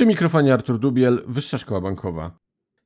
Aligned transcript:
Przy 0.00 0.06
mikrofonie 0.06 0.54
Artur 0.54 0.78
Dubiel, 0.78 1.22
Wyższa 1.26 1.58
Szkoła 1.58 1.80
Bankowa. 1.80 2.38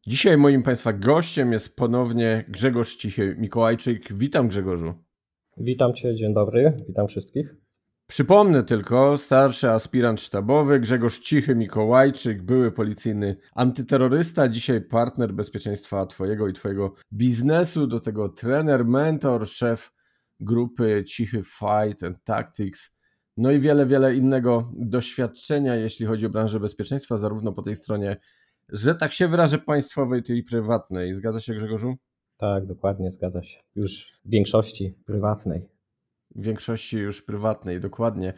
Dzisiaj 0.06 0.36
moim 0.38 0.62
Państwa 0.62 0.92
gościem 0.92 1.52
jest 1.52 1.76
ponownie 1.76 2.44
Grzegorz 2.48 2.96
Cichy-Mikołajczyk. 2.96 4.12
Witam 4.12 4.48
Grzegorzu. 4.48 4.94
Witam 5.56 5.94
Cię, 5.94 6.14
dzień 6.14 6.34
dobry, 6.34 6.84
witam 6.88 7.06
wszystkich. 7.06 7.54
Przypomnę 8.06 8.62
tylko, 8.62 9.18
starszy 9.18 9.70
aspirant 9.70 10.20
sztabowy 10.20 10.80
Grzegorz 10.80 11.20
Cichy-Mikołajczyk, 11.20 12.42
były 12.42 12.72
policyjny 12.72 13.36
antyterrorysta, 13.54 14.48
dzisiaj 14.48 14.80
partner 14.80 15.32
bezpieczeństwa 15.32 16.06
Twojego 16.06 16.48
i 16.48 16.52
Twojego 16.52 16.94
biznesu, 17.12 17.86
do 17.86 18.00
tego 18.00 18.28
trener, 18.28 18.84
mentor, 18.84 19.48
szef 19.48 19.92
grupy 20.40 21.04
Cichy 21.04 21.42
Fight 21.42 22.02
and 22.02 22.24
Tactics 22.24 22.93
no 23.36 23.50
i 23.50 23.60
wiele, 23.60 23.86
wiele 23.86 24.14
innego 24.14 24.72
doświadczenia, 24.76 25.76
jeśli 25.76 26.06
chodzi 26.06 26.26
o 26.26 26.30
branżę 26.30 26.60
bezpieczeństwa, 26.60 27.18
zarówno 27.18 27.52
po 27.52 27.62
tej 27.62 27.76
stronie, 27.76 28.16
że 28.68 28.94
tak 28.94 29.12
się 29.12 29.28
wyrażę, 29.28 29.58
państwowej, 29.58 30.22
tej 30.22 30.42
prywatnej. 30.42 31.14
Zgadza 31.14 31.40
się, 31.40 31.54
Grzegorzu? 31.54 31.94
Tak, 32.36 32.66
dokładnie, 32.66 33.10
zgadza 33.10 33.42
się. 33.42 33.60
Już 33.74 34.12
w 34.24 34.30
większości 34.30 34.94
prywatnej. 35.06 35.68
W 36.34 36.42
większości 36.42 36.98
już 36.98 37.22
prywatnej, 37.22 37.80
dokładnie. 37.80 38.32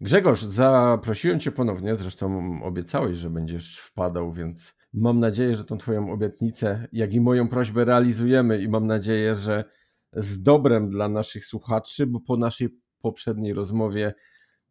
Grzegorz, 0.00 0.42
zaprosiłem 0.42 1.40
Cię 1.40 1.52
ponownie, 1.52 1.96
zresztą 1.96 2.58
obiecałeś, 2.62 3.16
że 3.16 3.30
będziesz 3.30 3.78
wpadał, 3.78 4.32
więc 4.32 4.74
mam 4.92 5.20
nadzieję, 5.20 5.56
że 5.56 5.64
tą 5.64 5.78
Twoją 5.78 6.12
obietnicę, 6.12 6.88
jak 6.92 7.14
i 7.14 7.20
moją 7.20 7.48
prośbę 7.48 7.84
realizujemy 7.84 8.62
i 8.62 8.68
mam 8.68 8.86
nadzieję, 8.86 9.34
że 9.34 9.64
z 10.12 10.42
dobrem 10.42 10.90
dla 10.90 11.08
naszych 11.08 11.46
słuchaczy, 11.46 12.06
bo 12.06 12.20
po 12.20 12.36
naszej 12.36 12.68
poprzedniej 13.00 13.52
rozmowie 13.52 14.14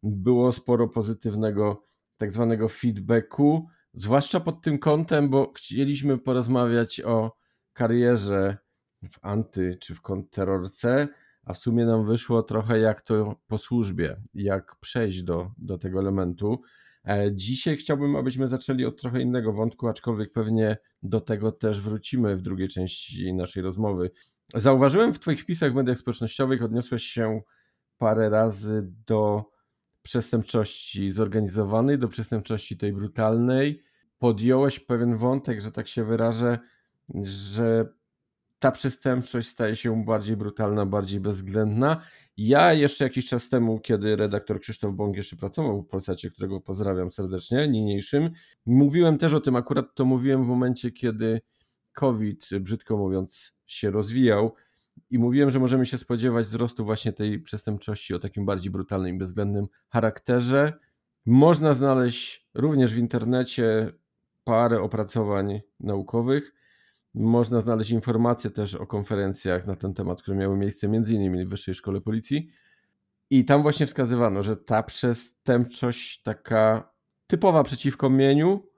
było 0.06 0.52
sporo 0.52 0.88
pozytywnego 0.88 1.82
tak 2.16 2.32
zwanego 2.32 2.68
feedbacku, 2.68 3.66
zwłaszcza 3.94 4.40
pod 4.40 4.62
tym 4.62 4.78
kątem, 4.78 5.28
bo 5.28 5.52
chcieliśmy 5.52 6.18
porozmawiać 6.18 7.00
o 7.00 7.36
karierze 7.72 8.56
w 9.10 9.18
anty 9.22 9.78
czy 9.80 9.94
w 9.94 10.00
kontrterrorce, 10.00 11.08
a 11.42 11.54
w 11.54 11.58
sumie 11.58 11.86
nam 11.86 12.04
wyszło 12.04 12.42
trochę 12.42 12.78
jak 12.78 13.02
to 13.02 13.36
po 13.46 13.58
służbie, 13.58 14.16
jak 14.34 14.76
przejść 14.80 15.22
do, 15.22 15.50
do 15.58 15.78
tego 15.78 16.00
elementu. 16.00 16.60
E, 17.08 17.30
dzisiaj 17.34 17.76
chciałbym, 17.76 18.16
abyśmy 18.16 18.48
zaczęli 18.48 18.84
od 18.84 19.00
trochę 19.00 19.20
innego 19.22 19.52
wątku, 19.52 19.88
aczkolwiek 19.88 20.32
pewnie 20.32 20.76
do 21.02 21.20
tego 21.20 21.52
też 21.52 21.80
wrócimy 21.80 22.36
w 22.36 22.42
drugiej 22.42 22.68
części 22.68 23.34
naszej 23.34 23.62
rozmowy. 23.62 24.10
Zauważyłem 24.54 25.12
w 25.12 25.18
Twoich 25.18 25.40
wpisach 25.40 25.72
w 25.72 25.74
mediach 25.74 25.98
społecznościowych, 25.98 26.62
odniosłeś 26.62 27.02
się 27.02 27.40
parę 27.98 28.28
razy 28.28 28.92
do 29.06 29.44
przestępczości 30.06 31.12
zorganizowanej, 31.12 31.98
do 31.98 32.08
przestępczości 32.08 32.76
tej 32.76 32.92
brutalnej. 32.92 33.82
Podjąłeś 34.18 34.80
pewien 34.80 35.16
wątek, 35.16 35.60
że 35.60 35.72
tak 35.72 35.88
się 35.88 36.04
wyrażę, 36.04 36.58
że 37.22 37.88
ta 38.58 38.70
przestępczość 38.70 39.48
staje 39.48 39.76
się 39.76 40.04
bardziej 40.04 40.36
brutalna, 40.36 40.86
bardziej 40.86 41.20
bezwzględna. 41.20 42.02
Ja 42.36 42.72
jeszcze 42.72 43.04
jakiś 43.04 43.28
czas 43.28 43.48
temu, 43.48 43.80
kiedy 43.80 44.16
redaktor 44.16 44.60
Krzysztof 44.60 44.94
Bąk 44.94 45.16
jeszcze 45.16 45.36
pracował 45.36 45.82
w 45.82 45.88
Polsacie, 45.88 46.30
którego 46.30 46.60
pozdrawiam 46.60 47.12
serdecznie, 47.12 47.68
niniejszym, 47.68 48.30
mówiłem 48.66 49.18
też 49.18 49.32
o 49.32 49.40
tym, 49.40 49.56
akurat 49.56 49.94
to 49.94 50.04
mówiłem 50.04 50.44
w 50.44 50.48
momencie, 50.48 50.90
kiedy 50.90 51.40
COVID, 51.92 52.48
brzydko 52.60 52.96
mówiąc, 52.96 53.52
się 53.66 53.90
rozwijał 53.90 54.54
i 55.10 55.18
mówiłem, 55.18 55.50
że 55.50 55.60
możemy 55.60 55.86
się 55.86 55.98
spodziewać 55.98 56.46
wzrostu 56.46 56.84
właśnie 56.84 57.12
tej 57.12 57.40
przestępczości 57.40 58.14
o 58.14 58.18
takim 58.18 58.46
bardziej 58.46 58.70
brutalnym 58.70 59.14
i 59.14 59.18
bezwzględnym 59.18 59.66
charakterze. 59.88 60.72
Można 61.26 61.74
znaleźć 61.74 62.48
również 62.54 62.94
w 62.94 62.98
internecie 62.98 63.92
parę 64.44 64.80
opracowań 64.80 65.60
naukowych. 65.80 66.54
Można 67.14 67.60
znaleźć 67.60 67.90
informacje 67.90 68.50
też 68.50 68.74
o 68.74 68.86
konferencjach 68.86 69.66
na 69.66 69.76
ten 69.76 69.94
temat, 69.94 70.22
które 70.22 70.36
miały 70.36 70.56
miejsce 70.56 70.86
m.in. 70.86 71.46
w 71.46 71.50
Wyższej 71.50 71.74
Szkole 71.74 72.00
Policji. 72.00 72.50
I 73.30 73.44
tam 73.44 73.62
właśnie 73.62 73.86
wskazywano, 73.86 74.42
że 74.42 74.56
ta 74.56 74.82
przestępczość 74.82 76.22
taka 76.22 76.92
typowa 77.26 77.62
przeciwko 77.62 78.10
mieniu 78.10 78.68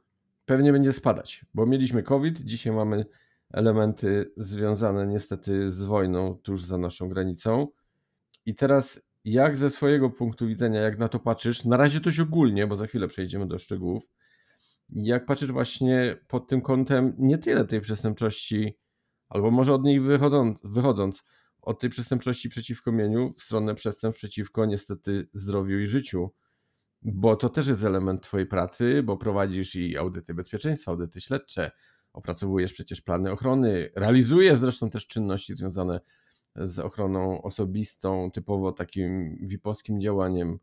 pewnie 0.47 0.73
będzie 0.73 0.93
spadać, 0.93 1.45
bo 1.55 1.67
mieliśmy 1.67 2.03
COVID, 2.03 2.41
dzisiaj 2.41 2.73
mamy 2.73 3.05
elementy 3.53 4.33
związane 4.37 5.07
niestety 5.07 5.71
z 5.71 5.83
wojną 5.83 6.35
tuż 6.43 6.63
za 6.63 6.79
naszą 6.79 7.09
granicą. 7.09 7.69
I 8.47 8.55
teraz, 8.55 9.01
jak 9.25 9.57
ze 9.57 9.71
swojego 9.71 10.11
punktu 10.11 10.47
widzenia, 10.47 10.81
jak 10.81 10.99
na 10.99 11.09
to 11.09 11.19
patrzysz, 11.19 11.65
na 11.65 11.77
razie 11.77 12.01
dość 12.01 12.21
ogólnie, 12.21 12.67
bo 12.67 12.77
za 12.77 12.87
chwilę 12.87 13.09
przejdziemy 13.09 13.47
do 13.47 13.59
szczegółów, 13.59 14.05
jak 14.89 15.27
patrzysz 15.27 15.53
właśnie 15.53 16.17
pod 16.29 16.49
tym 16.49 16.61
kątem 16.61 17.15
nie 17.19 17.39
tyle 17.39 17.65
tej 17.65 17.81
przestępczości, 17.81 18.79
albo 19.29 19.51
może 19.51 19.75
od 19.75 19.85
niej 19.85 20.01
wychodząc, 20.01 20.61
wychodząc 20.65 21.25
od 21.63 21.81
tej 21.81 21.91
przestępczości 21.91 22.49
przeciwko 22.49 22.93
mieniu 22.93 23.35
w 23.39 23.43
stronę 23.43 23.75
przestępstw 23.75 24.21
przeciwko 24.21 24.67
niestety 24.67 25.29
zdrowiu 25.35 25.79
i 25.79 25.87
życiu, 25.87 26.35
bo 27.03 27.37
to 27.37 27.49
też 27.49 27.69
jest 27.69 27.85
element 27.85 28.23
Twojej 28.23 28.47
pracy, 28.47 29.03
bo 29.03 29.17
prowadzisz 29.17 29.75
i 29.75 29.97
audyty 29.97 30.35
bezpieczeństwa, 30.35 30.91
audyty 30.91 31.21
śledcze, 31.21 31.71
opracowujesz 32.13 32.73
przecież 32.73 33.01
plany 33.01 33.33
ochrony, 33.33 33.91
realizujesz 33.95 34.59
zresztą 34.59 34.91
też 34.91 35.07
czynności 35.07 35.55
związane 35.55 36.01
z 36.57 36.79
ochroną 36.79 37.43
osobistą, 37.43 38.31
typowo 38.31 38.73
takim 38.73 39.39
VIP-owskim 39.43 40.01
działaniem 40.01 40.59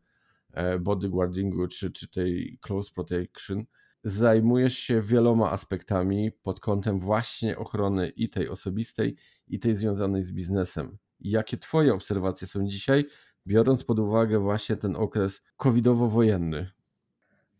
e, 0.53 0.79
bodyguardingu 0.79 1.67
czy, 1.67 1.91
czy 1.91 2.11
tej 2.11 2.59
close 2.61 2.91
protection. 2.93 3.63
Zajmujesz 4.03 4.77
się 4.77 5.01
wieloma 5.01 5.51
aspektami 5.51 6.31
pod 6.31 6.59
kątem 6.59 6.99
właśnie 6.99 7.57
ochrony 7.57 8.09
i 8.09 8.29
tej 8.29 8.49
osobistej, 8.49 9.15
i 9.47 9.59
tej 9.59 9.75
związanej 9.75 10.23
z 10.23 10.31
biznesem. 10.31 10.97
Jakie 11.19 11.57
Twoje 11.57 11.93
obserwacje 11.93 12.47
są 12.47 12.67
dzisiaj, 12.67 13.05
biorąc 13.47 13.83
pod 13.83 13.99
uwagę 13.99 14.39
właśnie 14.39 14.75
ten 14.75 14.95
okres 14.95 15.41
covidowo-wojenny? 15.57 16.65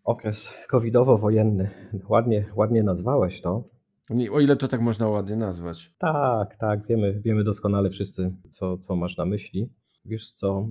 Okres 0.03 0.53
covidowo-wojenny. 0.71 1.69
Ładnie, 2.09 2.45
ładnie 2.55 2.83
nazwałeś 2.83 3.41
to. 3.41 3.74
O 4.31 4.39
ile 4.39 4.55
to 4.55 4.67
tak 4.67 4.81
można 4.81 5.07
ładnie 5.07 5.35
nazwać. 5.35 5.93
Tak, 5.97 6.55
tak, 6.55 6.87
wiemy, 6.87 7.21
wiemy 7.21 7.43
doskonale 7.43 7.89
wszyscy, 7.89 8.33
co, 8.49 8.77
co 8.77 8.95
masz 8.95 9.17
na 9.17 9.25
myśli. 9.25 9.69
Wiesz 10.05 10.31
co, 10.31 10.67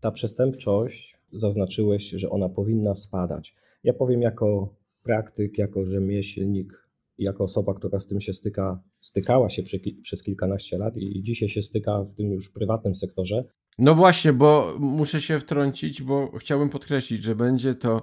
ta 0.00 0.10
przestępczość, 0.10 1.18
zaznaczyłeś, 1.32 2.10
że 2.10 2.30
ona 2.30 2.48
powinna 2.48 2.94
spadać. 2.94 3.54
Ja 3.84 3.92
powiem 3.92 4.22
jako 4.22 4.74
praktyk, 5.02 5.58
jako 5.58 5.84
rzemieślnik, 5.84 6.88
jako 7.18 7.44
osoba, 7.44 7.74
która 7.74 7.98
z 7.98 8.06
tym 8.06 8.20
się 8.20 8.32
styka, 8.32 8.82
stykała 9.00 9.48
się 9.48 9.62
przy, 9.62 9.80
przez 10.02 10.22
kilkanaście 10.22 10.78
lat 10.78 10.96
i 10.96 11.22
dzisiaj 11.22 11.48
się 11.48 11.62
styka 11.62 12.04
w 12.04 12.14
tym 12.14 12.32
już 12.32 12.50
prywatnym 12.50 12.94
sektorze. 12.94 13.44
No 13.78 13.94
właśnie, 13.94 14.32
bo 14.32 14.76
muszę 14.78 15.20
się 15.20 15.40
wtrącić, 15.40 16.02
bo 16.02 16.38
chciałbym 16.38 16.70
podkreślić, 16.70 17.22
że 17.22 17.36
będzie 17.36 17.74
to 17.74 18.02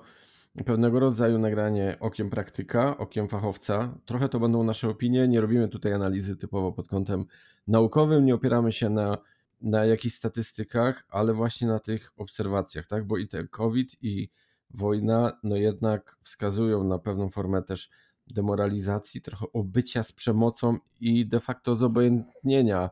pewnego 0.63 0.99
rodzaju 0.99 1.39
nagranie 1.39 1.97
okiem 1.99 2.29
praktyka, 2.29 2.97
okiem 2.97 3.27
fachowca. 3.27 3.97
Trochę 4.05 4.29
to 4.29 4.39
będą 4.39 4.63
nasze 4.63 4.89
opinie, 4.89 5.27
nie 5.27 5.41
robimy 5.41 5.67
tutaj 5.67 5.93
analizy 5.93 6.37
typowo 6.37 6.71
pod 6.71 6.87
kątem 6.87 7.25
naukowym, 7.67 8.25
nie 8.25 8.35
opieramy 8.35 8.71
się 8.71 8.89
na, 8.89 9.17
na 9.61 9.85
jakichś 9.85 10.15
statystykach, 10.15 11.05
ale 11.09 11.33
właśnie 11.33 11.67
na 11.67 11.79
tych 11.79 12.11
obserwacjach, 12.17 12.87
tak? 12.87 13.07
Bo 13.07 13.17
i 13.17 13.27
ten 13.27 13.47
COVID 13.47 13.95
i 14.01 14.29
wojna, 14.69 15.39
no 15.43 15.55
jednak 15.55 16.17
wskazują 16.21 16.83
na 16.83 16.99
pewną 16.99 17.29
formę 17.29 17.63
też 17.63 17.89
demoralizacji, 18.27 19.21
trochę 19.21 19.45
obycia 19.53 20.03
z 20.03 20.11
przemocą 20.11 20.77
i 20.99 21.27
de 21.27 21.39
facto 21.39 21.75
zobojętnienia 21.75 22.89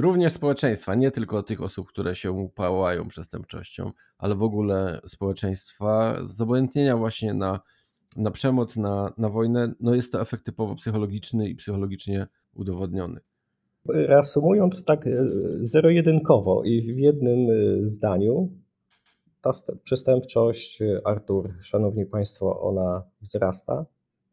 również 0.00 0.32
społeczeństwa, 0.32 0.94
nie 0.94 1.10
tylko 1.10 1.42
tych 1.42 1.60
osób, 1.60 1.88
które 1.88 2.14
się 2.14 2.48
pałają 2.54 3.08
przestępczością, 3.08 3.92
ale 4.18 4.34
w 4.34 4.42
ogóle 4.42 5.00
społeczeństwa, 5.06 6.16
zobojętnienia 6.22 6.96
właśnie 6.96 7.34
na, 7.34 7.60
na 8.16 8.30
przemoc, 8.30 8.76
na, 8.76 9.12
na 9.18 9.28
wojnę, 9.28 9.72
no 9.80 9.94
jest 9.94 10.12
to 10.12 10.20
efekt 10.20 10.44
typowo 10.44 10.74
psychologiczny 10.74 11.48
i 11.48 11.54
psychologicznie 11.54 12.26
udowodniony. 12.54 13.20
Reasumując 13.88 14.84
tak 14.84 15.06
e, 15.06 15.26
zero-jedynkowo 15.60 16.64
i 16.64 16.94
w 16.94 16.98
jednym 16.98 17.50
e, 17.50 17.86
zdaniu, 17.86 18.50
ta 19.40 19.50
przestępczość, 19.82 20.82
e, 20.82 21.00
Artur, 21.04 21.54
szanowni 21.60 22.06
państwo, 22.06 22.60
ona 22.60 23.02
wzrasta 23.20 23.86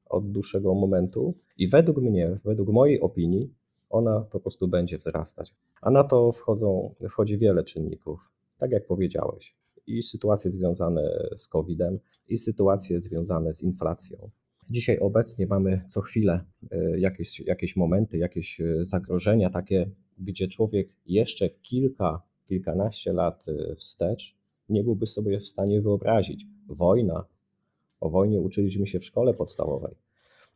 od 0.10 0.32
dłuższego 0.32 0.76
momentu 0.76 1.34
i 1.58 1.68
według 1.68 1.98
mnie, 1.98 2.40
według 2.46 2.70
mojej 2.70 3.02
opinii, 3.02 3.54
ona 3.90 4.20
po 4.20 4.40
prostu 4.40 4.68
będzie 4.68 4.98
wzrastać. 4.98 5.56
A 5.82 5.92
na 5.92 6.04
to 6.04 6.32
wchodzą, 6.32 6.96
wchodzi 7.10 7.38
wiele 7.38 7.64
czynników, 7.64 8.32
tak 8.58 8.72
jak 8.72 8.86
powiedziałeś, 8.86 9.56
i 9.88 10.04
sytuacje 10.04 10.52
związane 10.52 11.30
z 11.36 11.48
COVID-em, 11.48 12.00
i 12.30 12.38
sytuacje 12.38 13.02
związane 13.02 13.54
z 13.54 13.64
inflacją. 13.64 14.30
Dzisiaj 14.70 15.00
obecnie 15.00 15.48
mamy 15.48 15.82
co 15.88 16.02
chwilę 16.02 16.44
e, 16.72 17.00
jakieś, 17.00 17.40
jakieś 17.40 17.76
momenty, 17.76 18.18
jakieś 18.18 18.62
e, 18.62 18.86
zagrożenia 18.86 19.50
takie, 19.50 19.90
gdzie 20.20 20.48
człowiek 20.48 20.90
jeszcze 21.06 21.50
kilka, 21.50 22.22
kilkanaście 22.48 23.14
lat 23.14 23.46
e, 23.48 23.76
wstecz 23.76 24.38
nie 24.70 24.84
byłby 24.84 25.08
sobie 25.08 25.40
w 25.40 25.48
stanie 25.48 25.82
wyobrazić. 25.82 26.46
Wojna. 26.68 27.26
O 28.00 28.10
wojnie 28.10 28.42
uczyliśmy 28.42 28.88
się 28.88 29.00
w 29.00 29.06
szkole 29.06 29.34
podstawowej. 29.34 29.96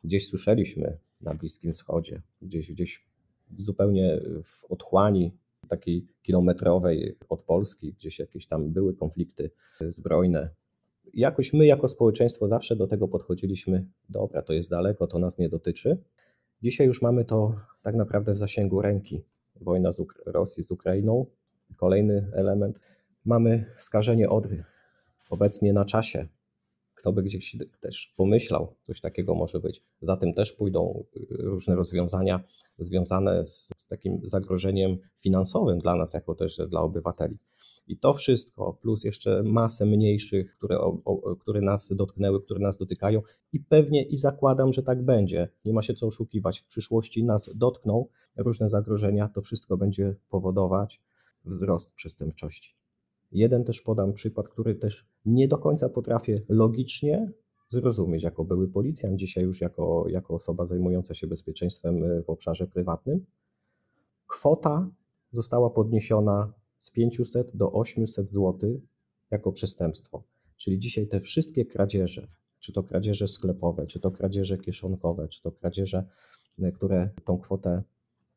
Gdzieś 0.04 0.28
słyszeliśmy 0.28 0.98
na 1.20 1.34
Bliskim 1.34 1.72
Wschodzie, 1.72 2.22
gdzieś, 2.42 2.72
gdzieś 2.72 3.04
zupełnie 3.52 4.20
w 4.44 4.64
otchłani 4.64 5.32
takiej 5.68 6.06
kilometrowej 6.22 7.16
od 7.28 7.42
Polski, 7.42 7.92
gdzieś 7.92 8.18
jakieś 8.18 8.46
tam 8.46 8.70
były 8.70 8.94
konflikty 8.94 9.50
zbrojne. 9.80 10.50
Jakoś 11.14 11.52
my, 11.52 11.66
jako 11.66 11.88
społeczeństwo, 11.88 12.48
zawsze 12.48 12.76
do 12.76 12.86
tego 12.86 13.08
podchodziliśmy: 13.08 13.86
dobra, 14.08 14.42
to 14.42 14.52
jest 14.52 14.70
daleko, 14.70 15.06
to 15.06 15.18
nas 15.18 15.38
nie 15.38 15.48
dotyczy. 15.48 15.98
Dzisiaj 16.62 16.86
już 16.86 17.02
mamy 17.02 17.24
to 17.24 17.54
tak 17.82 17.94
naprawdę 17.94 18.32
w 18.32 18.36
zasięgu 18.36 18.82
ręki. 18.82 19.24
Wojna 19.60 19.92
z 19.92 20.00
Uk 20.00 20.22
Rosji 20.26 20.62
z 20.62 20.70
Ukrainą, 20.70 21.26
kolejny 21.76 22.30
element. 22.32 22.80
Mamy 23.24 23.64
skażenie 23.76 24.28
Odry, 24.28 24.64
obecnie 25.30 25.72
na 25.72 25.84
czasie. 25.84 26.28
Kto 26.94 27.12
by 27.12 27.22
gdzieś 27.22 27.56
też 27.80 28.14
pomyślał, 28.16 28.74
coś 28.82 29.00
takiego 29.00 29.34
może 29.34 29.60
być. 29.60 29.84
Za 30.00 30.16
tym 30.16 30.34
też 30.34 30.52
pójdą 30.52 31.04
różne 31.30 31.74
rozwiązania 31.74 32.44
związane 32.78 33.44
z, 33.44 33.70
z 33.76 33.86
takim 33.86 34.20
zagrożeniem 34.22 34.96
finansowym 35.16 35.78
dla 35.78 35.96
nas, 35.96 36.14
jako 36.14 36.34
też 36.34 36.60
dla 36.68 36.80
obywateli. 36.80 37.38
I 37.86 37.98
to 37.98 38.14
wszystko, 38.14 38.78
plus 38.82 39.04
jeszcze 39.04 39.42
masę 39.42 39.86
mniejszych, 39.86 40.56
które, 40.56 40.80
o, 40.80 40.98
o, 41.04 41.36
które 41.36 41.60
nas 41.60 41.92
dotknęły, 41.96 42.42
które 42.42 42.60
nas 42.60 42.76
dotykają, 42.76 43.22
i 43.52 43.60
pewnie 43.60 44.02
i 44.02 44.16
zakładam, 44.16 44.72
że 44.72 44.82
tak 44.82 45.04
będzie. 45.04 45.48
Nie 45.64 45.72
ma 45.72 45.82
się 45.82 45.94
co 45.94 46.06
oszukiwać. 46.06 46.60
W 46.60 46.66
przyszłości 46.66 47.24
nas 47.24 47.50
dotkną 47.54 48.06
różne 48.36 48.68
zagrożenia, 48.68 49.28
to 49.28 49.40
wszystko 49.40 49.76
będzie 49.76 50.16
powodować 50.28 51.00
wzrost 51.44 51.92
przestępczości. 51.92 52.74
Jeden 53.32 53.64
też 53.64 53.80
podam 53.80 54.12
przykład, 54.12 54.48
który 54.48 54.74
też 54.74 55.06
nie 55.24 55.48
do 55.48 55.58
końca 55.58 55.88
potrafię 55.88 56.40
logicznie 56.48 57.32
zrozumieć 57.72 58.22
jako 58.22 58.44
były 58.44 58.68
policjant, 58.68 59.16
dzisiaj 59.16 59.44
już 59.44 59.60
jako, 59.60 60.04
jako 60.08 60.34
osoba 60.34 60.66
zajmująca 60.66 61.14
się 61.14 61.26
bezpieczeństwem 61.26 62.04
e, 62.04 62.22
w 62.22 62.30
obszarze 62.30 62.66
prywatnym. 62.66 63.26
Kwota 64.26 64.90
została 65.30 65.70
podniesiona 65.70 66.52
z 66.78 66.90
500 66.90 67.56
do 67.56 67.72
800 67.72 68.28
zł 68.28 68.80
jako 69.30 69.52
przestępstwo. 69.52 70.22
Czyli 70.56 70.78
dzisiaj 70.78 71.06
te 71.06 71.20
wszystkie 71.20 71.64
kradzieże, 71.64 72.28
czy 72.60 72.72
to 72.72 72.82
kradzieże 72.82 73.28
sklepowe, 73.28 73.86
czy 73.86 74.00
to 74.00 74.10
kradzieże 74.10 74.58
kieszonkowe, 74.58 75.28
czy 75.28 75.42
to 75.42 75.52
kradzieże, 75.52 76.04
e, 76.58 76.72
które 76.72 77.10
tą 77.24 77.38
kwotę 77.38 77.82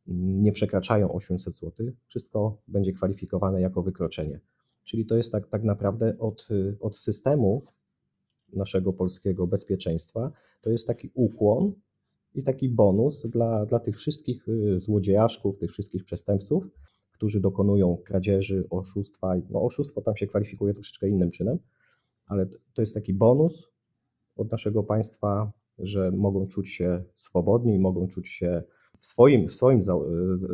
nie 0.07 0.51
przekraczają 0.51 1.11
800 1.11 1.55
zł, 1.55 1.87
wszystko 2.07 2.61
będzie 2.67 2.93
kwalifikowane 2.93 3.61
jako 3.61 3.83
wykroczenie. 3.83 4.39
Czyli 4.83 5.05
to 5.05 5.15
jest 5.15 5.31
tak, 5.31 5.47
tak 5.47 5.63
naprawdę 5.63 6.17
od, 6.19 6.47
od 6.79 6.97
systemu 6.97 7.65
naszego 8.55 8.93
polskiego 8.93 9.47
bezpieczeństwa, 9.47 10.31
to 10.61 10.69
jest 10.69 10.87
taki 10.87 11.11
ukłon 11.13 11.73
i 12.35 12.43
taki 12.43 12.69
bonus 12.69 13.27
dla, 13.27 13.65
dla 13.65 13.79
tych 13.79 13.97
wszystkich 13.97 14.47
y, 14.47 14.79
złodziejaszków, 14.79 15.57
tych 15.57 15.71
wszystkich 15.71 16.03
przestępców, 16.03 16.67
którzy 17.11 17.41
dokonują 17.41 17.97
kradzieży, 17.97 18.67
oszustwa. 18.69 19.35
No, 19.49 19.61
oszustwo 19.61 20.01
tam 20.01 20.15
się 20.15 20.27
kwalifikuje 20.27 20.73
troszeczkę 20.73 21.09
innym 21.09 21.31
czynem, 21.31 21.59
ale 22.25 22.45
to 22.73 22.81
jest 22.81 22.93
taki 22.93 23.13
bonus 23.13 23.71
od 24.35 24.51
naszego 24.51 24.83
państwa, 24.83 25.51
że 25.79 26.11
mogą 26.11 26.47
czuć 26.47 26.69
się 26.69 27.03
swobodni, 27.13 27.79
mogą 27.79 28.07
czuć 28.07 28.27
się 28.27 28.63
w 28.97 29.05
swoim, 29.05 29.47
w 29.47 29.53
swoim 29.53 29.81
za, 29.81 29.93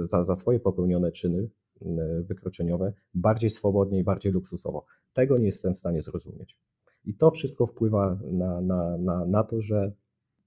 za, 0.03 0.23
za 0.23 0.35
swoje 0.35 0.59
popełnione 0.59 1.11
czyny 1.11 1.49
y, 1.81 1.87
wykroczeniowe 2.23 2.93
bardziej 3.13 3.49
swobodnie 3.49 3.99
i 3.99 4.03
bardziej 4.03 4.31
luksusowo. 4.31 4.85
Tego 5.13 5.37
nie 5.37 5.45
jestem 5.45 5.73
w 5.73 5.77
stanie 5.77 6.01
zrozumieć. 6.01 6.57
I 7.05 7.13
to 7.13 7.31
wszystko 7.31 7.65
wpływa 7.65 8.19
na, 8.31 8.61
na, 8.61 8.97
na, 8.97 9.25
na 9.25 9.43
to, 9.43 9.61
że 9.61 9.91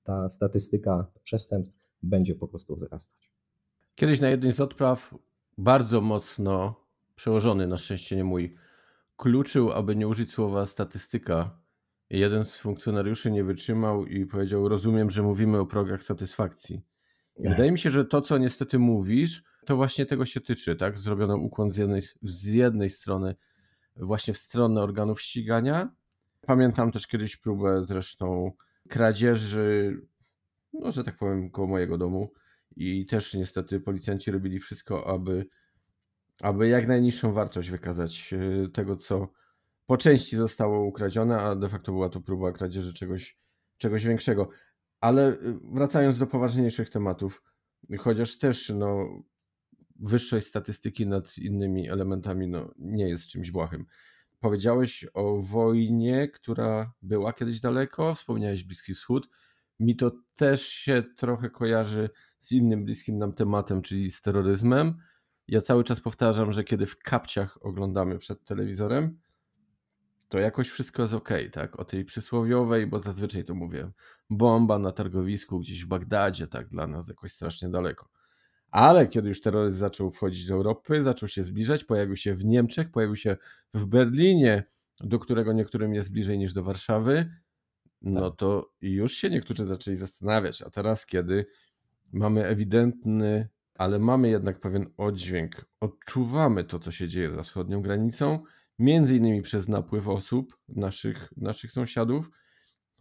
ta 0.02 0.28
statystyka 0.28 1.06
przestępstw 1.22 1.78
będzie 2.02 2.34
po 2.34 2.48
prostu 2.48 2.74
wzrastać. 2.74 3.30
Kiedyś 3.94 4.20
na 4.20 4.30
jednej 4.30 4.52
z 4.52 4.60
odpraw 4.60 5.14
bardzo 5.58 6.00
mocno 6.00 6.74
przełożony, 7.14 7.66
na 7.66 7.78
szczęście 7.78 8.16
nie 8.16 8.24
mój, 8.24 8.56
kluczył, 9.16 9.72
aby 9.72 9.96
nie 9.96 10.08
użyć 10.08 10.30
słowa 10.30 10.66
statystyka. 10.66 11.58
Jeden 12.10 12.44
z 12.44 12.58
funkcjonariuszy 12.58 13.30
nie 13.30 13.44
wytrzymał 13.44 14.06
i 14.06 14.26
powiedział: 14.26 14.68
Rozumiem, 14.68 15.10
że 15.10 15.22
mówimy 15.22 15.58
o 15.58 15.66
progach 15.66 16.02
satysfakcji. 16.02 16.82
Wydaje 17.38 17.72
mi 17.72 17.78
się, 17.78 17.90
że 17.90 18.04
to, 18.04 18.20
co 18.20 18.38
niestety 18.38 18.78
mówisz, 18.78 19.42
to 19.66 19.76
właśnie 19.76 20.06
tego 20.06 20.26
się 20.26 20.40
tyczy, 20.40 20.76
tak? 20.76 20.98
Zrobiono 20.98 21.36
ukłon 21.36 21.70
z 21.70 21.76
jednej, 21.76 22.02
z 22.22 22.44
jednej 22.44 22.90
strony 22.90 23.34
właśnie 23.96 24.34
w 24.34 24.38
stronę 24.38 24.82
organów 24.82 25.20
ścigania. 25.20 25.94
Pamiętam 26.46 26.92
też 26.92 27.06
kiedyś 27.06 27.36
próbę 27.36 27.84
zresztą 27.84 28.52
kradzieży, 28.88 30.00
no 30.72 30.90
że 30.90 31.04
tak 31.04 31.16
powiem, 31.16 31.50
koło 31.50 31.68
mojego 31.68 31.98
domu 31.98 32.32
i 32.76 33.06
też 33.06 33.34
niestety 33.34 33.80
policjanci 33.80 34.30
robili 34.30 34.58
wszystko, 34.58 35.06
aby, 35.06 35.46
aby 36.40 36.68
jak 36.68 36.86
najniższą 36.86 37.32
wartość 37.32 37.70
wykazać 37.70 38.34
e, 38.34 38.68
tego, 38.68 38.96
co 38.96 39.28
po 39.86 39.96
części 39.96 40.36
zostało 40.36 40.84
ukradzione, 40.84 41.40
a 41.40 41.56
de 41.56 41.68
facto 41.68 41.92
była 41.92 42.08
to 42.08 42.20
próba 42.20 42.52
kradzieży 42.52 42.94
czegoś, 42.94 43.38
czegoś 43.78 44.04
większego. 44.04 44.50
Ale 45.00 45.28
e, 45.28 45.36
wracając 45.72 46.18
do 46.18 46.26
poważniejszych 46.26 46.90
tematów, 46.90 47.42
chociaż 47.98 48.38
też 48.38 48.68
no, 48.68 49.22
wyższość 50.00 50.46
statystyki 50.46 51.06
nad 51.06 51.38
innymi 51.38 51.90
elementami 51.90 52.48
no, 52.48 52.74
nie 52.78 53.08
jest 53.08 53.26
czymś 53.26 53.50
błahym. 53.50 53.86
Powiedziałeś 54.44 55.06
o 55.14 55.36
wojnie, 55.36 56.28
która 56.28 56.92
była 57.02 57.32
kiedyś 57.32 57.60
daleko, 57.60 58.14
wspomniałeś 58.14 58.64
Bliski 58.64 58.94
Wschód. 58.94 59.28
Mi 59.80 59.96
to 59.96 60.12
też 60.36 60.66
się 60.66 61.02
trochę 61.16 61.50
kojarzy 61.50 62.10
z 62.38 62.52
innym 62.52 62.84
bliskim 62.84 63.18
nam 63.18 63.32
tematem, 63.32 63.82
czyli 63.82 64.10
z 64.10 64.20
terroryzmem. 64.20 64.98
Ja 65.48 65.60
cały 65.60 65.84
czas 65.84 66.00
powtarzam, 66.00 66.52
że 66.52 66.64
kiedy 66.64 66.86
w 66.86 66.98
kapciach 66.98 67.58
oglądamy 67.60 68.18
przed 68.18 68.44
telewizorem, 68.44 69.20
to 70.28 70.38
jakoś 70.38 70.68
wszystko 70.68 71.02
jest 71.02 71.14
ok, 71.14 71.30
tak? 71.52 71.80
O 71.80 71.84
tej 71.84 72.04
przysłowiowej, 72.04 72.86
bo 72.86 73.00
zazwyczaj 73.00 73.44
to 73.44 73.54
mówię, 73.54 73.90
bomba 74.30 74.78
na 74.78 74.92
targowisku 74.92 75.58
gdzieś 75.58 75.84
w 75.84 75.88
Bagdadzie, 75.88 76.46
tak? 76.46 76.68
Dla 76.68 76.86
nas 76.86 77.08
jakoś 77.08 77.32
strasznie 77.32 77.68
daleko. 77.68 78.08
Ale 78.74 79.06
kiedy 79.06 79.28
już 79.28 79.40
terroryzm 79.40 79.78
zaczął 79.78 80.10
wchodzić 80.10 80.46
do 80.46 80.54
Europy, 80.54 81.02
zaczął 81.02 81.28
się 81.28 81.42
zbliżać, 81.42 81.84
pojawił 81.84 82.16
się 82.16 82.34
w 82.34 82.44
Niemczech, 82.44 82.90
pojawił 82.90 83.16
się 83.16 83.36
w 83.74 83.84
Berlinie, 83.84 84.64
do 85.00 85.18
którego 85.18 85.52
niektórym 85.52 85.94
jest 85.94 86.12
bliżej 86.12 86.38
niż 86.38 86.52
do 86.52 86.62
Warszawy, 86.62 87.30
no 88.02 88.30
tak. 88.30 88.38
to 88.38 88.72
już 88.80 89.12
się 89.12 89.30
niektórzy 89.30 89.66
zaczęli 89.66 89.96
zastanawiać. 89.96 90.62
A 90.62 90.70
teraz, 90.70 91.06
kiedy 91.06 91.46
mamy 92.12 92.46
ewidentny, 92.46 93.48
ale 93.74 93.98
mamy 93.98 94.28
jednak 94.28 94.60
pewien 94.60 94.86
oddźwięk, 94.96 95.64
odczuwamy 95.80 96.64
to, 96.64 96.78
co 96.78 96.90
się 96.90 97.08
dzieje 97.08 97.30
za 97.30 97.42
wschodnią 97.42 97.82
granicą, 97.82 98.42
między 98.78 99.16
innymi 99.16 99.42
przez 99.42 99.68
napływ 99.68 100.08
osób, 100.08 100.56
naszych, 100.68 101.28
naszych 101.36 101.72
sąsiadów, 101.72 102.30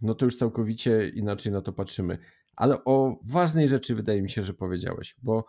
no 0.01 0.15
to 0.15 0.25
już 0.25 0.37
całkowicie 0.37 1.09
inaczej 1.09 1.51
na 1.51 1.61
to 1.61 1.73
patrzymy. 1.73 2.17
Ale 2.55 2.83
o 2.83 3.19
ważnej 3.25 3.67
rzeczy 3.67 3.95
wydaje 3.95 4.21
mi 4.21 4.29
się, 4.29 4.43
że 4.43 4.53
powiedziałeś, 4.53 5.15
bo 5.23 5.45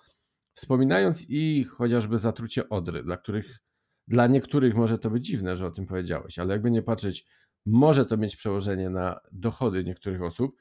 wspominając 0.54 1.30
i 1.30 1.64
chociażby 1.64 2.18
zatrucie 2.18 2.68
Odry, 2.68 3.02
dla 3.02 3.16
których 3.16 3.58
dla 4.08 4.26
niektórych 4.26 4.74
może 4.74 4.98
to 4.98 5.10
być 5.10 5.26
dziwne, 5.26 5.56
że 5.56 5.66
o 5.66 5.70
tym 5.70 5.86
powiedziałeś, 5.86 6.38
ale 6.38 6.52
jakby 6.52 6.70
nie 6.70 6.82
patrzeć, 6.82 7.26
może 7.66 8.06
to 8.06 8.16
mieć 8.16 8.36
przełożenie 8.36 8.90
na 8.90 9.20
dochody 9.32 9.84
niektórych 9.84 10.22
osób, 10.22 10.56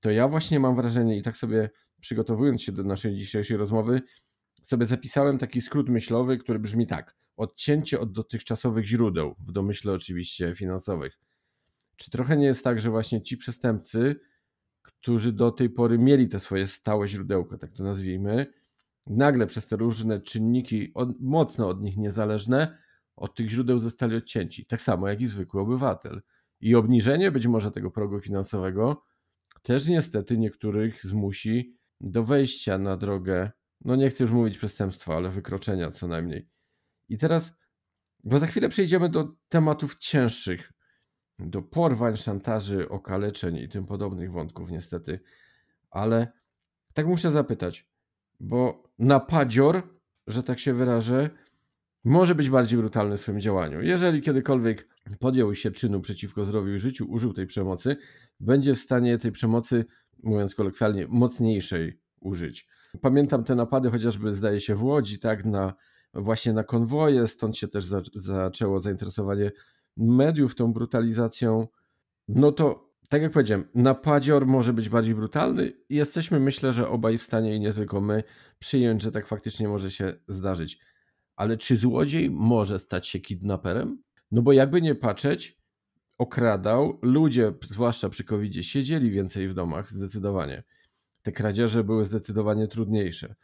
to 0.00 0.10
ja 0.10 0.28
właśnie 0.28 0.60
mam 0.60 0.76
wrażenie 0.76 1.18
i 1.18 1.22
tak 1.22 1.36
sobie 1.36 1.70
przygotowując 2.00 2.62
się 2.62 2.72
do 2.72 2.82
naszej 2.82 3.14
dzisiejszej 3.14 3.56
rozmowy, 3.56 4.02
sobie 4.62 4.86
zapisałem 4.86 5.38
taki 5.38 5.60
skrót 5.60 5.88
myślowy, 5.88 6.38
który 6.38 6.58
brzmi 6.58 6.86
tak: 6.86 7.16
odcięcie 7.36 8.00
od 8.00 8.12
dotychczasowych 8.12 8.86
źródeł, 8.86 9.34
w 9.38 9.52
domyśle 9.52 9.92
oczywiście 9.92 10.54
finansowych. 10.54 11.18
Czy 11.96 12.10
trochę 12.10 12.36
nie 12.36 12.46
jest 12.46 12.64
tak, 12.64 12.80
że 12.80 12.90
właśnie 12.90 13.22
ci 13.22 13.36
przestępcy, 13.36 14.20
którzy 15.00 15.32
do 15.32 15.50
tej 15.50 15.70
pory 15.70 15.98
mieli 15.98 16.28
te 16.28 16.40
swoje 16.40 16.66
stałe 16.66 17.08
źródełka, 17.08 17.58
tak 17.58 17.72
to 17.72 17.84
nazwijmy, 17.84 18.46
nagle 19.06 19.46
przez 19.46 19.66
te 19.66 19.76
różne 19.76 20.20
czynniki 20.20 20.90
od, 20.94 21.20
mocno 21.20 21.68
od 21.68 21.82
nich 21.82 21.96
niezależne, 21.96 22.78
od 23.16 23.34
tych 23.34 23.50
źródeł 23.50 23.78
zostali 23.78 24.16
odcięci. 24.16 24.66
Tak 24.66 24.80
samo 24.80 25.08
jak 25.08 25.20
i 25.20 25.26
zwykły 25.26 25.60
obywatel. 25.60 26.22
I 26.60 26.74
obniżenie 26.74 27.30
być 27.30 27.46
może 27.46 27.70
tego 27.70 27.90
progu 27.90 28.20
finansowego 28.20 29.04
też 29.62 29.88
niestety 29.88 30.38
niektórych 30.38 31.02
zmusi 31.02 31.76
do 32.00 32.24
wejścia 32.24 32.78
na 32.78 32.96
drogę, 32.96 33.50
no 33.80 33.96
nie 33.96 34.10
chcę 34.10 34.24
już 34.24 34.30
mówić 34.30 34.58
przestępstwa, 34.58 35.16
ale 35.16 35.30
wykroczenia 35.30 35.90
co 35.90 36.08
najmniej. 36.08 36.48
I 37.08 37.18
teraz, 37.18 37.56
bo 38.24 38.38
za 38.38 38.46
chwilę 38.46 38.68
przejdziemy 38.68 39.08
do 39.08 39.34
tematów 39.48 39.96
cięższych, 39.96 40.72
do 41.46 41.62
porwań, 41.62 42.16
szantaży, 42.16 42.88
okaleczeń 42.88 43.56
i 43.56 43.68
tym 43.68 43.86
podobnych 43.86 44.32
wątków, 44.32 44.70
niestety. 44.70 45.20
Ale 45.90 46.32
tak 46.94 47.06
muszę 47.06 47.30
zapytać, 47.30 47.88
bo 48.40 48.82
napadzior, 48.98 49.82
że 50.26 50.42
tak 50.42 50.58
się 50.58 50.74
wyrażę, 50.74 51.30
może 52.04 52.34
być 52.34 52.50
bardziej 52.50 52.78
brutalny 52.78 53.16
w 53.16 53.20
swoim 53.20 53.40
działaniu. 53.40 53.82
Jeżeli 53.82 54.22
kiedykolwiek 54.22 54.88
podjął 55.18 55.54
się 55.54 55.70
czynu 55.70 56.00
przeciwko 56.00 56.44
zdrowiu 56.44 56.74
i 56.74 56.78
życiu, 56.78 57.06
użył 57.10 57.32
tej 57.32 57.46
przemocy, 57.46 57.96
będzie 58.40 58.74
w 58.74 58.78
stanie 58.78 59.18
tej 59.18 59.32
przemocy, 59.32 59.84
mówiąc 60.22 60.54
kolokwialnie, 60.54 61.06
mocniejszej 61.08 62.00
użyć. 62.20 62.68
Pamiętam 63.00 63.44
te 63.44 63.54
napady 63.54 63.90
chociażby, 63.90 64.34
zdaje 64.34 64.60
się, 64.60 64.74
w 64.74 64.84
Łodzi, 64.84 65.18
tak, 65.18 65.44
na, 65.44 65.74
właśnie 66.14 66.52
na 66.52 66.64
konwoje, 66.64 67.26
stąd 67.26 67.56
się 67.56 67.68
też 67.68 67.84
za, 67.84 68.02
zaczęło 68.14 68.80
zainteresowanie 68.80 69.50
mediów 69.96 70.54
tą 70.54 70.72
brutalizacją. 70.72 71.68
No 72.28 72.52
to, 72.52 72.90
tak 73.08 73.22
jak 73.22 73.32
powiedziałem, 73.32 73.68
napadzior 73.74 74.46
może 74.46 74.72
być 74.72 74.88
bardziej 74.88 75.14
brutalny 75.14 75.72
i 75.88 75.94
jesteśmy, 75.94 76.40
myślę, 76.40 76.72
że 76.72 76.88
obaj 76.88 77.18
w 77.18 77.22
stanie 77.22 77.56
i 77.56 77.60
nie 77.60 77.72
tylko 77.72 78.00
my, 78.00 78.22
przyjąć, 78.58 79.02
że 79.02 79.12
tak 79.12 79.26
faktycznie 79.26 79.68
może 79.68 79.90
się 79.90 80.14
zdarzyć. 80.28 80.80
Ale 81.36 81.56
czy 81.56 81.76
złodziej 81.76 82.30
może 82.30 82.78
stać 82.78 83.08
się 83.08 83.20
kidnaperem? 83.20 84.02
No 84.32 84.42
bo 84.42 84.52
jakby 84.52 84.82
nie 84.82 84.94
patrzeć, 84.94 85.60
okradał, 86.18 86.98
ludzie, 87.02 87.52
zwłaszcza 87.62 88.08
przy 88.08 88.24
covid 88.24 88.54
siedzieli 88.54 89.10
więcej 89.10 89.48
w 89.48 89.54
domach, 89.54 89.90
zdecydowanie. 89.90 90.62
Te 91.22 91.32
kradzieże 91.32 91.84
były 91.84 92.04
zdecydowanie 92.04 92.68
trudniejsze, 92.68 93.34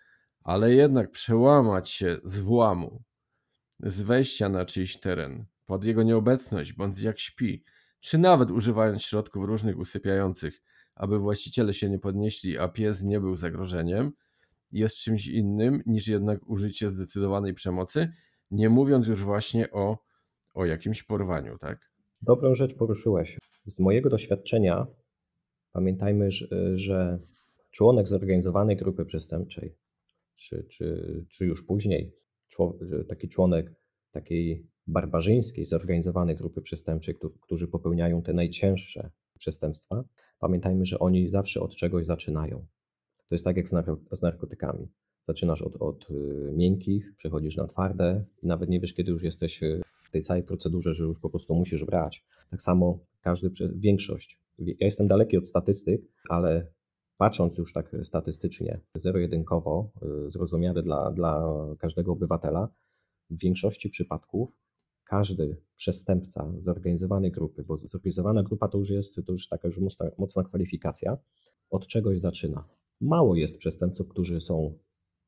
ale 0.44 0.74
jednak 0.74 1.10
przełamać 1.10 1.90
się 1.90 2.18
z 2.24 2.40
włamu, 2.40 3.02
z 3.80 4.02
wejścia 4.02 4.48
na 4.48 4.64
czyjś 4.64 5.00
teren, 5.00 5.44
pod 5.66 5.85
jego 5.85 6.02
nieobecność, 6.02 6.73
bądź 6.73 7.02
jak 7.02 7.18
śpi, 7.18 7.64
czy 8.00 8.18
nawet 8.18 8.50
używając 8.50 9.02
środków 9.02 9.44
różnych 9.44 9.78
usypiających, 9.78 10.62
aby 10.94 11.18
właściciele 11.18 11.75
się 11.75 11.90
nie 11.90 11.99
podnieśli, 11.99 12.58
a 12.58 12.68
pies 12.68 13.02
nie 13.02 13.20
był 13.20 13.37
zagrożeniem, 13.37 14.12
jest 14.73 14.96
czymś 14.96 15.26
innym 15.26 15.82
niż 15.87 16.08
jednak 16.08 16.49
użycie 16.49 16.90
zdecydowanej 16.90 17.54
przemocy, 17.54 18.12
nie 18.50 18.68
mówiąc 18.68 19.06
już 19.06 19.23
właśnie 19.23 19.70
o, 19.70 19.99
o 20.54 20.64
jakimś 20.64 21.02
porwaniu, 21.02 21.58
tak? 21.58 21.90
Dobrą 22.23 22.54
rzecz 22.54 22.75
poruszyłeś. 22.75 23.38
Z 23.66 23.80
mojego 23.80 24.11
doświadczenia 24.11 24.87
pamiętajmy, 25.73 26.28
że 26.75 27.18
członek 27.70 28.08
zorganizowanej 28.08 28.76
grupy 28.76 29.04
przestępczej, 29.04 29.75
czy, 30.35 30.66
czy, 30.70 31.25
czy 31.28 31.46
już 31.46 31.66
później 31.66 32.12
taki 33.08 33.28
członek 33.28 33.73
takiej 34.12 34.66
barbarzyńskiej, 34.87 35.64
zorganizowanej 35.64 36.37
grupy 36.37 36.61
przestępczej, 36.61 37.14
którzy 37.40 37.69
popełniają 37.69 38.23
te 38.23 38.33
najcięższe 38.33 39.11
przestępstwa, 39.38 40.05
pamiętajmy, 40.38 40.85
że 40.85 40.99
oni 40.99 41.28
zawsze 41.28 41.61
od 41.61 41.76
czegoś 41.76 42.07
zaczynają. 42.07 42.66
To 43.28 43.35
jest 43.35 43.45
tak 43.45 43.57
jak 43.57 43.69
z 44.12 44.23
narkotykami. 44.23 44.88
Zaczynasz 45.28 45.62
od, 45.62 45.76
od 45.76 46.11
y, 46.11 46.52
miękkich, 46.52 47.14
przechodzisz 47.16 47.57
na 47.57 47.66
twarde 47.66 48.25
i 48.43 48.47
nawet 48.47 48.71
nie 48.71 48.81
wiesz, 48.81 48.95
kiedy 48.95 49.11
już 49.11 49.23
jesteś 49.23 49.62
y, 49.62 49.81
w 50.07 50.11
tej 50.11 50.23
całej 50.23 50.43
procedurze, 50.43 50.95
że 50.95 51.05
już 51.05 51.19
po 51.21 51.31
prostu 51.31 51.55
musisz 51.55 51.85
brać. 51.85 52.25
Tak 52.50 52.62
samo 52.62 52.99
każdy, 53.21 53.50
większość. 53.75 54.40
Ja 54.59 54.75
jestem 54.81 55.09
daleki 55.09 55.37
od 55.37 55.49
statystyk, 55.49 56.02
ale 56.28 56.66
patrząc 57.16 57.59
już 57.59 57.73
tak 57.73 57.97
statystycznie, 58.02 58.81
zero-jedynkowo, 58.95 59.90
y, 60.26 60.31
zrozumiale 60.31 60.83
dla, 60.83 61.11
dla 61.11 61.45
każdego 61.78 62.12
obywatela, 62.12 62.69
w 63.31 63.40
większości 63.40 63.90
przypadków 63.90 64.52
każdy 65.06 65.56
przestępca 65.76 66.52
zorganizowanej 66.58 67.32
grupy, 67.32 67.62
bo 67.62 67.76
zorganizowana 67.76 68.42
grupa 68.42 68.68
to 68.68 68.78
już 68.78 68.90
jest 68.90 69.20
to 69.26 69.32
już 69.32 69.48
taka 69.48 69.68
już 69.68 69.78
mocna, 69.78 70.06
mocna 70.18 70.42
kwalifikacja, 70.42 71.18
od 71.70 71.86
czegoś 71.86 72.20
zaczyna. 72.20 72.68
Mało 73.00 73.36
jest 73.36 73.58
przestępców, 73.58 74.08
którzy 74.08 74.40
są 74.40 74.78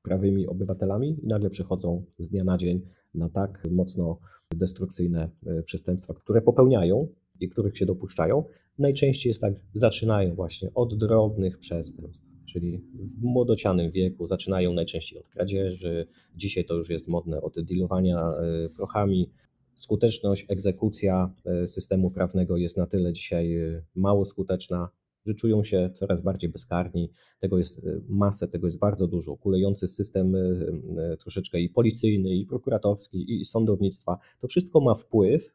prawymi 0.03 0.47
obywatelami 0.47 1.25
i 1.25 1.27
nagle 1.27 1.51
przechodzą 1.51 2.05
z 2.19 2.29
dnia 2.29 2.45
na 2.45 2.57
dzień 2.57 2.81
na 3.15 3.29
tak 3.29 3.67
mocno 3.71 4.19
destrukcyjne 4.55 5.31
e, 5.47 5.63
przestępstwa, 5.63 6.15
które 6.15 6.43
popełniają 6.43 7.09
i 7.41 7.49
których 7.49 7.79
się 7.79 7.87
dopuszczają. 7.87 8.45
Najczęściej 8.79 9.31
jest 9.31 9.41
tak, 9.41 9.55
zaczynają 9.73 10.35
właśnie 10.35 10.75
od 10.75 10.99
drobnych 10.99 11.59
przestępstw, 11.59 12.29
czyli 12.45 12.85
w 12.95 13.23
młodocianym 13.23 13.91
wieku 13.91 14.27
zaczynają 14.27 14.73
najczęściej 14.73 15.19
od 15.19 15.29
kradzieży. 15.29 16.07
Dzisiaj 16.37 16.65
to 16.65 16.75
już 16.75 16.91
jest 16.91 17.09
modne 17.09 17.41
od 17.41 17.61
dealowania 17.61 18.33
e, 18.33 18.69
prochami. 18.69 19.31
Skuteczność, 19.79 20.47
egzekucja 20.49 21.35
e, 21.45 21.67
systemu 21.67 22.11
prawnego 22.11 22.57
jest 22.57 22.77
na 22.77 22.87
tyle 22.87 23.13
dzisiaj 23.13 23.57
mało 23.95 24.25
skuteczna, 24.25 24.89
że 25.29 25.35
czują 25.35 25.63
się 25.63 25.91
coraz 25.95 26.21
bardziej 26.21 26.51
bezkarni. 26.51 27.11
Tego 27.41 27.59
jest 27.59 27.79
e, 27.79 28.01
masę, 28.09 28.49
tego 28.49 28.67
jest 28.67 28.79
bardzo 28.79 29.07
dużo. 29.07 29.37
Kulejący 29.37 29.89
system 29.89 30.35
e, 30.35 30.39
e, 30.39 31.17
troszeczkę 31.17 31.61
i 31.61 31.69
policyjny, 31.69 32.35
i 32.35 32.47
prokuratorski, 32.47 33.41
i 33.41 33.45
sądownictwa. 33.45 34.19
To 34.41 34.49
wszystko 34.49 34.81
ma 34.81 34.95
wpływ 34.95 35.55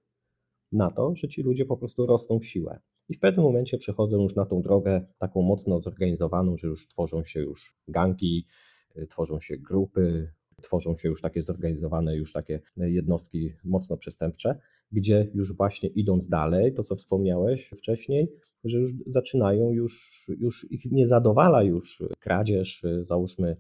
na 0.72 0.92
to, 0.92 1.16
że 1.16 1.28
ci 1.28 1.44
ludzie 1.44 1.66
po 1.66 1.78
prostu 1.78 2.06
rosną 2.06 2.40
w 2.40 2.46
siłę. 2.46 2.80
I 3.10 3.14
w 3.14 3.20
pewnym 3.20 3.46
momencie 3.46 3.78
przechodzą 3.78 4.22
już 4.22 4.36
na 4.36 4.46
tą 4.46 4.62
drogę 4.62 5.06
taką 5.18 5.42
mocno 5.42 5.82
zorganizowaną, 5.82 6.56
że 6.56 6.68
już 6.68 6.88
tworzą 6.88 7.24
się 7.24 7.40
już 7.40 7.78
gangi, 7.88 8.46
tworzą 9.10 9.40
się 9.40 9.58
grupy, 9.58 10.34
tworzą 10.64 10.96
się 10.96 11.10
już 11.10 11.22
takie 11.22 11.42
zorganizowane, 11.42 12.16
już 12.16 12.34
takie 12.34 12.60
jednostki 12.78 13.54
mocno 13.64 13.98
przestępcze, 13.98 14.60
gdzie 14.92 15.32
już 15.34 15.54
właśnie 15.54 15.90
idąc 15.90 16.28
dalej, 16.28 16.74
to 16.74 16.84
co 16.84 16.96
wspomniałeś 16.96 17.70
wcześniej, 17.78 18.32
że 18.64 18.80
już 18.80 18.90
zaczynają, 19.08 19.72
już, 19.72 20.26
już 20.40 20.72
ich 20.72 20.92
nie 20.92 21.08
zadowala 21.08 21.64
już 21.64 22.04
kradzież, 22.20 22.84
załóżmy, 23.02 23.58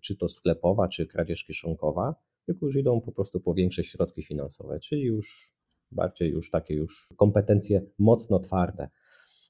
czy 0.00 0.16
to 0.16 0.28
sklepowa, 0.28 0.88
czy 0.88 1.06
kradzież 1.06 1.44
kieszonkowa, 1.44 2.14
tylko 2.46 2.66
już 2.66 2.76
idą 2.76 3.00
po 3.00 3.12
prostu 3.12 3.40
po 3.40 3.54
większe 3.54 3.84
środki 3.84 4.22
finansowe, 4.22 4.80
czyli 4.80 5.02
już 5.02 5.52
bardziej 5.92 6.30
już 6.30 6.50
takie 6.50 6.74
już 6.74 7.08
kompetencje 7.16 7.82
mocno 7.98 8.38
twarde. 8.38 8.88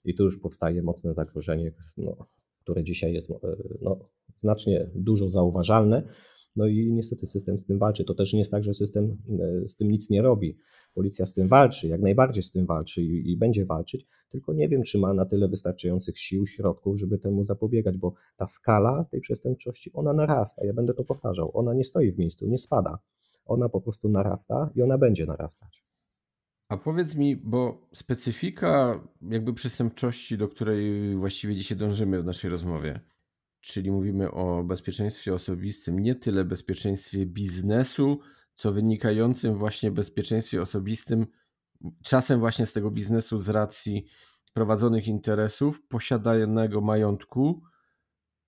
I 0.04 0.14
tu 0.14 0.24
już 0.24 0.38
powstaje 0.38 0.82
mocne 0.82 1.14
zagrożenie, 1.14 1.72
no, 1.96 2.16
które 2.60 2.84
dzisiaj 2.84 3.12
jest 3.12 3.28
no, 3.82 3.98
znacznie 4.34 4.90
dużo 4.94 5.30
zauważalne, 5.30 6.02
no 6.56 6.66
i 6.66 6.92
niestety 6.92 7.26
system 7.26 7.58
z 7.58 7.64
tym 7.64 7.78
walczy. 7.78 8.04
To 8.04 8.14
też 8.14 8.32
nie 8.32 8.38
jest 8.38 8.50
tak, 8.50 8.64
że 8.64 8.74
system 8.74 9.16
e, 9.64 9.68
z 9.68 9.76
tym 9.76 9.90
nic 9.90 10.10
nie 10.10 10.22
robi. 10.22 10.56
Policja 10.94 11.26
z 11.26 11.34
tym 11.34 11.48
walczy, 11.48 11.88
jak 11.88 12.00
najbardziej 12.00 12.42
z 12.42 12.50
tym 12.50 12.66
walczy 12.66 13.02
i, 13.02 13.32
i, 13.32 13.36
będzie 13.36 13.64
walczyć, 13.64 14.06
tylko 14.28 14.52
nie 14.52 14.68
wiem, 14.68 14.82
czy 14.82 14.98
ma 14.98 15.14
na 15.14 15.24
tyle 15.24 15.48
wystarczających 15.48 16.18
sił, 16.18 16.46
środków, 16.46 16.98
żeby 16.98 17.18
temu 17.18 17.44
zapobiegać, 17.44 17.98
bo 17.98 18.14
ta 18.36 18.46
skala 18.46 19.04
tej 19.10 19.20
przestępczości, 19.20 19.90
ona 19.92 20.12
narasta. 20.12 20.66
Ja 20.66 20.72
będę 20.72 20.94
to 20.94 21.04
powtarzał. 21.04 21.50
Ona 21.54 21.74
nie 21.74 21.84
stoi 21.84 22.12
w 22.12 22.18
miejscu, 22.18 22.46
nie 22.46 22.58
spada. 22.58 22.98
Ona 23.44 23.68
po 23.68 23.80
prostu 23.80 24.08
narasta 24.08 24.70
i 24.74 24.82
ona 24.82 24.98
będzie 24.98 25.26
narastać. 25.26 25.84
A 26.68 26.76
powiedz 26.76 27.14
mi, 27.14 27.36
bo 27.36 27.88
specyfika 27.94 29.00
jakby 29.22 29.54
przestępczości, 29.54 30.38
do 30.38 30.48
której 30.48 31.14
właściwie 31.16 31.54
dzisiaj 31.54 31.78
dążymy 31.78 32.22
w 32.22 32.24
naszej 32.24 32.50
rozmowie, 32.50 33.00
czyli 33.66 33.90
mówimy 33.90 34.30
o 34.30 34.64
bezpieczeństwie 34.64 35.34
osobistym, 35.34 35.98
nie 35.98 36.14
tyle 36.14 36.44
bezpieczeństwie 36.44 37.26
biznesu, 37.26 38.20
co 38.54 38.72
wynikającym 38.72 39.58
właśnie 39.58 39.90
bezpieczeństwie 39.90 40.62
osobistym, 40.62 41.26
czasem 42.02 42.40
właśnie 42.40 42.66
z 42.66 42.72
tego 42.72 42.90
biznesu 42.90 43.40
z 43.40 43.48
racji 43.48 44.06
prowadzonych 44.52 45.08
interesów, 45.08 45.82
posiadanego 45.88 46.80
majątku, 46.80 47.62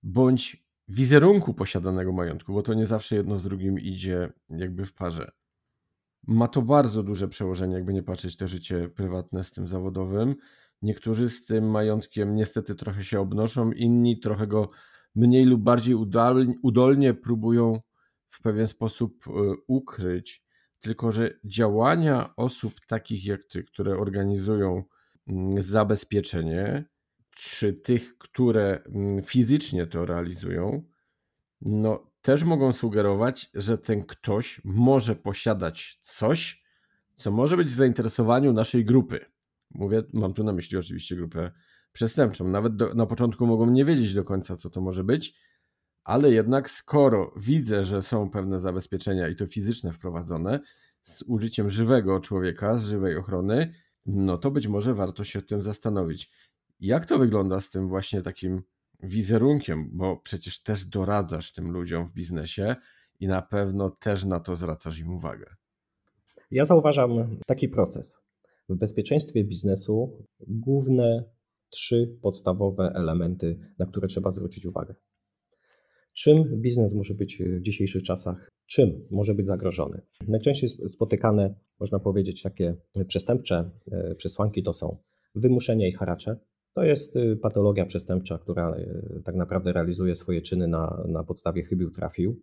bądź 0.03 0.69
wizerunku 0.87 1.53
posiadanego 1.53 2.11
majątku, 2.11 2.53
bo 2.53 2.61
to 2.61 2.73
nie 2.73 2.85
zawsze 2.85 3.15
jedno 3.15 3.39
z 3.39 3.43
drugim 3.43 3.79
idzie 3.79 4.29
jakby 4.49 4.85
w 4.85 4.93
parze. 4.93 5.31
Ma 6.27 6.47
to 6.47 6.61
bardzo 6.61 7.03
duże 7.03 7.27
przełożenie, 7.27 7.75
jakby 7.75 7.93
nie 7.93 8.03
patrzeć 8.03 8.37
to 8.37 8.47
życie 8.47 8.89
prywatne 8.89 9.43
z 9.43 9.51
tym 9.51 9.67
zawodowym. 9.67 10.35
Niektórzy 10.81 11.29
z 11.29 11.45
tym 11.45 11.69
majątkiem 11.71 12.35
niestety 12.35 12.75
trochę 12.75 13.03
się 13.03 13.19
obnoszą, 13.19 13.71
inni 13.71 14.19
trochę 14.19 14.47
go 14.47 14.69
mniej 15.15 15.45
lub 15.45 15.61
bardziej 15.61 15.95
udolnie 16.61 17.13
próbują 17.13 17.81
w 18.29 18.41
pewien 18.41 18.67
sposób 18.67 19.27
e, 19.27 19.31
ukryć, 19.67 20.43
tylko 20.79 21.11
że 21.11 21.39
działania 21.45 22.35
osób 22.35 22.73
takich 22.87 23.25
jak 23.25 23.43
ty, 23.43 23.63
które 23.63 23.97
organizują 23.97 24.83
mm, 25.27 25.61
zabezpieczenie, 25.61 26.85
czy 27.35 27.73
tych, 27.73 28.17
które 28.17 28.83
mm, 28.85 29.23
fizycznie 29.23 29.87
to 29.87 30.05
realizują, 30.05 30.83
no 31.61 32.11
też 32.21 32.43
mogą 32.43 32.73
sugerować, 32.73 33.49
że 33.53 33.77
ten 33.77 34.05
ktoś 34.05 34.61
może 34.63 35.15
posiadać 35.15 35.99
coś, 36.01 36.63
co 37.15 37.31
może 37.31 37.57
być 37.57 37.67
w 37.67 37.73
zainteresowaniu 37.73 38.53
naszej 38.53 38.85
grupy. 38.85 39.25
Mówię, 39.71 40.03
mam 40.13 40.33
tu 40.33 40.43
na 40.43 40.53
myśli 40.53 40.77
oczywiście 40.77 41.15
grupę 41.15 41.51
przestępczą. 41.91 42.47
Nawet 42.47 42.75
do, 42.75 42.93
na 42.93 43.05
początku 43.05 43.47
mogą 43.47 43.69
nie 43.69 43.85
wiedzieć 43.85 44.13
do 44.13 44.23
końca, 44.23 44.55
co 44.55 44.69
to 44.69 44.81
może 44.81 45.03
być, 45.03 45.35
ale 46.03 46.31
jednak 46.31 46.69
skoro 46.69 47.33
widzę, 47.37 47.83
że 47.83 48.01
są 48.01 48.29
pewne 48.29 48.59
zabezpieczenia 48.59 49.27
i 49.27 49.35
to 49.35 49.47
fizyczne 49.47 49.93
wprowadzone 49.93 50.59
z 51.01 51.21
użyciem 51.21 51.69
żywego 51.69 52.19
człowieka, 52.19 52.77
z 52.77 52.85
żywej 52.85 53.17
ochrony, 53.17 53.73
no 54.05 54.37
to 54.37 54.51
być 54.51 54.67
może 54.67 54.93
warto 54.93 55.23
się 55.23 55.41
tym 55.41 55.63
zastanowić. 55.63 56.31
Jak 56.79 57.05
to 57.05 57.19
wygląda 57.19 57.59
z 57.59 57.69
tym 57.69 57.87
właśnie 57.87 58.21
takim 58.21 58.61
wizerunkiem, 59.03 59.89
bo 59.91 60.17
przecież 60.17 60.63
też 60.63 60.85
doradzasz 60.85 61.53
tym 61.53 61.71
ludziom 61.71 62.07
w 62.07 62.13
biznesie 62.13 62.75
i 63.19 63.27
na 63.27 63.41
pewno 63.41 63.89
też 63.89 64.25
na 64.25 64.39
to 64.39 64.55
zwracasz 64.55 64.99
im 64.99 65.13
uwagę. 65.13 65.55
Ja 66.51 66.65
zauważam 66.65 67.37
taki 67.45 67.69
proces. 67.69 68.19
W 68.69 68.75
bezpieczeństwie 68.75 69.43
biznesu 69.43 70.25
główne 70.39 71.23
trzy 71.69 72.17
podstawowe 72.21 72.91
elementy, 72.95 73.59
na 73.79 73.85
które 73.85 74.07
trzeba 74.07 74.31
zwrócić 74.31 74.65
uwagę. 74.65 74.95
Czym 76.13 76.61
biznes 76.61 76.93
może 76.93 77.13
być 77.13 77.43
w 77.43 77.61
dzisiejszych 77.61 78.03
czasach? 78.03 78.51
Czym 78.65 79.07
może 79.11 79.35
być 79.35 79.47
zagrożony? 79.47 80.01
Najczęściej 80.27 80.69
spotykane, 80.69 81.55
można 81.79 81.99
powiedzieć, 81.99 82.41
takie 82.41 82.75
przestępcze 83.07 83.71
e, 83.91 84.15
przesłanki 84.15 84.63
to 84.63 84.73
są 84.73 84.97
wymuszenie 85.35 85.87
i 85.87 85.91
haracze. 85.91 86.39
To 86.73 86.83
jest 86.83 87.15
e, 87.15 87.35
patologia 87.35 87.85
przestępcza, 87.85 88.37
która 88.37 88.75
e, 88.75 89.21
tak 89.23 89.35
naprawdę 89.35 89.73
realizuje 89.73 90.15
swoje 90.15 90.41
czyny 90.41 90.67
na, 90.67 91.03
na 91.07 91.23
podstawie 91.23 91.63
chybił 91.63 91.91
trafił. 91.91 92.41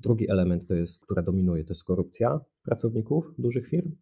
Drugi 0.00 0.30
element, 0.30 0.66
to 0.68 0.74
jest, 0.74 1.04
która 1.04 1.22
dominuje, 1.22 1.64
to 1.64 1.70
jest 1.70 1.84
korupcja 1.84 2.40
pracowników 2.62 3.34
dużych 3.38 3.68
firm. 3.68 3.96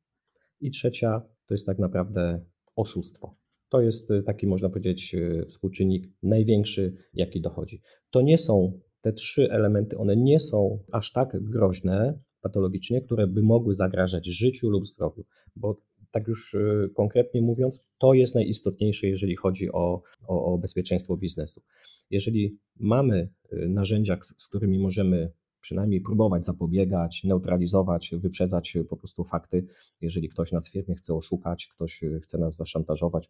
I 0.61 0.71
trzecia 0.71 1.23
to 1.47 1.55
jest 1.55 1.67
tak 1.67 1.79
naprawdę 1.79 2.45
oszustwo. 2.77 3.37
To 3.69 3.81
jest 3.81 4.13
taki, 4.27 4.47
można 4.47 4.69
powiedzieć, 4.69 5.17
współczynnik 5.47 6.09
największy, 6.23 6.97
jaki 7.15 7.41
dochodzi. 7.41 7.81
To 8.11 8.21
nie 8.21 8.39
są 8.39 8.81
te 9.01 9.13
trzy 9.13 9.51
elementy, 9.51 9.99
one 9.99 10.17
nie 10.17 10.41
są 10.41 10.79
aż 10.93 11.13
tak 11.13 11.37
groźne 11.43 12.19
patologicznie, 12.41 13.01
które 13.01 13.27
by 13.27 13.43
mogły 13.43 13.75
zagrażać 13.75 14.27
życiu 14.27 14.71
lub 14.71 14.87
zdrowiu, 14.87 15.25
bo 15.57 15.77
tak 16.11 16.29
już 16.29 16.55
y, 16.55 16.91
konkretnie 16.97 17.43
mówiąc, 17.43 17.85
to 17.99 18.15
jest 18.15 18.35
najistotniejsze, 18.35 19.07
jeżeli 19.07 19.37
chodzi 19.37 19.73
o, 19.73 20.03
o, 20.29 20.45
o 20.45 20.59
bezpieczeństwo 20.59 21.17
biznesu. 21.17 21.63
Jeżeli 22.11 22.59
mamy 22.77 23.29
y, 23.53 23.69
narzędzia, 23.69 24.19
z 24.37 24.49
którymi 24.49 24.79
możemy 24.79 25.33
przynajmniej 25.61 26.01
próbować 26.01 26.45
zapobiegać, 26.45 27.25
neutralizować, 27.25 28.11
wyprzedzać 28.13 28.79
po 28.89 28.97
prostu 28.97 29.25
fakty. 29.25 29.67
Jeżeli 30.01 30.29
ktoś 30.29 30.53
nas 30.53 30.69
w 30.69 30.73
firmie 30.73 30.95
chce 30.95 31.15
oszukać, 31.15 31.67
ktoś 31.67 32.03
y, 32.03 32.21
chce 32.23 32.39
nas 32.39 32.57
zaszantażować, 32.57 33.29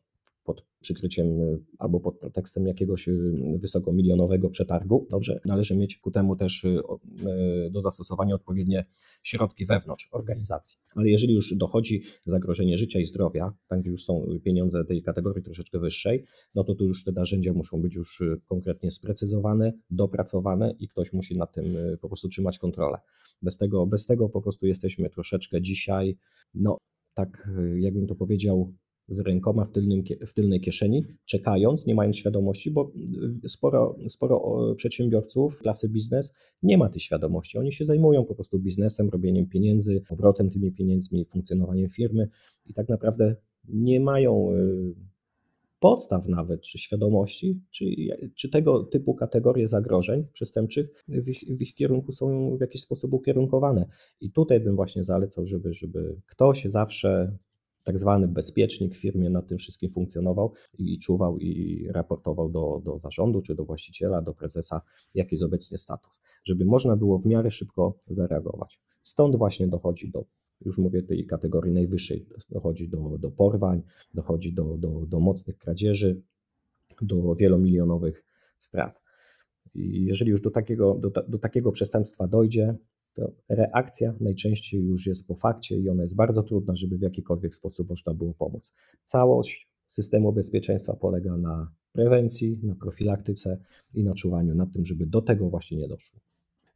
pod 0.49 0.65
przykryciem 0.81 1.41
y, 1.41 1.65
albo 1.79 2.01
pod 2.01 2.19
pretekstem 2.19 2.67
jakiegoś 2.67 3.09
y, 3.09 3.33
wysokomilionowego 3.61 4.51
przetargu. 4.51 5.07
Dobrze, 5.11 5.41
należy 5.45 5.77
mieć 5.77 5.97
ku 5.97 6.11
temu 6.11 6.37
też 6.37 6.65
y, 6.65 6.81
do 7.71 7.81
zastosowania 7.81 8.35
odpowiednie 8.35 8.85
środki 9.23 9.67
wewnątrz 9.67 10.09
organizacji. 10.13 10.79
Ale 10.95 11.09
jeżeli 11.09 11.35
już 11.35 11.55
dochodzi 11.57 12.03
zagrożenie 12.25 12.79
życia 12.79 13.01
i 13.01 13.05
zdrowia, 13.05 13.53
tam 13.69 13.81
gdzie 13.81 13.91
już 13.91 14.05
są 14.05 14.27
pieniądze 14.45 14.85
tej 14.85 15.03
kategorii 15.03 15.43
troszeczkę 15.43 15.79
wyższej, 15.79 16.25
no 16.55 16.65
to 16.65 16.75
tu 16.75 16.85
już 16.85 17.05
te 17.05 17.13
narzędzia 17.13 17.53
muszą 17.53 17.83
być 17.83 17.97
już 17.97 18.23
konkretnie 18.47 18.91
sprecyzowane, 18.91 19.73
dopracowane 19.91 20.75
i 20.79 20.89
ktoś 20.89 21.13
musi 21.13 21.39
nad 21.39 21.53
tym 21.53 21.77
po 22.01 22.09
prostu 22.09 22.29
trzymać 22.29 22.59
kontrolę. 22.59 22.99
Bez 23.43 23.57
tego, 23.57 23.87
bez 23.87 24.07
tego 24.07 24.29
po 24.29 24.43
prostu 24.43 24.67
jesteśmy 24.67 25.11
troszeczkę 25.11 25.63
dzisiaj, 25.63 26.17
no 26.55 26.79
tak 27.15 27.49
jakbym 27.77 28.07
to 28.07 28.15
powiedział, 28.15 28.73
z 29.09 29.21
rękoma 29.21 29.65
w, 29.65 29.73
tylnym, 29.73 30.03
w 30.27 30.33
tylnej 30.33 30.61
kieszeni, 30.61 31.05
czekając, 31.25 31.87
nie 31.87 31.95
mając 31.95 32.17
świadomości, 32.17 32.71
bo 32.71 32.93
sporo, 33.47 33.97
sporo 34.09 34.59
przedsiębiorców 34.77 35.59
klasy 35.59 35.89
biznes 35.89 36.35
nie 36.63 36.79
ma 36.79 36.89
tej 36.89 37.01
świadomości. 37.01 37.59
Oni 37.59 37.73
się 37.73 37.85
zajmują 37.85 38.25
po 38.25 38.35
prostu 38.35 38.59
biznesem, 38.59 39.09
robieniem 39.09 39.47
pieniędzy, 39.47 40.03
obrotem 40.09 40.51
tymi 40.51 40.73
pieniędzmi, 40.73 41.25
funkcjonowaniem 41.25 41.89
firmy 41.89 42.29
i 42.67 42.75
tak 42.75 42.89
naprawdę 42.89 43.37
nie 43.69 44.01
mają 44.01 44.53
y, 44.53 44.95
podstaw 45.81 46.29
nawet, 46.29 46.61
czy 46.61 46.79
świadomości, 46.79 47.61
czy, 47.71 47.85
czy 48.35 48.49
tego 48.49 48.85
typu 48.85 49.15
kategorie 49.15 49.69
zagrożeń 49.69 50.25
przestępczych 50.33 51.05
w 51.09 51.29
ich, 51.29 51.45
w 51.49 51.63
ich 51.63 51.75
kierunku 51.75 52.13
są 52.13 52.57
w 52.57 52.61
jakiś 52.61 52.81
sposób 52.81 53.13
ukierunkowane. 53.13 53.89
I 54.21 54.31
tutaj 54.31 54.61
bym 54.61 54.77
właśnie 54.77 55.05
zalecał, 55.05 55.47
żeby, 55.47 55.73
żeby 55.73 56.17
ktoś 56.27 56.65
zawsze 56.65 57.39
tak 57.89 57.99
zwany 57.99 58.29
bezpiecznik 58.29 58.95
w 58.95 59.01
firmie 59.01 59.31
nad 59.31 59.49
tym 59.49 59.59
wszystkim 59.59 59.91
funkcjonował 59.91 60.53
i 60.79 60.99
czuwał 60.99 61.39
i 61.39 61.87
raportował 61.91 62.49
do, 62.49 62.81
do 62.85 62.99
zarządu 62.99 63.43
czy 63.43 63.55
do 63.55 63.65
właściciela, 63.65 64.23
do 64.23 64.35
prezesa, 64.35 64.81
jaki 65.15 65.35
jest 65.35 65.45
obecnie 65.45 65.79
status, 65.79 66.21
żeby 66.45 66.65
można 66.65 66.97
było 66.97 67.19
w 67.19 67.27
miarę 67.27 67.51
szybko 67.51 67.99
zareagować. 68.09 68.81
Stąd 69.03 69.37
właśnie 69.37 69.69
dochodzi 69.69 70.11
do, 70.11 70.25
już 70.61 70.79
mówię 70.79 71.03
tej 71.03 71.27
kategorii 71.27 71.73
najwyższej, 71.73 72.27
dochodzi 72.51 72.89
do, 72.89 73.19
do 73.19 73.31
porwań, 73.31 73.83
dochodzi 74.15 74.53
do, 74.53 74.77
do, 74.79 75.07
do 75.07 75.21
mocnych 75.21 75.59
kradzieży, 75.59 76.23
do 77.03 77.35
wielomilionowych 77.35 78.25
strat. 78.59 79.03
I 79.75 80.05
jeżeli 80.05 80.31
już 80.31 80.41
do 80.41 80.51
takiego, 80.51 80.99
do, 81.03 81.11
do 81.29 81.39
takiego 81.39 81.73
przestępstwa 81.73 82.27
dojdzie, 82.27 82.77
to 83.15 83.33
reakcja 83.49 84.15
najczęściej 84.21 84.85
już 84.85 85.07
jest 85.07 85.29
po 85.29 85.35
fakcie 85.35 85.77
i 85.77 85.89
ona 85.89 86.03
jest 86.03 86.17
bardzo 86.17 86.43
trudna, 86.43 86.75
żeby 86.75 86.99
w 86.99 87.03
jakikolwiek 87.03 87.55
sposób 87.55 87.89
można 87.89 88.15
było 88.15 88.35
pomóc. 88.35 88.75
Całość 89.05 89.69
systemu 89.87 90.33
bezpieczeństwa 90.33 90.97
polega 90.97 91.37
na 91.37 91.73
prewencji, 91.93 92.59
na 92.63 92.75
profilaktyce 92.75 93.59
i 93.95 94.05
na 94.05 94.15
czuwaniu 94.15 94.55
nad 94.55 94.73
tym, 94.73 94.85
żeby 94.85 95.07
do 95.07 95.23
tego 95.23 95.51
właśnie 95.51 95.79
nie 95.79 95.89
doszło. 95.89 96.21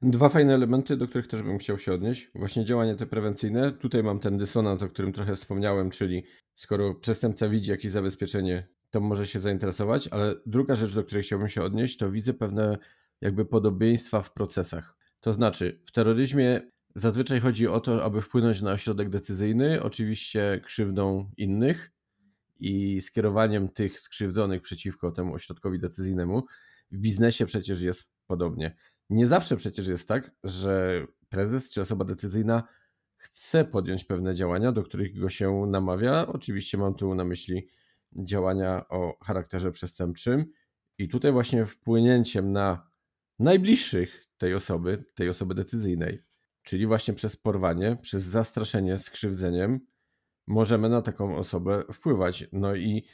Dwa 0.02 0.28
fajne 0.28 0.54
elementy, 0.54 0.96
do 0.96 1.08
których 1.08 1.26
też 1.26 1.42
bym 1.42 1.58
chciał 1.58 1.78
się 1.78 1.92
odnieść. 1.92 2.30
Właśnie 2.34 2.64
działanie 2.64 2.96
te 2.96 3.06
prewencyjne. 3.06 3.72
Tutaj 3.72 4.02
mam 4.02 4.18
ten 4.18 4.38
dysonans, 4.38 4.82
o 4.82 4.88
którym 4.88 5.12
trochę 5.12 5.36
wspomniałem, 5.36 5.90
czyli 5.90 6.24
skoro 6.54 6.94
przestępca 6.94 7.48
widzi 7.48 7.70
jakieś 7.70 7.92
zabezpieczenie, 7.92 8.68
to 8.90 9.00
może 9.00 9.26
się 9.26 9.40
zainteresować, 9.40 10.08
ale 10.08 10.34
druga 10.46 10.74
rzecz, 10.74 10.94
do 10.94 11.04
której 11.04 11.22
chciałbym 11.22 11.48
się 11.48 11.62
odnieść, 11.62 11.96
to 11.96 12.10
widzę 12.10 12.34
pewne 12.34 12.78
jakby 13.20 13.44
podobieństwa 13.44 14.22
w 14.22 14.32
procesach. 14.32 14.96
To 15.22 15.32
znaczy, 15.32 15.80
w 15.84 15.92
terroryzmie 15.92 16.60
zazwyczaj 16.94 17.40
chodzi 17.40 17.68
o 17.68 17.80
to, 17.80 18.04
aby 18.04 18.20
wpłynąć 18.20 18.62
na 18.62 18.72
ośrodek 18.72 19.10
decyzyjny, 19.10 19.82
oczywiście 19.82 20.60
krzywdą 20.64 21.30
innych 21.36 21.92
i 22.60 23.00
skierowaniem 23.00 23.68
tych 23.68 24.00
skrzywdzonych 24.00 24.62
przeciwko 24.62 25.10
temu 25.10 25.34
ośrodkowi 25.34 25.78
decyzyjnemu. 25.78 26.44
W 26.90 26.98
biznesie 26.98 27.46
przecież 27.46 27.80
jest 27.80 28.10
podobnie. 28.26 28.76
Nie 29.10 29.26
zawsze 29.26 29.56
przecież 29.56 29.86
jest 29.86 30.08
tak, 30.08 30.30
że 30.44 31.06
prezes 31.28 31.72
czy 31.72 31.80
osoba 31.80 32.04
decyzyjna 32.04 32.62
chce 33.16 33.64
podjąć 33.64 34.04
pewne 34.04 34.34
działania, 34.34 34.72
do 34.72 34.82
których 34.82 35.18
go 35.18 35.28
się 35.28 35.66
namawia. 35.66 36.26
Oczywiście 36.26 36.78
mam 36.78 36.94
tu 36.94 37.14
na 37.14 37.24
myśli 37.24 37.68
działania 38.16 38.88
o 38.88 39.18
charakterze 39.24 39.70
przestępczym, 39.70 40.46
i 40.98 41.08
tutaj 41.08 41.32
właśnie 41.32 41.66
wpłynięciem 41.66 42.52
na 42.52 42.90
najbliższych 43.38 44.26
tej 44.42 44.54
osoby, 44.54 45.04
tej 45.14 45.28
osoby 45.28 45.54
decyzyjnej. 45.54 46.22
Czyli 46.62 46.86
właśnie 46.86 47.14
przez 47.14 47.36
porwanie, 47.36 47.96
przez 48.02 48.22
zastraszenie 48.22 48.98
skrzywdzeniem 48.98 49.80
możemy 50.46 50.88
na 50.88 51.02
taką 51.02 51.36
osobę 51.36 51.84
wpływać. 51.92 52.48
No 52.52 52.74
i 52.74 53.04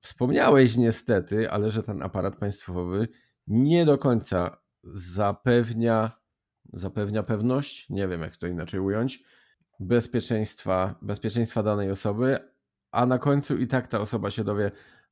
wspomniałeś 0.00 0.76
niestety, 0.76 1.50
ale 1.50 1.70
że 1.70 1.82
ten 1.82 2.02
aparat 2.02 2.36
państwowy 2.36 3.08
nie 3.46 3.84
do 3.84 3.98
końca 3.98 4.56
zapewnia, 4.84 6.12
zapewnia 6.72 7.22
pewność, 7.22 7.90
nie 7.90 8.08
wiem 8.08 8.20
jak 8.20 8.36
to 8.36 8.46
inaczej 8.46 8.80
ująć, 8.80 9.24
bezpieczeństwa, 9.80 10.94
bezpieczeństwa 11.02 11.62
danej 11.62 11.90
osoby, 11.90 12.38
a 12.90 13.06
na 13.06 13.18
końcu 13.18 13.56
i 13.56 13.66
tak 13.66 13.88
ta 13.88 14.00
osoba 14.00 14.30
się 14.30 14.44
dowie, 14.44 14.70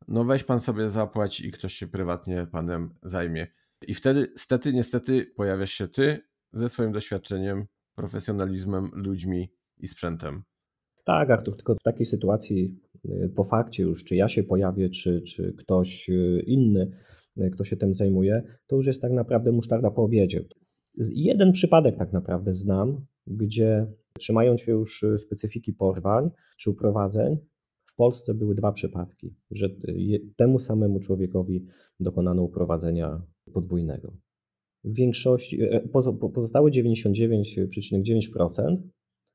no 0.08 0.24
weź 0.24 0.44
pan 0.44 0.60
sobie 0.60 0.90
zapłać 0.90 1.40
i 1.40 1.52
ktoś 1.52 1.74
się 1.74 1.86
prywatnie 1.86 2.46
panem 2.52 2.94
zajmie. 3.02 3.61
I 3.88 3.94
wtedy, 3.94 4.32
stety, 4.36 4.72
niestety, 4.72 5.26
pojawiasz 5.36 5.72
się 5.72 5.88
ty 5.88 6.20
ze 6.52 6.68
swoim 6.68 6.92
doświadczeniem, 6.92 7.66
profesjonalizmem, 7.94 8.90
ludźmi 8.94 9.52
i 9.78 9.88
sprzętem. 9.88 10.42
Tak, 11.04 11.30
Artur, 11.30 11.56
tylko 11.56 11.74
w 11.74 11.82
takiej 11.82 12.06
sytuacji 12.06 12.80
y, 13.04 13.32
po 13.36 13.44
fakcie 13.44 13.82
już, 13.82 14.04
czy 14.04 14.16
ja 14.16 14.28
się 14.28 14.44
pojawię, 14.44 14.90
czy, 14.90 15.22
czy 15.22 15.52
ktoś 15.52 16.08
y, 16.08 16.42
inny, 16.46 16.90
y, 17.40 17.50
kto 17.50 17.64
się 17.64 17.76
tym 17.76 17.94
zajmuje, 17.94 18.42
to 18.66 18.76
już 18.76 18.86
jest 18.86 19.02
tak 19.02 19.12
naprawdę 19.12 19.52
musztarda 19.52 19.90
po 19.90 20.02
obiedzie. 20.02 20.44
Jeden 21.12 21.52
przypadek 21.52 21.96
tak 21.98 22.12
naprawdę 22.12 22.54
znam, 22.54 23.06
gdzie 23.26 23.86
trzymając 24.18 24.60
się 24.60 24.72
już 24.72 25.04
specyfiki 25.18 25.72
porwań 25.72 26.30
czy 26.56 26.70
uprowadzeń, 26.70 27.38
w 27.84 27.94
Polsce 27.94 28.34
były 28.34 28.54
dwa 28.54 28.72
przypadki, 28.72 29.34
że 29.50 29.68
temu 30.36 30.58
samemu 30.58 31.00
człowiekowi 31.00 31.66
dokonano 32.00 32.42
uprowadzenia 32.42 33.22
podwójnego. 33.52 34.12
w 34.84 34.94
większości, 34.94 35.62
e, 35.62 35.88
pozostałe 36.34 36.70
99,9% 36.70 38.76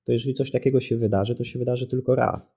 to 0.07 0.11
jeżeli 0.11 0.33
coś 0.33 0.51
takiego 0.51 0.79
się 0.79 0.97
wydarzy, 0.97 1.35
to 1.35 1.43
się 1.43 1.59
wydarzy 1.59 1.87
tylko 1.87 2.15
raz. 2.15 2.55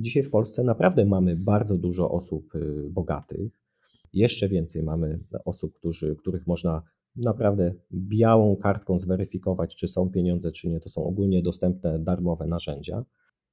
Dzisiaj 0.00 0.22
w 0.22 0.30
Polsce 0.30 0.62
naprawdę 0.62 1.04
mamy 1.04 1.36
bardzo 1.36 1.78
dużo 1.78 2.10
osób 2.10 2.54
y, 2.54 2.90
bogatych. 2.90 3.60
Jeszcze 4.12 4.48
więcej 4.48 4.82
mamy 4.82 5.20
osób, 5.44 5.74
którzy, 5.74 6.16
których 6.16 6.46
można 6.46 6.82
naprawdę 7.16 7.74
białą 7.92 8.56
kartką 8.56 8.98
zweryfikować, 8.98 9.76
czy 9.76 9.88
są 9.88 10.10
pieniądze, 10.10 10.52
czy 10.52 10.68
nie. 10.68 10.80
To 10.80 10.88
są 10.88 11.04
ogólnie 11.04 11.42
dostępne 11.42 11.98
darmowe 11.98 12.46
narzędzia. 12.46 13.04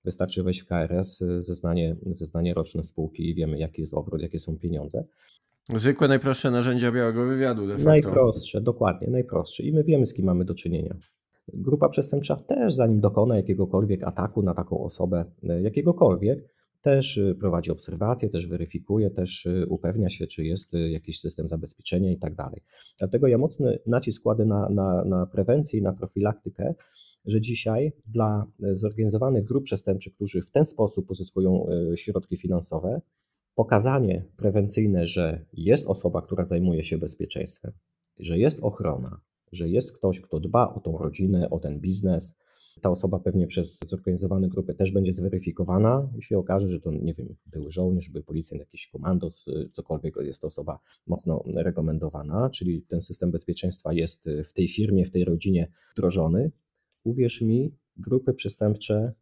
Wystarczy 0.04 0.44
wejść 0.44 0.62
w 0.62 0.66
KRS, 0.66 1.22
y, 1.22 1.44
zeznanie, 1.44 1.96
zeznanie 2.06 2.54
roczne 2.54 2.84
spółki 2.84 3.30
i 3.30 3.36
wiemy, 3.36 3.60
jaki 3.60 3.82
jest 3.82 3.94
obrót, 3.94 4.22
jakie 4.22 4.40
są 4.40 4.58
pieniądze. 4.58 5.06
Zwykłe, 5.74 6.08
najprostsze 6.08 6.52
narzędzia 6.52 6.92
białego 6.92 7.26
wywiadu. 7.26 7.68
De 7.68 7.74
facto. 7.74 7.90
Najprostsze, 7.90 8.62
dokładnie, 8.62 9.08
najprostsze. 9.08 9.64
I 9.64 9.74
my 9.74 9.84
wiemy, 9.84 10.06
z 10.06 10.14
kim 10.14 10.26
mamy 10.26 10.46
do 10.46 10.54
czynienia. 10.54 10.96
Grupa 11.54 11.90
przestępcza 11.90 12.36
też, 12.36 12.74
zanim 12.74 13.00
dokona 13.00 13.36
jakiegokolwiek 13.36 14.04
ataku 14.04 14.42
na 14.42 14.54
taką 14.54 14.84
osobę, 14.84 15.26
e, 15.50 15.62
jakiegokolwiek, 15.62 16.56
też 16.82 17.18
e, 17.18 17.36
prowadzi 17.36 17.72
obserwacje, 17.72 18.30
też 18.30 18.48
weryfikuje, 18.48 19.10
też 19.10 19.46
e, 19.46 19.66
upewnia 19.66 20.10
się, 20.10 20.28
czy 20.28 20.46
jest 20.46 20.74
jakiś 20.74 21.20
system 21.20 21.48
zabezpieczenia 21.48 22.12
i 22.12 22.18
tak 22.18 22.36
dalej. 22.36 22.62
Dlatego 23.00 23.28
ja 23.28 23.38
mocny 23.38 23.80
nacisk 23.88 24.24
kładę 24.24 24.46
na, 24.46 24.70
na, 24.70 25.06
na 25.06 25.26
prewencję 25.26 25.80
i 25.80 25.84
na 25.84 25.94
profilaktykę, 25.94 26.74
że 27.26 27.42
dzisiaj 27.42 27.92
dla 28.08 28.46
zorganizowanych 28.74 29.44
grup 29.44 29.64
przestępczych, 29.64 30.14
którzy 30.14 30.42
w 30.42 30.52
ten 30.52 30.66
sposób 30.66 31.08
pozyskują 31.08 31.68
środki 31.96 32.38
finansowe, 32.38 33.02
pokazanie 33.56 34.26
prewencyjne, 34.38 35.08
że 35.08 35.46
jest 35.54 35.88
osoba, 35.88 36.22
która 36.22 36.44
zajmuje 36.44 36.84
się 36.84 36.98
bezpieczeństwem, 36.98 37.72
że 38.20 38.40
jest 38.40 38.60
ochrona, 38.62 39.22
że 39.52 39.70
jest 39.70 39.98
ktoś, 39.98 40.22
kto 40.22 40.40
dba 40.40 40.74
o 40.74 40.80
tą 40.80 40.98
rodzinę, 40.98 41.50
o 41.50 41.60
ten 41.60 41.80
biznes. 41.80 42.38
Ta 42.82 42.90
osoba 42.90 43.20
pewnie 43.20 43.48
przez 43.48 43.80
zorganizowane 43.88 44.50
grupy 44.50 44.74
też 44.74 44.92
będzie 44.92 45.14
zweryfikowana. 45.14 46.10
Jeśli 46.16 46.36
okaże, 46.36 46.68
że 46.68 46.80
to, 46.80 46.92
nie 46.92 47.14
wiem, 47.14 47.36
były 47.46 47.72
żołnierz, 47.72 48.10
były 48.10 48.24
policjant, 48.24 48.60
jakiś 48.60 48.88
komandos, 48.88 49.46
cokolwiek, 49.72 50.16
jest 50.22 50.42
to 50.42 50.48
osoba 50.48 50.80
mocno 51.08 51.44
rekomendowana, 51.56 52.50
czyli 52.50 52.82
ten 52.82 53.02
system 53.02 53.32
bezpieczeństwa 53.32 53.94
jest 53.94 54.30
w 54.44 54.54
tej 54.54 54.68
firmie, 54.68 55.06
w 55.06 55.12
tej 55.12 55.26
rodzinie 55.26 55.72
wdrożony. 55.94 56.52
Uwierz 57.04 57.42
mi, 57.42 57.76
grupy 57.98 58.34
przestępcze 58.34 59.14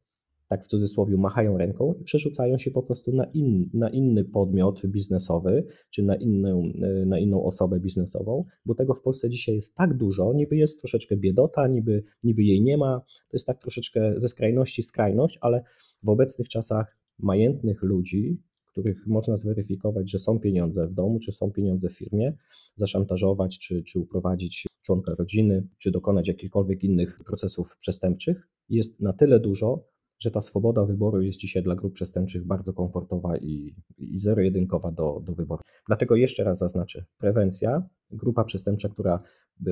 tak 0.53 0.63
w 0.63 0.67
cudzysłowie, 0.67 1.17
machają 1.17 1.57
ręką 1.57 1.93
i 1.93 2.03
przerzucają 2.03 2.57
się 2.57 2.71
po 2.71 2.83
prostu 2.83 3.11
na, 3.11 3.25
in, 3.25 3.69
na 3.73 3.89
inny 3.89 4.25
podmiot 4.25 4.85
biznesowy, 4.85 5.65
czy 5.89 6.03
na 6.03 6.15
inną, 6.15 6.71
e, 6.81 7.05
na 7.05 7.19
inną 7.19 7.43
osobę 7.43 7.79
biznesową, 7.79 8.45
bo 8.65 8.75
tego 8.75 8.93
w 8.93 9.01
Polsce 9.01 9.29
dzisiaj 9.29 9.55
jest 9.55 9.75
tak 9.75 9.97
dużo, 9.97 10.33
niby 10.33 10.55
jest 10.55 10.79
troszeczkę 10.79 11.17
biedota, 11.17 11.67
niby, 11.67 12.03
niby 12.23 12.43
jej 12.43 12.61
nie 12.61 12.77
ma, 12.77 12.99
to 12.99 13.37
jest 13.37 13.45
tak 13.45 13.61
troszeczkę 13.61 14.13
ze 14.17 14.27
skrajności 14.27 14.83
skrajność, 14.83 15.37
ale 15.41 15.63
w 16.03 16.09
obecnych 16.09 16.49
czasach 16.49 16.97
majętnych 17.19 17.83
ludzi, 17.83 18.41
których 18.71 19.07
można 19.07 19.35
zweryfikować, 19.35 20.11
że 20.11 20.19
są 20.19 20.39
pieniądze 20.39 20.87
w 20.87 20.93
domu, 20.93 21.19
czy 21.19 21.31
są 21.31 21.51
pieniądze 21.51 21.89
w 21.89 21.97
firmie, 21.97 22.33
zaszantażować, 22.75 23.59
czy, 23.59 23.83
czy 23.83 23.99
uprowadzić 23.99 24.67
członka 24.81 25.15
rodziny, 25.15 25.67
czy 25.77 25.91
dokonać 25.91 26.27
jakichkolwiek 26.27 26.83
innych 26.83 27.19
procesów 27.25 27.77
przestępczych, 27.79 28.47
jest 28.69 28.99
na 28.99 29.13
tyle 29.13 29.39
dużo, 29.39 29.92
że 30.23 30.31
ta 30.31 30.41
swoboda 30.41 30.85
wyboru 30.85 31.21
jest 31.21 31.39
dzisiaj 31.39 31.63
dla 31.63 31.75
grup 31.75 31.93
przestępczych 31.93 32.45
bardzo 32.45 32.73
komfortowa 32.73 33.37
i, 33.37 33.75
i 33.97 34.17
zero-jedynkowa 34.17 34.91
do, 34.91 35.21
do 35.25 35.33
wyboru. 35.33 35.61
Dlatego 35.87 36.15
jeszcze 36.15 36.43
raz 36.43 36.57
zaznaczę, 36.57 37.05
prewencja, 37.17 37.89
grupa 38.11 38.43
przestępcza, 38.43 38.89
która 38.89 39.23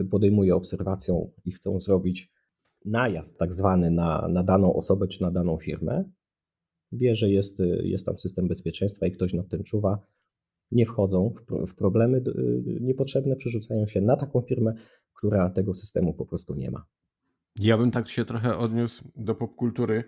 podejmuje 0.10 0.56
obserwacją 0.56 1.32
i 1.46 1.52
chcą 1.52 1.80
zrobić 1.80 2.32
najazd 2.86 3.38
tak 3.38 3.54
zwany 3.54 3.92
na, 3.92 4.28
na 4.28 4.44
daną 4.44 4.74
osobę 4.74 5.08
czy 5.08 5.22
na 5.22 5.32
daną 5.32 5.58
firmę, 5.58 6.04
wie, 6.92 7.16
że 7.16 7.30
jest, 7.30 7.62
jest 7.84 8.06
tam 8.06 8.18
system 8.18 8.48
bezpieczeństwa 8.48 9.08
i 9.08 9.12
ktoś 9.12 9.34
nad 9.34 9.50
tym 9.50 9.64
czuwa, 9.64 10.00
nie 10.72 10.86
wchodzą 10.86 11.34
w, 11.68 11.76
problemy 11.76 12.24
niepotrzebne, 12.82 13.36
przerzucają 13.36 13.86
się 13.88 14.02
na 14.02 14.18
taką 14.18 14.42
firmę, 14.42 14.74
która 15.14 15.50
tego 15.50 15.74
systemu 15.74 16.14
po 16.14 16.26
prostu 16.26 16.56
nie 16.56 16.72
ma. 16.72 16.86
Ja 17.60 17.78
bym 17.78 17.92
tak 17.92 18.10
się 18.10 18.26
trochę 18.26 18.58
odniósł 18.58 19.04
do 19.16 19.36
popkultury 19.36 20.04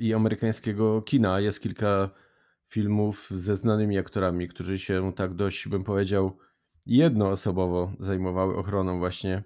i 0.00 0.14
amerykańskiego 0.14 1.02
kina. 1.02 1.40
Jest 1.40 1.60
kilka 1.60 2.10
filmów 2.66 3.28
ze 3.30 3.56
znanymi 3.56 3.98
aktorami, 3.98 4.48
którzy 4.48 4.78
się 4.78 5.12
tak 5.16 5.34
dość, 5.34 5.68
bym 5.68 5.84
powiedział, 5.84 6.38
jednoosobowo 6.86 7.92
zajmowały 7.98 8.56
ochroną 8.56 8.98
właśnie 8.98 9.44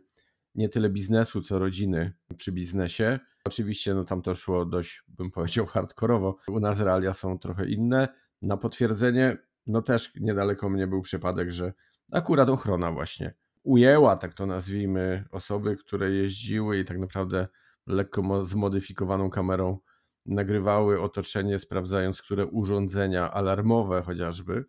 nie 0.55 0.69
tyle 0.69 0.90
biznesu, 0.90 1.43
co 1.43 1.59
rodziny 1.59 2.12
przy 2.37 2.53
biznesie. 2.53 3.21
Oczywiście 3.45 3.95
no 3.95 4.05
tam 4.05 4.23
to 4.23 4.35
szło 4.35 4.64
dość, 4.64 5.03
bym 5.09 5.31
powiedział, 5.31 5.67
hardkorowo. 5.67 6.37
U 6.49 6.61
nas 6.61 6.81
realia 6.81 7.12
są 7.12 7.38
trochę 7.38 7.69
inne. 7.69 8.09
Na 8.43 8.57
potwierdzenie, 8.57 9.38
no 9.67 9.83
też 9.83 10.12
niedaleko 10.21 10.69
mnie 10.69 10.87
był 10.87 11.03
przypadek, 11.03 11.51
że 11.51 11.73
akurat 12.12 12.49
ochrona 12.49 12.93
właśnie 12.93 13.35
ujęła, 13.62 14.17
tak 14.17 14.35
to 14.35 14.47
nazwijmy, 14.47 15.25
osoby, 15.31 15.77
które 15.77 16.11
jeździły 16.11 16.79
i 16.79 16.85
tak 16.85 16.99
naprawdę 16.99 17.49
lekko 17.87 18.45
zmodyfikowaną 18.45 19.31
kamerą 19.31 19.79
nagrywały 20.27 21.01
otoczenie, 21.01 21.59
sprawdzając, 21.59 22.23
które 22.23 22.47
urządzenia 22.47 23.33
alarmowe 23.33 24.03
chociażby 24.03 24.65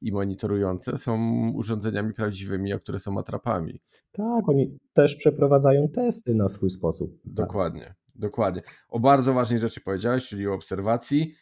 i 0.00 0.12
monitorujące 0.12 0.98
są 0.98 1.18
urządzeniami 1.54 2.14
prawdziwymi, 2.14 2.72
a 2.72 2.78
które 2.78 2.98
są 2.98 3.18
atrapami. 3.18 3.80
Tak, 4.12 4.48
oni 4.48 4.78
też 4.92 5.16
przeprowadzają 5.16 5.88
testy 5.88 6.34
na 6.34 6.48
swój 6.48 6.70
sposób. 6.70 7.10
Tak. 7.22 7.34
Dokładnie, 7.34 7.84
tak. 7.84 7.96
dokładnie. 8.14 8.62
O 8.88 9.00
bardzo 9.00 9.32
ważnej 9.32 9.58
rzeczy 9.58 9.80
powiedziałeś, 9.80 10.28
czyli 10.28 10.48
o 10.48 10.54
obserwacji. 10.54 11.34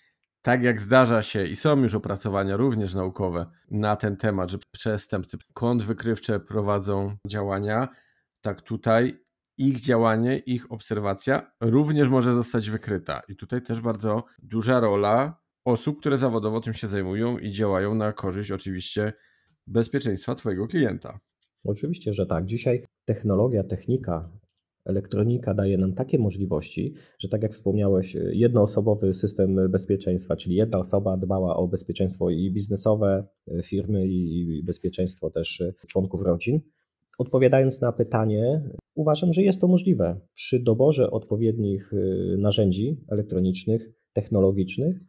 Tak 0.43 0.63
jak 0.63 0.81
zdarza 0.81 1.23
się 1.23 1.47
i 1.47 1.57
są 1.57 1.83
już 1.83 1.95
opracowania 1.95 2.57
również 2.57 2.95
naukowe 2.95 3.47
na 3.71 3.97
ten 3.97 4.17
temat, 4.17 4.51
że 4.51 4.59
przestępcy 4.71 5.37
kont 5.55 5.83
wykrywcze 5.83 6.41
prowadzą 6.41 7.17
działania, 7.27 7.89
tak 8.41 8.63
tutaj 8.63 9.28
ich 9.59 9.81
działanie, 9.81 10.39
ich 10.39 10.73
obserwacja 10.73 11.53
również 11.61 12.09
może 12.09 12.35
zostać 12.35 12.71
wykryta. 12.71 13.23
I 13.29 13.37
tutaj 13.37 13.63
też 13.63 13.81
bardzo 13.81 14.25
duża 14.43 14.81
rola 14.81 15.41
osób, 15.65 16.01
które 16.01 16.19
zawodowo 16.19 16.61
tym 16.61 16.75
się 16.75 16.87
zajmują 16.87 17.39
i 17.39 17.51
działają 17.51 17.95
na 17.95 18.13
korzyść 18.13 18.51
oczywiście 18.51 19.13
bezpieczeństwa 19.67 20.35
Twojego 20.35 20.67
klienta. 20.67 21.21
Oczywiście, 21.65 22.13
że 22.13 22.27
tak. 22.27 22.45
Dzisiaj 22.45 22.83
technologia, 23.05 23.65
technika, 23.65 24.31
elektronika 24.85 25.55
daje 25.55 25.79
nam 25.79 25.93
takie 25.93 26.19
możliwości, 26.19 26.95
że 27.19 27.29
tak 27.29 27.43
jak 27.43 27.53
wspomniałeś, 27.53 28.17
jednoosobowy 28.33 29.13
system 29.13 29.71
bezpieczeństwa, 29.71 30.37
czyli 30.37 30.55
jedna 30.57 30.79
osoba 30.79 31.17
dbała 31.17 31.57
o 31.57 31.69
bezpieczeństwo 31.69 32.31
i 32.31 32.51
biznesowe 32.53 33.27
firmy, 33.63 34.07
i 34.09 34.63
bezpieczeństwo 34.65 35.31
też 35.31 35.63
członków 35.87 36.23
rodzin. 36.23 36.61
Odpowiadając 37.19 37.81
na 37.81 37.93
pytanie, 37.93 38.71
uważam, 38.95 39.33
że 39.33 39.43
jest 39.43 39.61
to 39.61 39.69
możliwe. 39.69 40.21
Przy 40.35 40.61
doborze 40.61 41.11
odpowiednich 41.11 41.93
y, 41.93 42.37
narzędzi 42.39 43.01
elektronicznych, 43.09 43.91
technologicznych, 44.13 45.01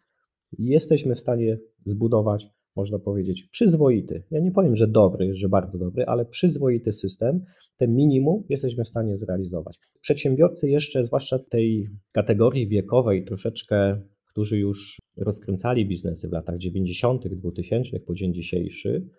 jesteśmy 0.57 1.15
w 1.15 1.19
stanie 1.19 1.57
zbudować, 1.85 2.47
można 2.75 2.99
powiedzieć, 2.99 3.47
przyzwoity. 3.51 4.23
Ja 4.31 4.39
nie 4.39 4.51
powiem, 4.51 4.75
że 4.75 4.87
dobry, 4.87 5.33
że 5.33 5.49
bardzo 5.49 5.79
dobry, 5.79 6.05
ale 6.05 6.25
przyzwoity 6.25 6.91
system. 6.91 7.45
Ten 7.77 7.95
minimum 7.95 8.43
jesteśmy 8.49 8.83
w 8.83 8.87
stanie 8.87 9.15
zrealizować. 9.15 9.77
Przedsiębiorcy 10.01 10.69
jeszcze, 10.69 11.05
zwłaszcza 11.05 11.39
tej 11.39 11.87
kategorii 12.11 12.67
wiekowej, 12.67 13.23
troszeczkę, 13.23 14.01
którzy 14.29 14.59
już 14.59 14.99
rozkręcali 15.17 15.87
biznesy 15.87 16.29
w 16.29 16.31
latach 16.31 16.57
90., 16.57 17.27
2000 17.27 17.99
po 17.99 18.13
dzień 18.13 18.33
dzisiejszy, 18.33 19.09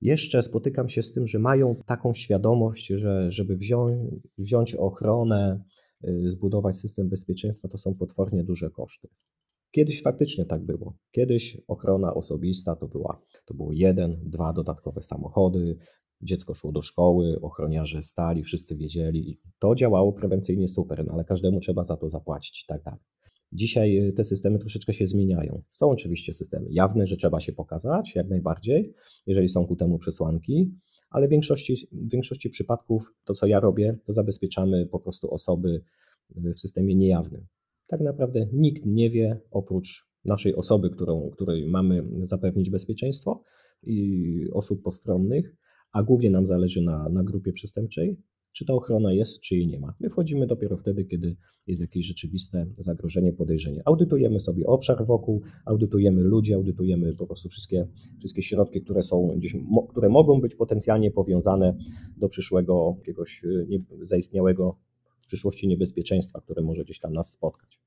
jeszcze 0.00 0.42
spotykam 0.42 0.88
się 0.88 1.02
z 1.02 1.12
tym, 1.12 1.26
że 1.26 1.38
mają 1.38 1.76
taką 1.86 2.14
świadomość, 2.14 2.86
że 2.86 3.30
żeby 3.30 3.56
wziąć, 3.56 4.10
wziąć 4.38 4.74
ochronę, 4.74 5.64
y, 6.04 6.30
zbudować 6.30 6.76
system 6.76 7.08
bezpieczeństwa, 7.08 7.68
to 7.68 7.78
są 7.78 7.94
potwornie 7.94 8.44
duże 8.44 8.70
koszty. 8.70 9.08
Kiedyś 9.70 10.02
faktycznie 10.02 10.44
tak 10.44 10.64
było. 10.64 10.96
Kiedyś 11.10 11.60
ochrona 11.68 12.14
osobista 12.14 12.76
to, 12.76 12.88
była, 12.88 13.22
to 13.44 13.54
było 13.54 13.72
jeden, 13.72 14.20
dwa 14.24 14.52
dodatkowe 14.52 15.02
samochody, 15.02 15.76
dziecko 16.22 16.54
szło 16.54 16.72
do 16.72 16.82
szkoły, 16.82 17.40
ochroniarze 17.42 18.02
stali, 18.02 18.42
wszyscy 18.42 18.76
wiedzieli. 18.76 19.40
To 19.58 19.74
działało 19.74 20.12
prewencyjnie 20.12 20.68
super, 20.68 21.04
no 21.06 21.12
ale 21.12 21.24
każdemu 21.24 21.60
trzeba 21.60 21.84
za 21.84 21.96
to 21.96 22.08
zapłacić 22.08 22.62
i 22.62 22.66
tak 22.66 22.82
dalej. 22.82 23.00
Dzisiaj 23.52 24.08
y, 24.08 24.12
te 24.12 24.24
systemy 24.24 24.58
troszeczkę 24.58 24.92
się 24.92 25.06
zmieniają. 25.06 25.62
Są 25.70 25.90
oczywiście 25.90 26.32
systemy 26.32 26.66
jawne, 26.70 27.06
że 27.06 27.16
trzeba 27.16 27.40
się 27.40 27.52
pokazać, 27.52 28.14
jak 28.14 28.28
najbardziej, 28.28 28.94
jeżeli 29.26 29.48
są 29.48 29.66
ku 29.66 29.76
temu 29.76 29.98
przesłanki, 29.98 30.74
ale 31.10 31.28
w 31.28 31.30
większości, 31.30 31.88
w 31.92 32.12
większości 32.12 32.50
przypadków 32.50 33.14
to, 33.24 33.34
co 33.34 33.46
ja 33.46 33.60
robię, 33.60 33.98
to 34.06 34.12
zabezpieczamy 34.12 34.86
po 34.86 35.00
prostu 35.00 35.34
osoby 35.34 35.82
y, 36.36 36.52
w 36.52 36.60
systemie 36.60 36.94
niejawnym. 36.94 37.46
Tak 37.86 38.00
naprawdę 38.00 38.46
nikt 38.52 38.86
nie 38.86 39.10
wie, 39.10 39.40
oprócz 39.50 40.10
naszej 40.24 40.54
osoby, 40.54 40.90
którą, 40.90 41.30
której 41.30 41.68
mamy 41.68 42.08
zapewnić 42.22 42.70
bezpieczeństwo 42.70 43.42
i 43.82 44.48
osób 44.52 44.82
postronnych, 44.82 45.56
a 45.92 46.02
głównie 46.02 46.30
nam 46.30 46.46
zależy 46.46 46.82
na, 46.82 47.08
na 47.08 47.24
grupie 47.24 47.52
przestępczej, 47.52 48.16
czy 48.52 48.64
ta 48.64 48.74
ochrona 48.74 49.12
jest, 49.12 49.40
czy 49.40 49.56
jej 49.56 49.66
nie 49.66 49.80
ma. 49.80 49.94
My 50.00 50.08
wchodzimy 50.08 50.46
dopiero 50.46 50.76
wtedy, 50.76 51.04
kiedy 51.04 51.36
jest 51.66 51.80
jakieś 51.80 52.06
rzeczywiste 52.06 52.66
zagrożenie, 52.78 53.32
podejrzenie. 53.32 53.82
Audytujemy 53.84 54.40
sobie 54.40 54.66
obszar 54.66 55.06
wokół, 55.06 55.42
audytujemy 55.64 56.22
ludzi, 56.22 56.54
audytujemy 56.54 57.14
po 57.16 57.26
prostu 57.26 57.48
wszystkie, 57.48 57.86
wszystkie 58.18 58.42
środki, 58.42 58.82
które 58.82 59.02
są 59.02 59.34
gdzieś, 59.36 59.56
które 59.88 60.08
mogą 60.08 60.40
być 60.40 60.54
potencjalnie 60.54 61.10
powiązane 61.10 61.76
do 62.16 62.28
przyszłego 62.28 62.94
jakiegoś 62.98 63.44
y, 63.44 63.82
zaistniałego 64.02 64.76
w 65.22 65.26
przyszłości 65.26 65.68
niebezpieczeństwa, 65.68 66.40
które 66.40 66.62
może 66.62 66.84
gdzieś 66.84 66.98
tam 66.98 67.12
nas 67.12 67.32
spotkać. 67.32 67.80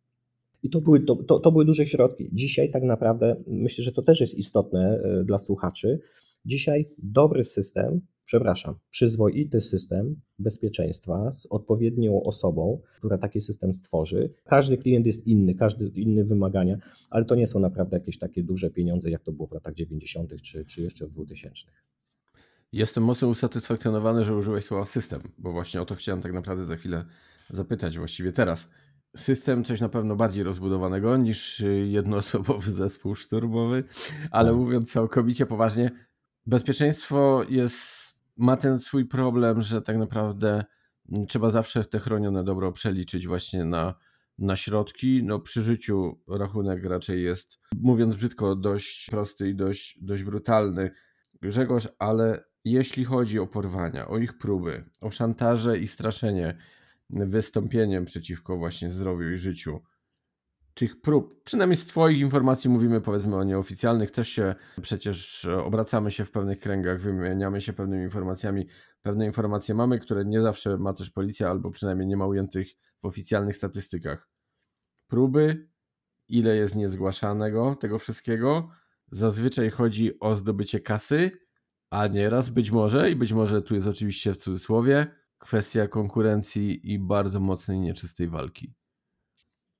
I 0.64 0.70
to 0.70 0.82
były, 0.82 1.00
to, 1.00 1.16
to, 1.16 1.40
to 1.40 1.52
były 1.52 1.66
duże 1.66 1.86
środki. 1.86 2.30
Dzisiaj 2.34 2.72
tak 2.72 2.84
naprawdę 2.84 3.44
myślę, 3.48 3.84
że 3.84 3.92
to 3.92 4.02
też 4.02 4.22
jest 4.22 4.36
istotne 4.36 5.04
y, 5.22 5.26
dla 5.26 5.38
słuchaczy. 5.38 6.00
Dzisiaj 6.46 6.90
dobry 6.98 7.44
system 7.44 8.02
przepraszam, 8.26 8.76
przyzwoity 8.90 9.62
system 9.62 10.22
bezpieczeństwa 10.40 11.32
z 11.32 11.46
odpowiednią 11.46 12.24
osobą, 12.24 12.82
która 12.98 13.18
taki 13.18 13.40
system 13.40 13.74
stworzy. 13.74 14.34
Każdy 14.44 14.78
klient 14.78 15.06
jest 15.06 15.28
inny, 15.28 15.56
każdy 15.56 15.88
inny 15.88 16.24
wymagania, 16.24 16.78
ale 17.10 17.26
to 17.26 17.36
nie 17.36 17.48
są 17.48 17.60
naprawdę 17.60 17.98
jakieś 17.98 18.18
takie 18.18 18.44
duże 18.44 18.70
pieniądze, 18.70 19.10
jak 19.10 19.24
to 19.24 19.32
było 19.32 19.48
w 19.48 19.52
latach 19.52 19.74
90. 19.74 20.42
czy, 20.42 20.66
czy 20.66 20.82
jeszcze 20.82 21.06
w 21.06 21.10
2000. 21.10 21.68
Jestem 22.72 23.04
mocno 23.04 23.28
usatysfakcjonowany, 23.28 24.24
że 24.24 24.36
użyłeś 24.36 24.66
słowa 24.66 24.86
system, 24.86 25.22
bo 25.38 25.52
właśnie 25.52 25.82
o 25.82 25.86
to 25.86 25.96
chciałem 25.96 26.22
tak 26.22 26.34
naprawdę 26.34 26.66
za 26.66 26.76
chwilę 26.76 27.06
zapytać, 27.50 27.98
właściwie 27.98 28.32
teraz. 28.32 28.70
System 29.18 29.64
coś 29.64 29.82
na 29.82 29.90
pewno 29.90 30.16
bardziej 30.16 30.44
rozbudowanego 30.44 31.18
niż 31.18 31.64
jednoosobowy 31.86 32.72
zespół 32.82 33.16
szturmowy, 33.16 33.84
ale 34.32 34.50
tak. 34.50 34.58
mówiąc 34.58 34.92
całkowicie 34.92 35.46
poważnie, 35.46 35.92
bezpieczeństwo 36.46 37.46
jest 37.50 38.03
ma 38.38 38.58
ten 38.58 38.80
swój 38.80 39.06
problem, 39.06 39.62
że 39.62 39.82
tak 39.82 39.98
naprawdę 39.98 40.66
mm, 41.12 41.28
trzeba 41.28 41.50
zawsze 41.50 41.86
te 41.86 42.00
chronione 42.00 42.44
dobro 42.44 42.72
przeliczyć 42.72 43.28
właśnie 43.28 43.66
na, 43.66 43.96
na 44.38 44.56
środki. 44.56 45.24
No 45.24 45.40
przy 45.40 45.62
życiu 45.62 46.22
rachunek 46.28 46.86
raczej 46.86 47.24
jest, 47.24 47.60
mówiąc 47.76 48.16
brzydko, 48.16 48.56
dość 48.56 49.10
prosty 49.10 49.50
i 49.50 49.56
dość, 49.56 50.00
dość 50.02 50.24
brutalny. 50.24 50.92
Grzegorz, 51.42 51.88
ale 52.00 52.44
jeśli 52.66 53.06
chodzi 53.06 53.40
o 53.40 53.48
porwania, 53.48 54.08
o 54.08 54.18
ich 54.18 54.38
próby, 54.38 54.86
o 55.02 55.12
szantaże 55.12 55.78
i 55.78 55.88
straszenie 55.88 56.58
wystąpieniem 57.10 58.06
przeciwko 58.06 58.58
właśnie 58.58 58.92
zdrowiu 58.92 59.32
i 59.32 59.38
życiu, 59.38 59.80
tych 60.74 61.02
prób, 61.02 61.44
przynajmniej 61.44 61.78
z 61.78 61.86
Twoich 61.86 62.20
informacji 62.20 62.70
mówimy, 62.70 63.02
powiedzmy 63.02 63.36
o 63.36 63.44
nieoficjalnych, 63.44 64.12
też 64.12 64.30
się 64.30 64.56
przecież 64.82 65.46
obracamy 65.46 66.12
się 66.12 66.26
w 66.26 66.32
pewnych 66.32 66.60
kręgach, 66.60 67.02
wymieniamy 67.02 67.62
się 67.62 67.74
pewnymi 67.74 68.04
informacjami. 68.04 68.68
Pewne 69.02 69.26
informacje 69.26 69.76
mamy, 69.76 70.00
które 70.00 70.26
nie 70.26 70.42
zawsze 70.42 70.78
ma 70.78 70.94
też 70.94 71.10
policja, 71.10 71.50
albo 71.50 71.72
przynajmniej 71.72 72.08
nie 72.08 72.18
ma 72.18 72.28
ujętych 72.28 72.68
w 73.02 73.06
oficjalnych 73.06 73.56
statystykach. 73.56 74.30
Próby, 75.08 75.70
ile 76.28 76.56
jest 76.56 76.76
niezgłaszanego 76.76 77.76
tego 77.76 78.00
wszystkiego. 78.00 78.70
Zazwyczaj 79.12 79.70
chodzi 79.70 80.20
o 80.20 80.36
zdobycie 80.36 80.80
kasy, 80.80 81.32
a 81.90 82.08
nieraz 82.08 82.50
być 82.50 82.72
może, 82.72 83.12
i 83.12 83.16
być 83.16 83.34
może 83.34 83.62
tu 83.62 83.76
jest 83.76 83.88
oczywiście 83.88 84.34
w 84.34 84.38
cudzysłowie, 84.38 85.08
kwestia 85.38 85.88
konkurencji 85.88 86.94
i 86.94 87.00
bardzo 87.00 87.40
mocnej, 87.40 87.80
nieczystej 87.80 88.28
walki 88.28 88.74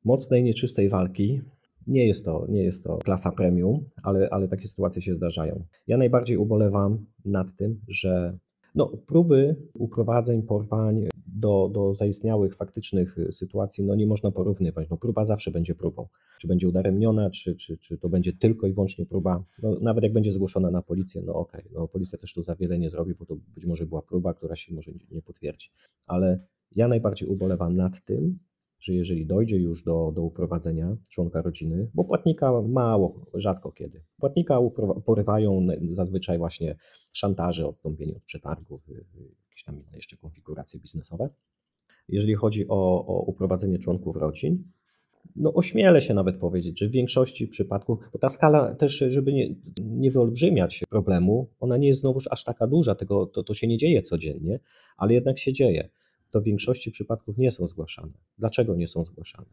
mocnej, 0.06 0.44
nieczystej 0.44 0.90
walki. 0.90 1.42
Nie 1.88 2.08
jest 2.08 2.26
to, 2.26 2.46
nie 2.50 2.64
jest 2.64 2.84
to 2.84 2.98
klasa 2.98 3.32
premium, 3.32 3.86
ale, 4.04 4.30
ale 4.32 4.48
takie 4.48 4.68
sytuacje 4.68 5.02
się 5.02 5.16
zdarzają. 5.16 5.64
Ja 5.88 5.98
najbardziej 5.98 6.38
ubolewam 6.38 7.06
nad 7.26 7.56
tym, 7.56 7.80
że 7.88 8.38
no, 8.76 8.88
próby 8.88 9.56
uprowadzeń, 9.74 10.44
porwań 10.44 11.08
do, 11.28 11.70
do 11.74 11.94
zaistniałych 11.94 12.56
faktycznych 12.56 13.18
sytuacji 13.32 13.84
no, 13.84 13.96
nie 13.96 14.08
można 14.08 14.32
porównywać. 14.32 14.90
No, 14.90 14.98
próba 14.98 15.26
zawsze 15.26 15.52
będzie 15.52 15.76
próbą. 15.76 16.08
Czy 16.40 16.48
będzie 16.48 16.68
udaremniona, 16.68 17.30
czy, 17.30 17.56
czy, 17.56 17.78
czy 17.78 17.98
to 17.98 18.10
będzie 18.10 18.34
tylko 18.34 18.68
i 18.68 18.74
wyłącznie 18.74 19.06
próba. 19.06 19.44
No, 19.64 19.78
nawet 19.82 20.04
jak 20.04 20.14
będzie 20.14 20.32
zgłoszona 20.32 20.72
na 20.72 20.82
policję, 20.82 21.22
no 21.26 21.34
okej, 21.34 21.62
okay, 21.62 21.72
no, 21.74 21.88
policja 21.88 22.20
też 22.20 22.34
tu 22.34 22.44
za 22.44 22.56
wiele 22.56 22.80
nie 22.80 22.90
zrobi, 22.90 23.16
bo 23.16 23.26
to 23.26 23.36
być 23.56 23.66
może 23.66 23.86
była 23.86 24.02
próba, 24.02 24.34
która 24.34 24.56
się 24.56 24.74
może 24.76 24.92
nie 25.12 25.22
potwierdzi. 25.22 25.70
Ale 26.08 26.40
ja 26.76 26.88
najbardziej 26.88 27.30
ubolewam 27.30 27.74
nad 27.74 28.06
tym, 28.06 28.40
że 28.84 28.94
jeżeli 28.94 29.26
dojdzie 29.26 29.58
już 29.58 29.84
do, 29.84 30.12
do 30.16 30.22
uprowadzenia 30.22 30.98
członka 31.10 31.42
rodziny, 31.42 31.90
bo 31.94 32.04
płatnika 32.04 32.62
mało, 32.62 33.26
rzadko 33.34 33.72
kiedy, 33.72 34.02
płatnika 34.20 34.60
porywają 35.06 35.68
zazwyczaj 35.88 36.38
właśnie 36.38 36.76
szantaże, 37.14 37.68
odstąpienie 37.68 38.16
od 38.16 38.24
przetargów, 38.24 38.90
y, 38.90 38.94
y, 38.94 38.96
jakieś 39.50 39.64
tam 39.64 39.76
inne 39.76 39.96
jeszcze 39.96 40.18
konfiguracje 40.18 40.80
biznesowe. 40.80 41.30
Jeżeli 42.10 42.36
chodzi 42.36 42.68
o, 42.68 43.06
o 43.08 43.24
uprowadzenie 43.28 43.80
członków 43.80 44.16
rodzin, 44.16 44.64
no 45.36 45.54
ośmielę 45.54 46.02
się 46.02 46.14
nawet 46.14 46.38
powiedzieć, 46.38 46.80
że 46.80 46.88
w 46.88 46.92
większości 46.92 47.48
przypadków, 47.48 48.00
bo 48.14 48.20
ta 48.20 48.30
skala 48.30 48.76
też, 48.76 49.04
żeby 49.08 49.34
nie, 49.34 49.56
nie 49.78 50.12
wyolbrzymiać 50.12 50.84
problemu, 50.90 51.48
ona 51.60 51.78
nie 51.78 51.88
jest 51.88 52.00
znowuż 52.00 52.28
aż 52.32 52.44
taka 52.44 52.68
duża, 52.68 52.96
tego, 52.96 53.26
to, 53.26 53.44
to 53.44 53.54
się 53.54 53.68
nie 53.68 53.78
dzieje 53.78 54.02
codziennie, 54.02 54.60
ale 54.98 55.14
jednak 55.14 55.40
się 55.40 55.54
dzieje 55.54 55.90
to 56.34 56.42
w 56.42 56.44
większości 56.44 56.92
przypadków 56.92 57.38
nie 57.38 57.52
są 57.52 57.68
zgłaszane. 57.68 58.14
Dlaczego 58.38 58.76
nie 58.76 58.88
są 58.88 59.04
zgłaszane? 59.04 59.50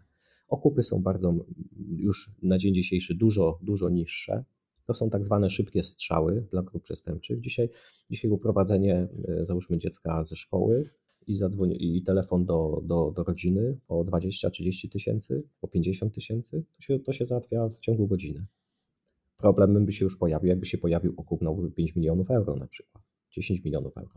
Okupy 0.48 0.82
są 0.82 1.02
bardzo 1.02 1.34
już 1.96 2.30
na 2.42 2.58
dzień 2.58 2.74
dzisiejszy 2.74 3.14
dużo, 3.14 3.58
dużo 3.62 3.88
niższe. 3.88 4.44
To 4.86 4.94
są 4.94 5.10
tak 5.10 5.24
zwane 5.24 5.50
szybkie 5.50 5.82
strzały 5.82 6.46
dla 6.50 6.62
grup 6.62 6.82
przestępczych. 6.82 7.40
Dzisiaj, 7.40 7.68
dzisiaj 8.10 8.30
uprowadzenie, 8.30 9.08
e, 9.28 9.46
załóżmy, 9.46 9.78
dziecka 9.78 10.24
ze 10.24 10.36
szkoły 10.36 10.90
i, 11.26 11.34
zadzwoni, 11.34 11.96
i 11.96 12.02
telefon 12.02 12.44
do, 12.44 12.82
do, 12.84 13.12
do 13.16 13.24
rodziny 13.24 13.78
o 13.88 14.04
20-30 14.04 14.88
tysięcy, 14.88 15.42
o 15.62 15.68
50 15.68 16.14
tysięcy, 16.14 16.64
to 16.76 16.82
się, 16.82 16.98
to 16.98 17.12
się 17.12 17.26
załatwia 17.26 17.68
w 17.68 17.80
ciągu 17.80 18.06
godziny. 18.06 18.46
Problem 19.36 19.86
by 19.86 19.92
się 19.92 20.04
już 20.04 20.16
pojawił, 20.16 20.48
jakby 20.48 20.66
się 20.66 20.78
pojawił 20.78 21.14
okup 21.16 21.42
na 21.42 21.50
5 21.76 21.96
milionów 21.96 22.30
euro 22.30 22.56
na 22.56 22.66
przykład, 22.66 23.04
10 23.30 23.64
milionów 23.64 23.96
euro. 23.96 24.14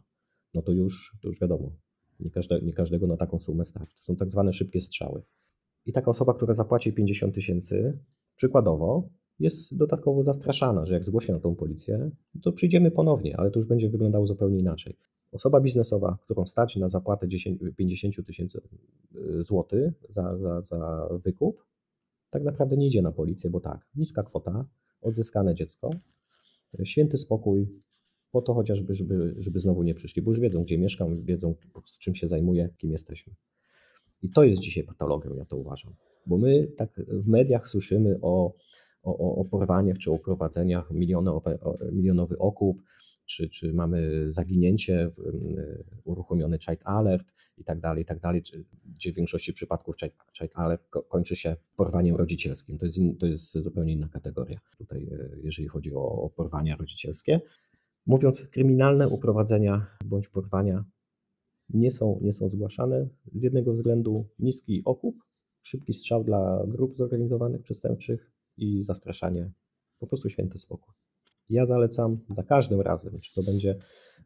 No 0.54 0.62
to 0.62 0.71
już, 0.71 1.17
to 1.21 1.28
już 1.28 1.39
wiadomo, 1.39 1.71
nie, 2.23 2.31
każde, 2.31 2.62
nie 2.62 2.73
każdego 2.73 3.07
na 3.07 3.17
taką 3.17 3.39
sumę 3.39 3.65
stać. 3.65 3.95
To 3.95 4.01
są 4.01 4.15
tak 4.15 4.29
zwane 4.29 4.53
szybkie 4.53 4.81
strzały. 4.81 5.23
I 5.86 5.91
taka 5.91 6.12
osoba, 6.12 6.33
która 6.33 6.53
zapłaci 6.53 6.93
50 6.93 7.36
tysięcy, 7.36 7.99
przykładowo, 8.36 9.09
jest 9.39 9.77
dodatkowo 9.77 10.23
zastraszana, 10.23 10.86
że 10.86 10.93
jak 10.93 11.03
zgłosi 11.03 11.31
na 11.31 11.39
tą 11.39 11.55
policję, 11.55 12.12
to 12.43 12.51
przyjdziemy 12.51 12.91
ponownie, 12.91 13.38
ale 13.38 13.51
to 13.51 13.59
już 13.59 13.67
będzie 13.67 13.89
wyglądało 13.89 14.25
zupełnie 14.25 14.59
inaczej. 14.59 14.97
Osoba 15.31 15.62
biznesowa, 15.62 16.17
którą 16.21 16.45
stać 16.45 16.75
na 16.75 16.88
zapłatę 16.88 17.27
10, 17.27 17.59
50 17.77 18.25
tysięcy 18.25 18.62
y, 19.15 19.43
złotych 19.43 20.03
za, 20.09 20.38
za, 20.38 20.62
za 20.62 21.09
wykup, 21.12 21.65
tak 22.29 22.43
naprawdę 22.43 22.77
nie 22.77 22.88
idzie 22.88 23.01
na 23.01 23.12
policję, 23.12 23.49
bo 23.49 23.59
tak, 23.59 23.88
niska 23.95 24.23
kwota, 24.23 24.65
odzyskane 25.01 25.55
dziecko, 25.55 25.89
święty 26.83 27.17
spokój, 27.17 27.83
po 28.33 28.41
to 28.41 28.53
chociażby, 28.53 28.93
żeby, 28.93 29.35
żeby 29.37 29.59
znowu 29.59 29.83
nie 29.83 29.93
przyszli, 29.93 30.21
bo 30.21 30.31
już 30.31 30.39
wiedzą, 30.39 30.63
gdzie 30.63 30.77
mieszkam, 30.77 31.25
wiedzą, 31.25 31.55
czym 31.99 32.15
się 32.15 32.27
zajmuję, 32.27 32.69
kim 32.77 32.91
jesteśmy. 32.91 33.33
I 34.21 34.29
to 34.29 34.43
jest 34.43 34.61
dzisiaj 34.61 34.83
patologią, 34.83 35.35
ja 35.35 35.45
to 35.45 35.57
uważam. 35.57 35.93
Bo 36.25 36.37
my 36.37 36.67
tak 36.77 37.01
w 37.07 37.27
mediach 37.27 37.67
słyszymy 37.67 38.19
o, 38.21 38.53
o, 39.03 39.35
o 39.35 39.45
porwaniach 39.45 39.97
czy 39.97 40.11
o 40.11 40.19
prowadzeniach, 40.19 40.91
milionowe, 40.91 41.57
milionowy 41.91 42.37
okup, 42.37 42.81
czy, 43.25 43.49
czy 43.49 43.73
mamy 43.73 44.31
zaginięcie, 44.31 45.09
uruchomiony 46.03 46.59
child 46.59 46.79
alert 46.83 47.33
i 47.57 47.63
tak 47.63 47.79
dalej, 47.79 48.03
i 48.03 48.05
tak 48.05 48.19
dalej, 48.19 48.41
gdzie 48.85 49.11
w 49.11 49.15
większości 49.15 49.53
przypadków 49.53 49.95
child, 49.97 50.13
child 50.37 50.51
alert 50.55 50.87
kończy 51.09 51.35
się 51.35 51.55
porwaniem 51.75 52.15
rodzicielskim. 52.15 52.77
To 52.77 52.85
jest, 52.85 52.97
in, 52.97 53.17
to 53.17 53.25
jest 53.25 53.57
zupełnie 53.57 53.93
inna 53.93 54.09
kategoria 54.09 54.59
tutaj, 54.77 55.03
e, 55.03 55.29
jeżeli 55.43 55.67
chodzi 55.67 55.93
o, 55.95 56.21
o 56.23 56.29
porwania 56.29 56.75
rodzicielskie. 56.75 57.41
Mówiąc, 58.05 58.41
kryminalne 58.51 59.09
uprowadzenia 59.09 59.87
bądź 60.05 60.27
porwania 60.27 60.85
nie 61.73 61.91
są, 61.91 62.19
nie 62.21 62.33
są 62.33 62.49
zgłaszane 62.49 63.07
z 63.35 63.43
jednego 63.43 63.71
względu 63.71 64.25
niski 64.39 64.81
okup, 64.85 65.15
szybki 65.61 65.93
strzał 65.93 66.23
dla 66.23 66.63
grup 66.67 66.95
zorganizowanych 66.95 67.61
przestępczych 67.61 68.31
i 68.57 68.83
zastraszanie, 68.83 69.51
po 69.99 70.07
prostu 70.07 70.29
święty 70.29 70.57
spokój. 70.57 70.93
Ja 71.49 71.65
zalecam 71.65 72.19
za 72.29 72.43
każdym 72.43 72.81
razem, 72.81 73.19
czy 73.19 73.33
to 73.33 73.43
będzie 73.43 73.77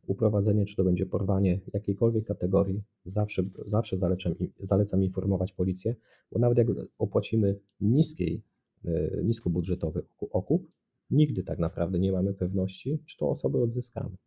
uprowadzenie, 0.07 0.65
czy 0.65 0.75
to 0.75 0.83
będzie 0.83 1.05
porwanie 1.05 1.59
jakiejkolwiek 1.73 2.25
kategorii, 2.25 2.83
zawsze, 3.03 3.43
zawsze 3.65 3.97
zalecam, 3.97 4.33
zalecam 4.59 5.03
informować 5.03 5.51
policję, 5.51 5.95
bo 6.31 6.39
nawet 6.39 6.57
jak 6.57 6.67
opłacimy 6.97 7.59
niskiej, 7.81 8.43
e, 8.85 9.23
niskobudżetowy 9.23 10.03
okup, 10.31 10.71
Nigdy 11.09 11.43
tak 11.43 11.59
naprawdę 11.59 11.99
nie 11.99 12.11
mamy 12.11 12.33
pewności, 12.33 12.99
czy 13.05 13.17
tą 13.17 13.29
osobę 13.29 13.59
odzyskamy, 13.59 14.17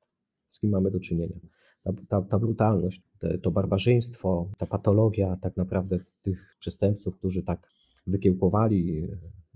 z 0.48 0.60
kim 0.60 0.70
mamy 0.70 0.90
do 0.90 1.00
czynienia. 1.00 1.36
Ta, 1.82 1.92
ta, 2.08 2.22
ta 2.22 2.38
brutalność, 2.38 3.02
te, 3.18 3.38
to 3.38 3.50
barbarzyństwo, 3.50 4.50
ta 4.58 4.66
patologia 4.66 5.36
tak 5.36 5.56
naprawdę 5.56 5.98
tych 6.22 6.56
przestępców, 6.58 7.16
którzy 7.16 7.42
tak 7.42 7.72
wykiełkowali 8.06 9.08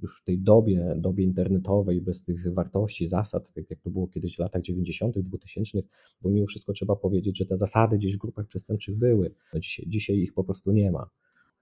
już 0.03 0.21
w 0.21 0.25
tej 0.25 0.39
dobie, 0.39 0.95
dobie 0.97 1.25
internetowej, 1.25 2.01
bez 2.01 2.23
tych 2.23 2.55
wartości, 2.55 3.07
zasad, 3.07 3.53
tak 3.53 3.71
jak 3.71 3.81
to 3.81 3.91
było 3.91 4.09
kiedyś 4.09 4.37
w 4.37 4.39
latach 4.39 4.63
90., 4.63 5.19
2000, 5.19 5.79
bo 6.23 6.31
mimo 6.31 6.47
wszystko 6.47 6.73
trzeba 6.73 6.97
powiedzieć, 6.97 7.39
że 7.39 7.47
te 7.47 7.57
zasady 7.57 7.99
gdzieś 7.99 8.15
w 8.15 8.19
grupach 8.19 8.47
przestępczych 8.47 8.97
były. 8.97 9.35
No 9.55 9.61
dzisiaj, 9.61 9.87
dzisiaj 9.89 10.17
ich 10.17 10.35
po 10.35 10.45
prostu 10.45 10.73
nie 10.73 10.91
ma. 10.91 11.11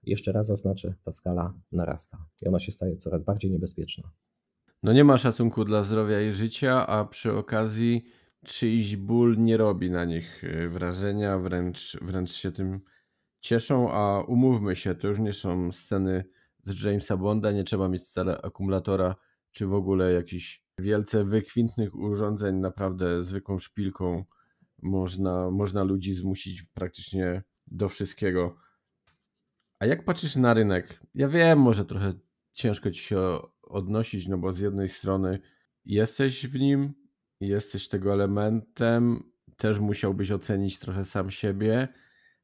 Jeszcze 0.03 0.31
raz 0.31 0.47
zaznaczę, 0.47 0.93
ta 1.03 1.11
skala 1.11 1.53
narasta 1.71 2.25
i 2.45 2.47
ona 2.47 2.59
się 2.59 2.71
staje 2.71 2.97
coraz 2.97 3.23
bardziej 3.23 3.51
niebezpieczna. 3.51 4.11
No 4.83 4.93
nie 4.93 5.03
ma 5.03 5.17
szacunku 5.17 5.65
dla 5.65 5.83
zdrowia 5.83 6.21
i 6.21 6.33
życia, 6.33 6.87
a 6.87 7.05
przy 7.05 7.33
okazji 7.33 8.05
czyjś 8.45 8.95
ból 8.95 9.37
nie 9.37 9.57
robi 9.57 9.91
na 9.91 10.05
nich 10.05 10.43
y, 10.43 10.69
wrażenia, 10.69 11.37
wręcz, 11.37 11.97
wręcz 12.01 12.31
się 12.31 12.51
tym 12.51 12.81
cieszą, 13.41 13.91
a 13.91 14.23
umówmy 14.27 14.75
się, 14.75 14.95
to 14.95 15.07
już 15.07 15.19
nie 15.19 15.33
są 15.33 15.71
sceny 15.71 16.25
z 16.63 16.83
Jamesa 16.83 17.17
Bonda, 17.17 17.51
nie 17.51 17.63
trzeba 17.63 17.89
mieć 17.89 18.01
wcale 18.01 18.41
akumulatora, 18.41 19.15
czy 19.51 19.67
w 19.67 19.73
ogóle 19.73 20.13
jakichś 20.13 20.63
wielce 20.79 21.25
wykwintnych 21.25 21.95
urządzeń, 21.95 22.55
naprawdę 22.55 23.23
zwykłą 23.23 23.57
szpilką 23.57 24.25
można, 24.81 25.51
można 25.51 25.83
ludzi 25.83 26.13
zmusić 26.13 26.63
praktycznie 26.63 27.43
do 27.67 27.89
wszystkiego. 27.89 28.55
A 29.79 29.85
jak 29.85 30.05
patrzysz 30.05 30.35
na 30.35 30.53
rynek? 30.53 30.99
Ja 31.15 31.27
wiem, 31.27 31.59
może 31.59 31.85
trochę 31.85 32.13
ciężko 32.53 32.91
ci 32.91 33.01
się 33.01 33.39
odnosić, 33.63 34.27
no 34.27 34.37
bo 34.37 34.51
z 34.51 34.59
jednej 34.59 34.89
strony 34.89 35.39
jesteś 35.85 36.47
w 36.47 36.59
nim, 36.59 36.93
jesteś 37.39 37.87
tego 37.87 38.13
elementem, 38.13 39.23
też 39.57 39.79
musiałbyś 39.79 40.31
ocenić 40.31 40.79
trochę 40.79 41.03
sam 41.03 41.31
siebie, 41.31 41.87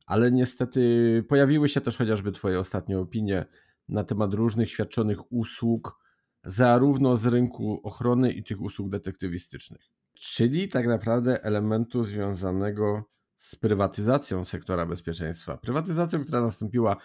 ale 0.06 0.32
niestety 0.32 1.24
pojawiły 1.30 1.70
się 1.70 1.82
też 1.82 1.98
chociażby 1.98 2.32
Twoje 2.32 2.60
ostatnie 2.60 3.00
opinie 3.00 3.46
na 3.90 4.04
temat 4.04 4.34
różnych 4.34 4.70
świadczonych 4.70 5.32
usług, 5.32 6.00
zarówno 6.44 7.18
z 7.18 7.26
rynku 7.26 7.82
ochrony 7.84 8.32
i 8.32 8.44
tych 8.44 8.62
usług 8.62 8.90
detektywistycznych. 8.90 9.82
Czyli 10.14 10.68
tak 10.68 10.88
naprawdę 10.88 11.44
elementu 11.44 12.04
związanego 12.04 13.04
z 13.36 13.56
prywatyzacją 13.56 14.46
sektora 14.46 14.86
bezpieczeństwa. 14.86 15.58
Prywatyzacją, 15.58 16.24
która 16.24 16.42
nastąpiła 16.42 16.98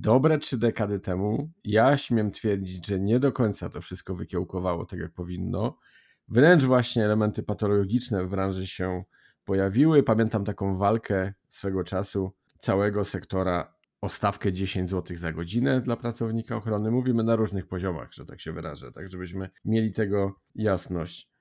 dobre 0.00 0.38
trzy 0.38 0.58
dekady 0.58 1.00
temu. 1.00 1.50
Ja 1.64 1.96
śmiem 1.96 2.30
twierdzić, 2.30 2.86
że 2.86 3.00
nie 3.00 3.20
do 3.20 3.32
końca 3.32 3.68
to 3.68 3.80
wszystko 3.80 4.14
wykiełkowało 4.14 4.84
tak, 4.84 5.00
jak 5.00 5.12
powinno. 5.12 5.78
Wręcz 6.28 6.64
właśnie 6.64 7.04
elementy 7.04 7.42
patologiczne 7.42 8.24
w 8.24 8.30
branży 8.30 8.66
się 8.66 9.04
pojawiły. 9.44 10.02
Pamiętam 10.02 10.44
taką 10.44 10.76
walkę 10.76 11.32
swego 11.48 11.84
czasu 11.84 12.32
całego 12.58 13.04
sektora 13.04 13.74
o 14.00 14.08
stawkę 14.08 14.52
10 14.52 14.90
zł 14.90 15.16
za 15.16 15.32
godzinę 15.32 15.80
dla 15.80 15.96
pracownika 15.96 16.56
ochrony. 16.56 16.90
Mówimy 16.90 17.22
na 17.22 17.36
różnych 17.36 17.66
poziomach, 17.66 18.12
że 18.12 18.26
tak 18.26 18.40
się 18.40 18.52
wyrażę, 18.52 18.92
tak 18.92 19.10
żebyśmy 19.10 19.50
mieli 19.64 19.92
tego 19.92 20.40
jasność. 20.54 21.31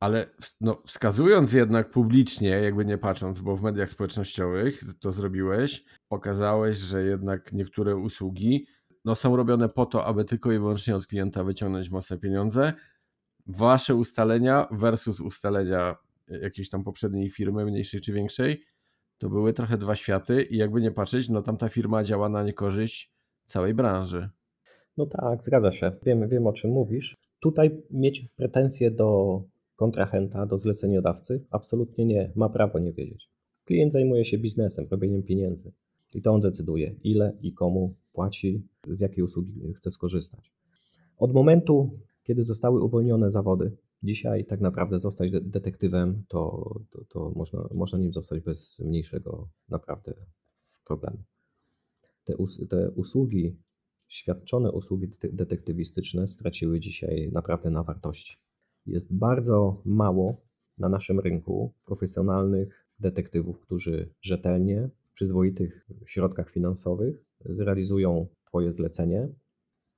Ale 0.00 0.26
no, 0.60 0.82
wskazując 0.86 1.52
jednak 1.52 1.90
publicznie, 1.90 2.48
jakby 2.48 2.84
nie 2.84 2.98
patrząc, 2.98 3.40
bo 3.40 3.56
w 3.56 3.62
mediach 3.62 3.90
społecznościowych 3.90 4.80
to 5.00 5.12
zrobiłeś, 5.12 5.84
pokazałeś, 6.08 6.76
że 6.76 7.04
jednak 7.04 7.52
niektóre 7.52 7.96
usługi 7.96 8.66
no, 9.04 9.14
są 9.14 9.36
robione 9.36 9.68
po 9.68 9.86
to, 9.86 10.04
aby 10.04 10.24
tylko 10.24 10.52
i 10.52 10.58
wyłącznie 10.58 10.96
od 10.96 11.06
klienta 11.06 11.44
wyciągnąć 11.44 11.90
mocne 11.90 12.18
pieniądze. 12.18 12.72
Wasze 13.46 13.94
ustalenia 13.94 14.66
versus 14.70 15.20
ustalenia 15.20 15.96
jakiejś 16.28 16.68
tam 16.68 16.84
poprzedniej 16.84 17.30
firmy, 17.30 17.64
mniejszej 17.64 18.00
czy 18.00 18.12
większej, 18.12 18.64
to 19.18 19.28
były 19.28 19.52
trochę 19.52 19.78
dwa 19.78 19.94
światy 19.94 20.42
i 20.42 20.56
jakby 20.56 20.80
nie 20.80 20.90
patrzeć, 20.90 21.28
no 21.28 21.42
tam 21.42 21.56
ta 21.56 21.68
firma 21.68 22.04
działa 22.04 22.28
na 22.28 22.42
niekorzyść 22.42 23.12
całej 23.44 23.74
branży. 23.74 24.28
No 24.96 25.06
tak, 25.06 25.42
zgadza 25.42 25.70
się. 25.70 25.92
Wiem, 26.06 26.28
wiem 26.28 26.46
o 26.46 26.52
czym 26.52 26.70
mówisz. 26.70 27.14
Tutaj 27.40 27.82
mieć 27.90 28.28
pretensje 28.36 28.90
do 28.90 29.42
kontrahenta, 29.76 30.46
do 30.46 30.58
zleceniodawcy? 30.58 31.44
Absolutnie 31.50 32.04
nie. 32.04 32.32
Ma 32.36 32.48
prawo 32.48 32.78
nie 32.78 32.92
wiedzieć. 32.92 33.30
Klient 33.64 33.92
zajmuje 33.92 34.24
się 34.24 34.38
biznesem, 34.38 34.86
robieniem 34.90 35.22
pieniędzy. 35.22 35.72
I 36.14 36.22
to 36.22 36.32
on 36.32 36.40
decyduje, 36.40 36.94
ile 37.04 37.36
i 37.42 37.52
komu 37.52 37.94
płaci, 38.12 38.68
z 38.88 39.00
jakiej 39.00 39.24
usługi 39.24 39.72
chce 39.76 39.90
skorzystać. 39.90 40.52
Od 41.18 41.32
momentu, 41.32 41.98
kiedy 42.22 42.42
zostały 42.42 42.82
uwolnione 42.82 43.30
zawody, 43.30 43.76
dzisiaj 44.02 44.44
tak 44.44 44.60
naprawdę 44.60 44.98
zostać 44.98 45.30
detektywem, 45.30 46.24
to, 46.28 46.74
to, 46.90 47.04
to 47.04 47.32
można, 47.36 47.68
można 47.74 47.98
nim 47.98 48.12
zostać 48.12 48.40
bez 48.40 48.78
mniejszego 48.78 49.48
naprawdę 49.68 50.14
problemu. 50.84 51.18
Te, 52.24 52.36
us 52.36 52.60
te 52.68 52.90
usługi, 52.90 53.56
świadczone 54.08 54.72
usługi 54.72 55.08
detektywistyczne 55.32 56.28
straciły 56.28 56.80
dzisiaj 56.80 57.30
naprawdę 57.32 57.70
na 57.70 57.82
wartości. 57.82 58.36
Jest 58.86 59.16
bardzo 59.16 59.82
mało 59.84 60.46
na 60.78 60.88
naszym 60.88 61.20
rynku 61.20 61.72
profesjonalnych 61.84 62.86
detektywów, 63.00 63.60
którzy 63.60 64.14
rzetelnie, 64.20 64.90
w 65.02 65.12
przyzwoitych 65.12 65.88
środkach 66.06 66.50
finansowych 66.50 67.24
zrealizują 67.44 68.26
Twoje 68.44 68.72
zlecenie, 68.72 69.28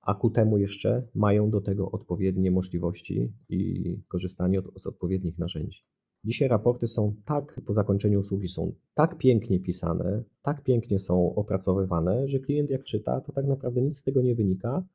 a 0.00 0.14
ku 0.14 0.30
temu 0.30 0.58
jeszcze 0.58 1.08
mają 1.14 1.50
do 1.50 1.60
tego 1.60 1.90
odpowiednie 1.90 2.50
możliwości 2.50 3.32
i 3.48 4.02
korzystanie 4.08 4.58
od, 4.58 4.80
z 4.80 4.86
odpowiednich 4.86 5.38
narzędzi. 5.38 5.80
Dzisiaj 6.24 6.48
raporty 6.48 6.86
są 6.86 7.14
tak, 7.24 7.60
po 7.66 7.74
zakończeniu 7.74 8.20
usługi 8.20 8.48
są 8.48 8.72
tak 8.94 9.18
pięknie 9.18 9.60
pisane, 9.60 10.24
tak 10.42 10.62
pięknie 10.62 10.98
są 10.98 11.34
opracowywane, 11.34 12.28
że 12.28 12.38
klient 12.38 12.70
jak 12.70 12.84
czyta, 12.84 13.20
to 13.20 13.32
tak 13.32 13.46
naprawdę 13.46 13.82
nic 13.82 13.96
z 13.96 14.02
tego 14.02 14.22
nie 14.22 14.34
wynika, 14.34 14.86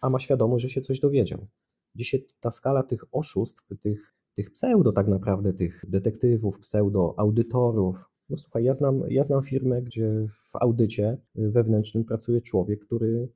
a 0.00 0.10
ma 0.10 0.18
świadomość, 0.18 0.62
że 0.62 0.68
się 0.68 0.80
coś 0.80 1.00
dowiedział. 1.00 1.46
Dzisiaj 1.94 2.26
ta 2.40 2.50
skala 2.50 2.82
tych 2.82 3.04
oszustw, 3.12 3.68
tych, 3.82 4.14
tych 4.34 4.50
pseudo 4.50 4.92
tak 4.92 5.08
naprawdę, 5.08 5.52
tych 5.52 5.84
detektywów, 5.88 6.58
pseudo 6.58 7.14
audytorów, 7.16 8.10
no 8.28 8.36
słuchaj, 8.36 8.64
ja 8.64 8.72
znam, 8.72 9.02
ja 9.08 9.24
znam 9.24 9.42
firmę, 9.42 9.82
gdzie 9.82 10.26
w 10.28 10.56
audycie 10.60 11.18
wewnętrznym 11.34 12.04
pracuje 12.04 12.40
człowiek, 12.40 12.80
który, 12.80 13.28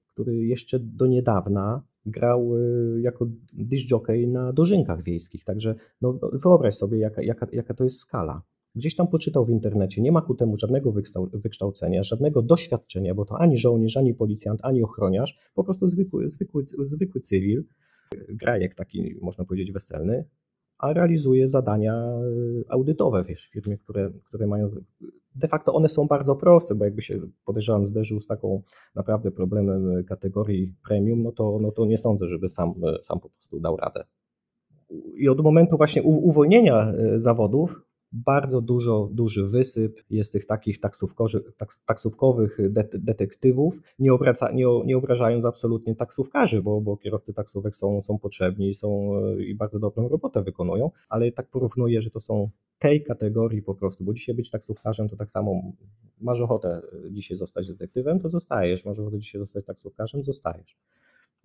y, 18.14 18.34
grajek 18.34 18.74
taki, 18.74 19.16
można 19.22 19.44
powiedzieć, 19.44 19.72
weselny, 19.72 20.24
a 20.78 20.92
realizuje 20.92 21.48
zadania 21.48 21.94
e, 21.94 22.22
audytowe 22.68 23.24
w 23.24 23.50
firmie, 23.52 23.78
które, 23.78 24.10
które 24.24 24.46
mają. 24.46 24.66
De 25.34 25.48
facto 25.48 25.74
one 25.74 25.88
są 25.88 26.06
bardzo 26.06 26.36
proste, 26.36 26.74
bo 26.74 26.84
jakby 26.84 27.02
się 27.02 27.20
podejrzewam, 27.44 27.86
zderzył 27.86 28.20
z 28.20 28.26
taką 28.26 28.62
naprawdę 28.94 29.30
problemem 29.30 30.04
kategorii 30.04 30.74
premium, 30.88 31.22
no 31.22 31.32
to, 31.32 31.58
no 31.60 31.72
to 31.72 31.86
nie 31.86 31.98
sądzę, 31.98 32.26
żeby 32.26 32.48
sam, 32.48 32.74
e, 32.84 33.02
sam 33.02 33.20
po 33.20 33.28
prostu 33.28 33.60
dał 33.60 33.76
radę. 33.76 34.04
I 35.14 35.28
od 35.28 35.40
momentu 35.40 35.76
właśnie 35.76 36.02
uwolnienia 36.02 36.92
zawodów 37.16 37.82
bardzo 38.14 38.60
dużo, 38.60 39.08
duży 39.12 39.44
wysyp 39.44 40.02
jest 40.10 40.32
tych 40.32 40.46
takich 40.46 40.78
taksówkowych 41.86 42.58
detektywów, 42.94 43.80
nie, 43.98 44.12
obraca, 44.12 44.52
nie, 44.52 44.66
nie 44.84 44.96
obrażając 44.96 45.44
absolutnie 45.44 45.94
taksówkarzy, 45.94 46.62
bo, 46.62 46.80
bo 46.80 46.96
kierowcy 46.96 47.32
taksówek 47.32 47.76
są, 47.76 48.02
są 48.02 48.18
potrzebni 48.18 48.74
są, 48.74 49.12
i 49.38 49.54
bardzo 49.54 49.78
dobrą 49.78 50.08
robotę 50.08 50.42
wykonują, 50.42 50.90
ale 51.08 51.32
tak 51.32 51.50
porównuję, 51.50 52.00
że 52.00 52.10
to 52.10 52.20
są 52.20 52.50
tej 52.78 53.04
kategorii 53.04 53.62
po 53.62 53.74
prostu, 53.74 54.04
bo 54.04 54.12
dzisiaj 54.12 54.34
być 54.34 54.50
taksówkarzem 54.50 55.08
to 55.08 55.16
tak 55.16 55.30
samo 55.30 55.62
masz 56.20 56.40
ochotę 56.40 56.82
dzisiaj 57.10 57.36
zostać 57.36 57.68
detektywem, 57.68 58.20
to 58.20 58.28
zostajesz, 58.28 58.84
masz 58.84 58.98
ochotę 58.98 59.18
dzisiaj 59.18 59.38
zostać 59.40 59.64
taksówkarzem, 59.64 60.22
zostajesz 60.22 60.76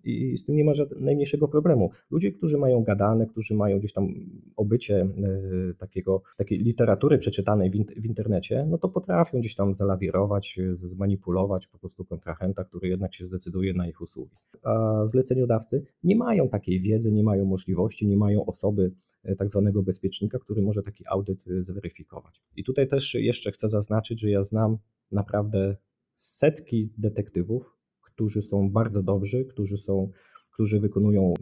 i 0.04 0.36
z 0.36 0.44
tym 0.44 0.56
nie 0.56 0.64
ma 0.64 0.74
żadnego, 0.74 1.04
najmniejszego 1.04 1.48
problemu. 1.48 1.90
Ludzie, 2.10 2.32
którzy 2.32 2.58
mają 2.58 2.82
gadane, 2.82 3.26
którzy 3.26 3.54
mają 3.54 3.78
gdzieś 3.78 3.92
tam 3.92 4.14
obycie 4.56 5.00
e, 5.00 5.74
takiego, 5.74 6.22
takiej 6.36 6.58
literatury 6.58 7.18
przeczytanej 7.18 7.70
w, 7.70 7.74
in, 7.74 7.84
w, 7.84 8.06
internecie, 8.06 8.66
no 8.70 8.78
to 8.78 8.88
potrafią 8.88 9.38
gdzieś 9.40 9.54
tam 9.54 9.74
zalawirować, 9.74 10.58
zmanipulować 10.72 11.66
po 11.66 11.78
prostu 11.78 12.04
kontrahenta, 12.04 12.64
który 12.64 12.88
jednak 12.88 13.14
się 13.14 13.26
zdecyduje 13.26 13.74
na 13.74 13.88
ich 13.88 14.00
usługi. 14.00 14.36
A 14.62 15.02
zleceniodawcy 15.06 15.82
nie 16.04 16.16
mają 16.16 16.48
takiej 16.48 16.80
wiedzy, 16.80 17.12
nie 17.12 17.24
mają 17.24 17.44
możliwości, 17.44 18.06
nie 18.06 18.16
mają 18.16 18.46
osoby 18.46 18.92
e, 19.24 19.36
tak 19.36 19.48
zwanego 19.48 19.82
bezpiecznika, 19.82 20.38
który 20.38 20.62
może 20.62 20.82
taki 20.82 21.04
audyt 21.08 21.44
e, 21.48 21.62
zweryfikować. 21.62 22.42
I 22.56 22.64
tutaj 22.64 22.88
też 22.88 23.14
jeszcze 23.14 23.52
chcę 23.52 23.68
zaznaczyć, 23.68 24.20
że 24.20 24.30
ja 24.30 24.42
znam 24.42 24.78
naprawdę 25.12 25.76
setki 26.14 26.92
detektywów, 26.98 27.79
którzy 28.20 28.42
są 28.42 28.70
bardzo 28.70 29.02
dobrzy, 29.02 29.44
którzy, 29.44 29.76
są, 29.76 30.10
którzy 30.52 30.80
wykonują 30.80 31.34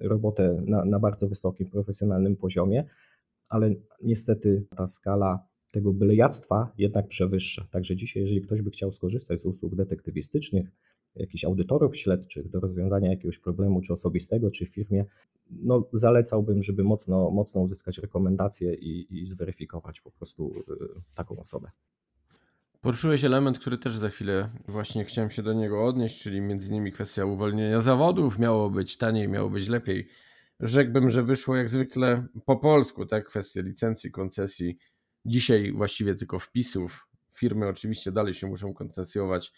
robotę 0.00 0.56
na, 0.66 0.84
na 0.84 0.98
bardzo 0.98 1.28
wysokim, 1.28 1.66
profesjonalnym 1.66 2.36
poziomie, 2.36 2.84
ale 3.48 3.74
niestety 4.02 4.66
ta 4.76 4.86
skala 4.86 5.46
tego 5.72 5.92
bylejactwa 5.92 6.72
jednak 6.78 7.08
przewyższa. 7.08 7.66
Także 7.70 7.96
dzisiaj, 7.96 8.22
jeżeli 8.22 8.40
ktoś 8.40 8.62
by 8.62 8.70
chciał 8.70 8.90
skorzystać 8.90 9.40
z 9.40 9.46
usług 9.46 9.74
detektywistycznych, 9.74 10.68
jakichś 11.16 11.44
audytorów 11.44 11.96
śledczych 11.96 12.50
do 12.50 12.60
rozwiązania 12.60 13.10
jakiegoś 13.10 13.38
problemu, 13.38 13.80
czy 13.80 13.92
osobistego, 13.92 14.50
czy 14.50 14.66
w 14.66 14.74
firmie, 14.74 15.04
no 15.50 15.88
zalecałbym, 15.92 16.62
żeby 16.62 16.84
mocno, 16.84 17.30
mocno 17.30 17.60
uzyskać 17.60 17.98
rekomendacje 17.98 18.74
i, 18.74 19.22
i 19.22 19.26
zweryfikować 19.26 20.00
po 20.00 20.10
prostu 20.10 20.52
y, 20.58 21.14
taką 21.16 21.36
osobę. 21.36 21.70
Poruszyłeś 22.84 23.24
element, 23.24 23.58
który 23.58 23.78
też 23.78 23.96
za 23.96 24.10
chwilę 24.10 24.50
właśnie 24.68 25.04
chciałem 25.04 25.30
się 25.30 25.42
do 25.42 25.52
niego 25.52 25.84
odnieść, 25.84 26.22
czyli 26.22 26.40
między 26.40 26.68
innymi 26.68 26.92
kwestia 26.92 27.24
uwolnienia 27.24 27.80
zawodów. 27.80 28.38
Miało 28.38 28.70
być 28.70 28.96
taniej, 28.96 29.28
miało 29.28 29.50
być 29.50 29.68
lepiej. 29.68 30.08
Rzekłbym, 30.60 31.10
że 31.10 31.22
wyszło 31.22 31.56
jak 31.56 31.68
zwykle 31.68 32.26
po 32.46 32.56
polsku, 32.56 33.06
tak? 33.06 33.26
Kwestie 33.26 33.62
licencji, 33.62 34.10
koncesji. 34.10 34.78
Dzisiaj 35.24 35.72
właściwie 35.72 36.14
tylko 36.14 36.38
wpisów. 36.38 37.08
Firmy 37.32 37.68
oczywiście 37.68 38.12
dalej 38.12 38.34
się 38.34 38.46
muszą 38.46 38.74
koncesjować, 38.74 39.52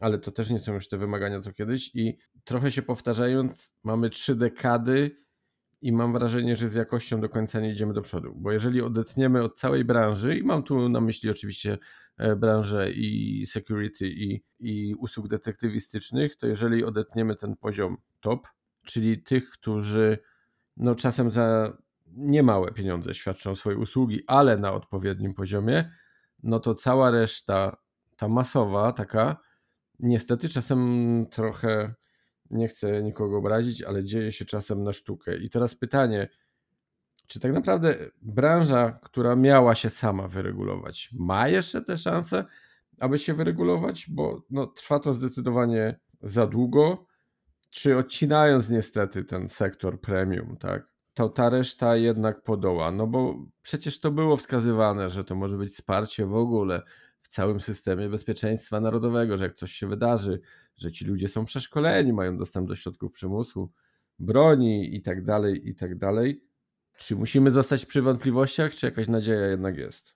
ale 0.00 0.18
to 0.18 0.32
też 0.32 0.50
nie 0.50 0.60
są 0.60 0.74
już 0.74 0.88
te 0.88 0.98
wymagania 0.98 1.40
co 1.40 1.52
kiedyś. 1.52 1.90
I 1.94 2.18
trochę 2.44 2.72
się 2.72 2.82
powtarzając, 2.82 3.74
mamy 3.84 4.10
trzy 4.10 4.36
dekady 4.36 5.16
i 5.80 5.92
mam 5.92 6.12
wrażenie, 6.12 6.56
że 6.56 6.68
z 6.68 6.74
jakością 6.74 7.20
do 7.20 7.28
końca 7.28 7.60
nie 7.60 7.70
idziemy 7.70 7.92
do 7.92 8.02
przodu. 8.02 8.34
Bo 8.36 8.52
jeżeli 8.52 8.82
odetniemy 8.82 9.42
od 9.42 9.58
całej 9.58 9.84
branży, 9.84 10.38
i 10.38 10.42
mam 10.42 10.62
tu 10.62 10.88
na 10.88 11.00
myśli 11.00 11.30
oczywiście 11.30 11.78
e, 12.16 12.36
branżę 12.36 12.90
i 12.90 13.46
security, 13.46 14.08
i, 14.08 14.42
i 14.60 14.94
usług 14.94 15.28
detektywistycznych, 15.28 16.36
to 16.36 16.46
jeżeli 16.46 16.84
odetniemy 16.84 17.36
ten 17.36 17.56
poziom 17.56 17.96
top, 18.20 18.48
czyli 18.84 19.22
tych, 19.22 19.50
którzy 19.50 20.18
no 20.76 20.94
czasem 20.94 21.30
za 21.30 21.76
niemałe 22.06 22.72
pieniądze 22.72 23.14
świadczą 23.14 23.54
swoje 23.54 23.76
usługi, 23.76 24.22
ale 24.26 24.56
na 24.56 24.72
odpowiednim 24.72 25.34
poziomie, 25.34 25.92
no 26.42 26.60
to 26.60 26.74
cała 26.74 27.10
reszta, 27.10 27.76
ta 28.16 28.28
masowa, 28.28 28.92
taka, 28.92 29.36
niestety 30.00 30.48
czasem 30.48 31.26
trochę 31.30 31.94
nie 32.50 32.68
chcę 32.68 33.02
nikogo 33.02 33.38
obrazić, 33.38 33.82
ale 33.82 34.04
dzieje 34.04 34.32
się 34.32 34.44
czasem 34.44 34.82
na 34.82 34.92
sztukę. 34.92 35.36
I 35.36 35.50
teraz 35.50 35.74
pytanie, 35.74 36.28
czy 37.26 37.40
tak 37.40 37.52
naprawdę 37.52 37.96
branża, 38.22 38.98
która 39.02 39.36
miała 39.36 39.74
się 39.74 39.90
sama 39.90 40.28
wyregulować, 40.28 41.10
ma 41.12 41.48
jeszcze 41.48 41.82
te 41.82 41.98
szanse, 41.98 42.44
aby 43.00 43.18
się 43.18 43.34
wyregulować? 43.34 44.06
Bo 44.10 44.42
no, 44.50 44.66
trwa 44.66 45.00
to 45.00 45.14
zdecydowanie 45.14 46.00
za 46.22 46.46
długo, 46.46 47.06
czy 47.70 47.96
odcinając 47.96 48.70
niestety 48.70 49.24
ten 49.24 49.48
sektor 49.48 50.00
premium, 50.00 50.56
tak, 50.56 50.88
to 51.14 51.28
ta 51.28 51.50
reszta 51.50 51.96
jednak 51.96 52.42
podoła. 52.42 52.92
No 52.92 53.06
bo 53.06 53.34
przecież 53.62 54.00
to 54.00 54.10
było 54.10 54.36
wskazywane, 54.36 55.10
że 55.10 55.24
to 55.24 55.34
może 55.34 55.56
być 55.56 55.70
wsparcie 55.70 56.26
w 56.26 56.34
ogóle 56.34 56.82
w 57.20 57.28
całym 57.28 57.60
systemie 57.60 58.08
bezpieczeństwa 58.08 58.80
narodowego, 58.80 59.36
że 59.36 59.44
jak 59.44 59.54
coś 59.54 59.72
się 59.72 59.86
wydarzy, 59.86 60.40
że 60.78 60.92
ci 60.92 61.04
ludzie 61.04 61.28
są 61.28 61.44
przeszkoleni, 61.44 62.12
mają 62.12 62.38
dostęp 62.38 62.68
do 62.68 62.74
środków 62.74 63.12
przymusu, 63.12 63.72
broni 64.18 64.96
i 64.96 65.02
tak 65.02 65.24
dalej, 65.24 65.68
i 65.68 65.74
tak 65.74 65.98
dalej. 65.98 66.44
Czy 66.98 67.16
musimy 67.16 67.50
zostać 67.50 67.86
przy 67.86 68.02
wątpliwościach, 68.02 68.74
czy 68.74 68.86
jakaś 68.86 69.08
nadzieja 69.08 69.46
jednak 69.46 69.76
jest? 69.76 70.14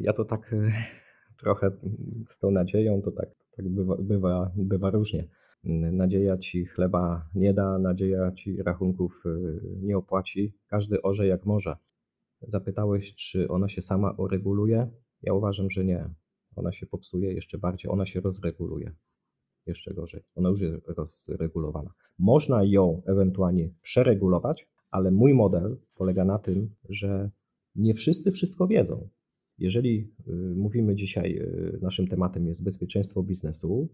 Ja 0.00 0.12
to 0.12 0.24
tak 0.24 0.54
trochę 1.42 1.70
z 2.28 2.38
tą 2.38 2.50
nadzieją, 2.50 3.02
to 3.02 3.10
tak, 3.10 3.28
tak 3.56 3.68
bywa, 3.68 3.96
bywa, 3.98 4.52
bywa 4.56 4.90
różnie. 4.90 5.28
Nadzieja 5.92 6.38
ci 6.38 6.66
chleba 6.66 7.28
nie 7.34 7.54
da, 7.54 7.78
nadzieja 7.78 8.32
ci 8.32 8.62
rachunków 8.62 9.22
e, 9.26 9.30
nie 9.82 9.96
opłaci. 9.96 10.54
Każdy 10.66 11.02
orze 11.02 11.26
jak 11.26 11.46
może. 11.46 11.76
Zapytałeś, 12.40 13.14
czy 13.14 13.48
ona 13.48 13.68
się 13.68 13.82
sama 13.82 14.10
ureguluje? 14.10 14.90
Ja 15.22 15.32
uważam, 15.32 15.70
że 15.70 15.84
nie. 15.84 16.10
Ona 16.56 16.72
się 16.72 16.86
popsuje 16.86 17.32
jeszcze 17.32 17.58
bardziej, 17.58 17.90
ona 17.90 18.06
się 18.06 18.20
rozreguluje 18.20 18.92
jeszcze 19.66 19.94
gorzej. 19.94 20.22
Ona 20.34 20.48
już 20.48 20.60
jest 20.60 20.86
rozregulowana. 20.86 21.92
Można 22.18 22.64
ją 22.64 23.02
ewentualnie 23.06 23.70
przeregulować, 23.82 24.68
ale 24.90 25.10
mój 25.10 25.34
model 25.34 25.76
polega 25.94 26.24
na 26.24 26.38
tym, 26.38 26.74
że 26.88 27.30
nie 27.74 27.94
wszyscy 27.94 28.30
wszystko 28.30 28.66
wiedzą. 28.66 29.08
Jeżeli 29.58 30.12
y, 30.28 30.32
mówimy 30.56 30.94
dzisiaj, 30.94 31.38
y, 31.38 31.78
naszym 31.82 32.08
tematem 32.08 32.46
jest 32.46 32.62
bezpieczeństwo 32.62 33.22
biznesu, 33.22 33.88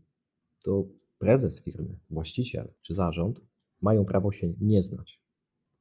to 0.63 0.85
prezes 1.19 1.65
firmy, 1.65 1.99
właściciel 2.11 2.73
czy 2.83 2.95
zarząd 2.95 3.41
mają 3.81 4.05
prawo 4.05 4.31
się 4.31 4.53
nie 4.61 4.83
znać. 4.83 5.21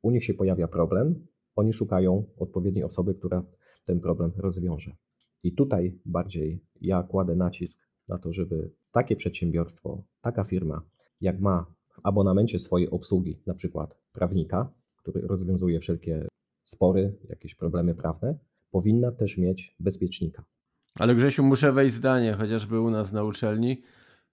U 0.01 0.11
nich 0.11 0.23
się 0.23 0.33
pojawia 0.33 0.67
problem, 0.67 1.27
oni 1.55 1.73
szukają 1.73 2.25
odpowiedniej 2.37 2.83
osoby, 2.83 3.15
która 3.15 3.43
ten 3.85 3.99
problem 3.99 4.31
rozwiąże. 4.37 4.95
I 5.43 5.53
tutaj 5.53 5.99
bardziej 6.05 6.63
ja 6.81 7.03
kładę 7.03 7.35
nacisk 7.35 7.87
na 8.09 8.17
to, 8.17 8.33
żeby 8.33 8.71
takie 8.91 9.15
przedsiębiorstwo, 9.15 10.03
taka 10.21 10.43
firma, 10.43 10.81
jak 11.21 11.39
ma 11.39 11.65
w 11.89 11.99
abonamencie 12.03 12.59
swojej 12.59 12.89
obsługi, 12.89 13.39
na 13.45 13.53
przykład 13.53 13.97
prawnika, 14.13 14.69
który 14.97 15.21
rozwiązuje 15.21 15.79
wszelkie 15.79 16.27
spory, 16.63 17.17
jakieś 17.29 17.55
problemy 17.55 17.95
prawne, 17.95 18.37
powinna 18.71 19.11
też 19.11 19.37
mieć 19.37 19.75
bezpiecznika. 19.79 20.43
Ale 20.95 21.15
Grzesiu, 21.15 21.43
muszę 21.43 21.71
wejść 21.71 21.95
zdanie, 21.95 22.33
chociażby 22.33 22.79
u 22.79 22.89
nas 22.89 23.11
na 23.11 23.23
uczelni 23.23 23.81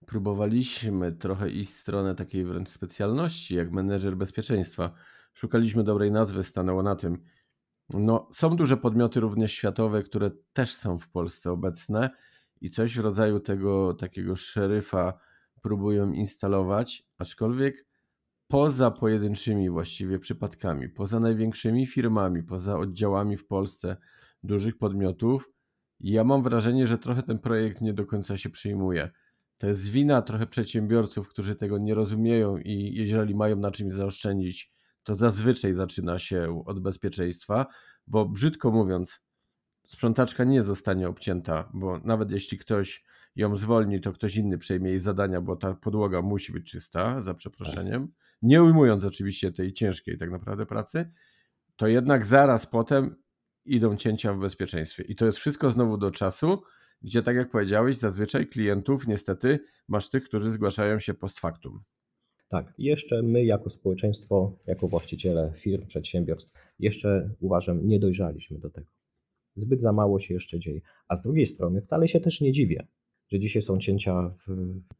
próbowaliśmy 0.06 1.12
trochę 1.12 1.50
iść 1.50 1.70
w 1.70 1.76
stronę 1.76 2.14
takiej 2.14 2.44
wręcz 2.44 2.68
specjalności, 2.68 3.54
jak 3.54 3.72
menedżer 3.72 4.16
bezpieczeństwa. 4.16 4.94
Szukaliśmy 5.32 5.84
dobrej 5.84 6.12
nazwy, 6.12 6.44
stanęło 6.44 6.82
na 6.82 6.96
tym. 6.96 7.24
No, 7.90 8.28
są 8.32 8.56
duże 8.56 8.76
podmioty 8.76 9.20
również 9.20 9.52
światowe, 9.52 10.02
które 10.02 10.30
też 10.52 10.74
są 10.74 10.98
w 10.98 11.08
Polsce 11.08 11.52
obecne 11.52 12.10
i 12.60 12.70
coś 12.70 12.96
w 12.96 13.00
rodzaju 13.00 13.40
tego 13.40 13.94
takiego 13.94 14.36
szeryfa 14.36 15.18
próbują 15.62 16.12
instalować, 16.12 17.06
aczkolwiek 17.18 17.86
poza 18.48 18.90
pojedynczymi 18.90 19.70
właściwie 19.70 20.18
przypadkami, 20.18 20.88
poza 20.88 21.20
największymi 21.20 21.86
firmami, 21.86 22.42
poza 22.42 22.78
oddziałami 22.78 23.36
w 23.36 23.46
Polsce 23.46 23.96
dużych 24.42 24.78
podmiotów, 24.78 25.50
ja 26.00 26.24
mam 26.24 26.42
wrażenie, 26.42 26.86
że 26.86 26.98
trochę 26.98 27.22
ten 27.22 27.38
projekt 27.38 27.80
nie 27.80 27.94
do 27.94 28.06
końca 28.06 28.36
się 28.36 28.50
przyjmuje. 28.50 29.10
To 29.58 29.68
jest 29.68 29.88
wina 29.88 30.22
trochę 30.22 30.46
przedsiębiorców, 30.46 31.28
którzy 31.28 31.56
tego 31.56 31.78
nie 31.78 31.94
rozumieją 31.94 32.58
i 32.58 32.94
jeżeli 32.94 33.34
mają 33.34 33.56
na 33.56 33.70
czymś 33.70 33.92
zaoszczędzić, 33.92 34.72
to 35.02 35.14
zazwyczaj 35.14 35.72
zaczyna 35.72 36.18
się 36.18 36.62
od 36.66 36.80
bezpieczeństwa, 36.80 37.66
bo 38.06 38.28
brzydko 38.28 38.70
mówiąc, 38.70 39.20
sprzątaczka 39.88 40.44
nie 40.44 40.62
zostanie 40.62 41.08
obcięta, 41.08 41.70
bo 41.74 41.98
nawet 41.98 42.30
jeśli 42.30 42.58
ktoś 42.58 43.04
ją 43.36 43.56
zwolni, 43.56 44.00
to 44.00 44.12
ktoś 44.12 44.36
inny 44.36 44.58
przejmie 44.58 44.90
jej 44.90 44.98
zadania, 44.98 45.40
bo 45.40 45.56
ta 45.56 45.74
podłoga 45.74 46.22
musi 46.22 46.52
być 46.52 46.70
czysta, 46.70 47.22
za 47.22 47.34
przeproszeniem. 47.34 48.12
Nie 48.42 48.62
ujmując 48.62 49.04
oczywiście 49.04 49.52
tej 49.52 49.72
ciężkiej 49.72 50.18
tak 50.18 50.30
naprawdę 50.30 50.66
pracy, 50.66 51.10
to 51.76 51.86
jednak 51.86 52.26
zaraz 52.26 52.66
potem 52.66 53.16
idą 53.64 53.96
cięcia 53.96 54.34
w 54.34 54.38
bezpieczeństwie. 54.38 55.04
I 55.04 55.16
to 55.16 55.26
jest 55.26 55.38
wszystko 55.38 55.70
znowu 55.70 55.96
do 55.96 56.10
czasu, 56.10 56.62
gdzie 57.02 57.22
tak 57.22 57.36
jak 57.36 57.50
powiedziałeś, 57.50 57.96
zazwyczaj 57.96 58.46
klientów 58.46 59.06
niestety 59.06 59.58
masz 59.88 60.10
tych, 60.10 60.24
którzy 60.24 60.50
zgłaszają 60.50 60.98
się 60.98 61.14
post 61.14 61.40
factum. 61.40 61.82
Tak, 62.48 62.74
jeszcze 62.78 63.22
my 63.22 63.44
jako 63.44 63.70
społeczeństwo, 63.70 64.58
jako 64.66 64.88
właściciele 64.88 65.52
firm, 65.54 65.86
przedsiębiorstw, 65.86 66.58
jeszcze 66.78 67.30
uważam, 67.40 67.86
nie 67.86 67.98
dojrzaliśmy 67.98 68.58
do 68.58 68.70
tego. 68.70 68.97
Zbyt 69.58 69.82
za 69.82 69.92
mało 69.92 70.18
się 70.18 70.34
jeszcze 70.34 70.58
dzieje. 70.58 70.80
A 71.08 71.16
z 71.16 71.22
drugiej 71.22 71.46
strony 71.46 71.80
wcale 71.80 72.08
się 72.08 72.20
też 72.20 72.40
nie 72.40 72.52
dziwię, 72.52 72.86
że 73.28 73.38
dzisiaj 73.38 73.62
są 73.62 73.78
cięcia 73.78 74.28
w, 74.28 74.46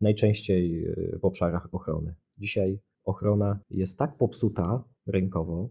najczęściej 0.00 0.86
w 1.20 1.24
obszarach 1.24 1.74
ochrony. 1.74 2.14
Dzisiaj 2.38 2.80
ochrona 3.04 3.60
jest 3.70 3.98
tak 3.98 4.16
popsuta 4.16 4.84
rynkowo, 5.06 5.70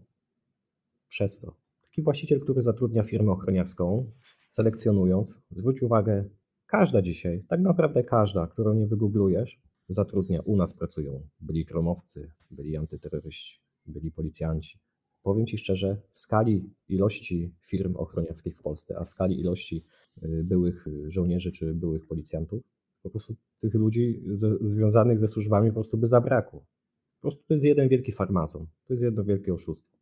przez 1.08 1.38
co 1.38 1.56
taki 1.82 2.02
właściciel, 2.02 2.40
który 2.40 2.62
zatrudnia 2.62 3.02
firmę 3.02 3.32
ochroniarską, 3.32 4.10
selekcjonując, 4.48 5.38
zwróć 5.50 5.82
uwagę, 5.82 6.24
każda 6.66 7.02
dzisiaj, 7.02 7.44
tak 7.48 7.60
naprawdę 7.60 8.04
każda, 8.04 8.46
którą 8.46 8.74
nie 8.74 8.86
wygooglujesz, 8.86 9.60
zatrudnia. 9.88 10.40
U 10.44 10.56
nas 10.56 10.74
pracują 10.74 11.28
byli 11.40 11.64
kromowcy, 11.66 12.32
byli 12.50 12.76
antyterroryści, 12.76 13.60
byli 13.86 14.12
policjanci, 14.12 14.78
powiem 15.22 15.46
Ci 15.46 15.58
szczerze, 15.58 16.00
w 16.10 16.18
skali 16.18 16.70
ilości 16.88 17.54
firm 17.62 17.96
ochroniarskich 17.96 18.58
w 18.58 18.62
Polsce, 18.62 18.98
a 18.98 19.04
w 19.04 19.08
skali 19.08 19.40
ilości 19.40 19.84
y, 20.22 20.44
byłych 20.44 20.86
żołnierzy 21.06 21.52
czy 21.52 21.74
byłych 21.74 22.06
policjantów, 22.06 22.62
po 23.02 23.10
prostu 23.10 23.36
tych 23.60 23.74
ludzi 23.74 24.22
ze, 24.34 24.56
związanych 24.60 25.18
ze 25.18 25.28
służbami 25.28 25.68
po 25.68 25.74
prostu 25.74 25.98
by 25.98 26.06
zabrakło. 26.06 26.60
Po 26.60 27.20
prostu 27.20 27.44
to 27.48 27.54
jest 27.54 27.64
jeden 27.64 27.88
wielki 27.88 28.12
farmazon, 28.12 28.66
to 28.86 28.92
jest 28.92 29.02
jedno 29.02 29.24
wielkie 29.24 29.54
oszustwo. 29.54 29.98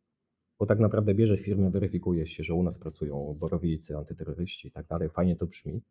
Bo 0.59 0.65
tak 0.65 0.79
naprawdę 0.79 1.15
bierze 1.15 1.37
firmę, 1.37 1.71
weryfikuje 1.71 2.25
się, 2.25 2.43
że 2.43 2.53
u 2.53 2.63
nas 2.63 2.77
pracują 2.77 3.37
borowicy, 3.39 3.97
antyterroryści 3.97 4.67
i 4.67 4.71
tak 4.71 4.87
dalej, 4.87 5.09
fajnie 5.09 5.35
to 5.35 5.47
brzmi, 5.47 5.81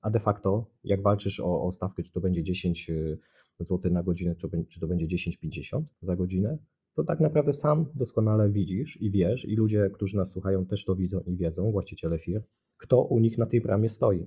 a 0.00 0.10
de 0.10 0.20
facto 0.20 0.70
jak 0.84 1.02
walczysz 1.02 1.40
o, 1.40 1.62
o 1.62 1.70
stawkę, 1.70 2.02
czy 2.02 2.12
to 2.12 2.20
będzie 2.20 2.42
10 2.42 2.90
y, 2.90 3.18
zł 3.60 3.92
na 3.92 4.02
godzinę, 4.02 4.34
czy 4.68 4.80
to 4.80 4.86
będzie 4.86 5.06
10,50 5.06 5.82
za 6.02 6.16
godzinę, 6.16 6.58
to 6.96 7.04
tak 7.04 7.20
naprawdę 7.20 7.52
sam 7.52 7.86
doskonale 7.94 8.50
widzisz 8.50 8.98
i 9.00 9.10
wiesz, 9.10 9.44
i 9.44 9.56
ludzie, 9.56 9.90
którzy 9.94 10.16
nas 10.16 10.30
słuchają, 10.30 10.66
też 10.66 10.84
to 10.84 10.96
widzą 10.96 11.20
i 11.20 11.36
wiedzą, 11.36 11.72
właściciele 11.72 12.18
firm, 12.18 12.42
kto 12.76 13.02
u 13.02 13.18
nich 13.18 13.38
na 13.38 13.46
tej 13.46 13.60
bramie 13.60 13.88
stoi 13.88 14.26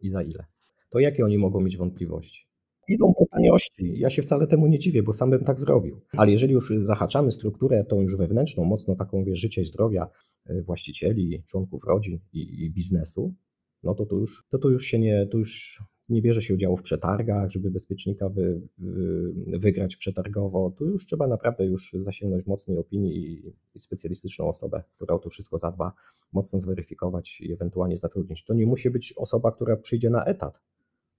i 0.00 0.08
za 0.08 0.22
ile. 0.22 0.44
To 0.90 0.98
jakie 0.98 1.24
oni 1.24 1.38
mogą 1.38 1.60
mieć 1.60 1.76
wątpliwości? 1.76 2.54
idą 2.88 3.14
po 3.18 3.26
taniości. 3.26 3.98
Ja 3.98 4.10
się 4.10 4.22
wcale 4.22 4.46
temu 4.46 4.66
nie 4.66 4.78
dziwię, 4.78 5.02
bo 5.02 5.12
sam 5.12 5.30
bym 5.30 5.44
tak 5.44 5.58
zrobił. 5.58 6.00
Ale 6.12 6.30
jeżeli 6.30 6.52
już 6.52 6.72
zahaczamy 6.76 7.30
strukturę 7.30 7.84
tą 7.84 8.00
już 8.00 8.16
wewnętrzną, 8.16 8.64
mocno 8.64 8.96
taką 8.96 9.24
wie, 9.24 9.36
życia 9.36 9.60
i 9.60 9.64
zdrowia 9.64 10.08
e, 10.46 10.62
właścicieli, 10.62 11.42
członków 11.46 11.84
rodzin 11.84 12.18
i, 12.32 12.64
i 12.64 12.70
biznesu, 12.70 13.34
no 13.82 13.94
to 13.94 14.06
tu 14.06 14.18
już, 14.18 14.44
to 14.48 14.58
tu 14.58 14.70
już 14.70 14.84
się 14.84 14.98
nie, 14.98 15.26
tu 15.26 15.38
już 15.38 15.82
nie 16.08 16.22
bierze 16.22 16.42
się 16.42 16.54
udziału 16.54 16.76
w 16.76 16.82
przetargach, 16.82 17.50
żeby 17.50 17.70
bezpiecznika 17.70 18.28
wy, 18.28 18.60
wy, 18.78 19.32
wygrać 19.58 19.96
przetargowo. 19.96 20.70
Tu 20.70 20.86
już 20.86 21.06
trzeba 21.06 21.26
naprawdę 21.26 21.66
już 21.66 21.96
zasięgnąć 22.00 22.46
mocnej 22.46 22.78
opinii 22.78 23.16
i, 23.16 23.52
i, 23.74 23.80
specjalistyczną 23.80 24.48
osobę, 24.48 24.82
która 24.96 25.14
o 25.14 25.18
to 25.18 25.30
wszystko 25.30 25.58
zadba, 25.58 25.92
mocno 26.32 26.60
zweryfikować 26.60 27.40
i 27.40 27.52
ewentualnie 27.52 27.96
zatrudnić. 27.96 28.44
To 28.44 28.54
nie 28.54 28.66
musi 28.66 28.90
być 28.90 29.14
osoba, 29.16 29.52
która 29.52 29.76
przyjdzie 29.76 30.10
na 30.10 30.24
etat. 30.24 30.60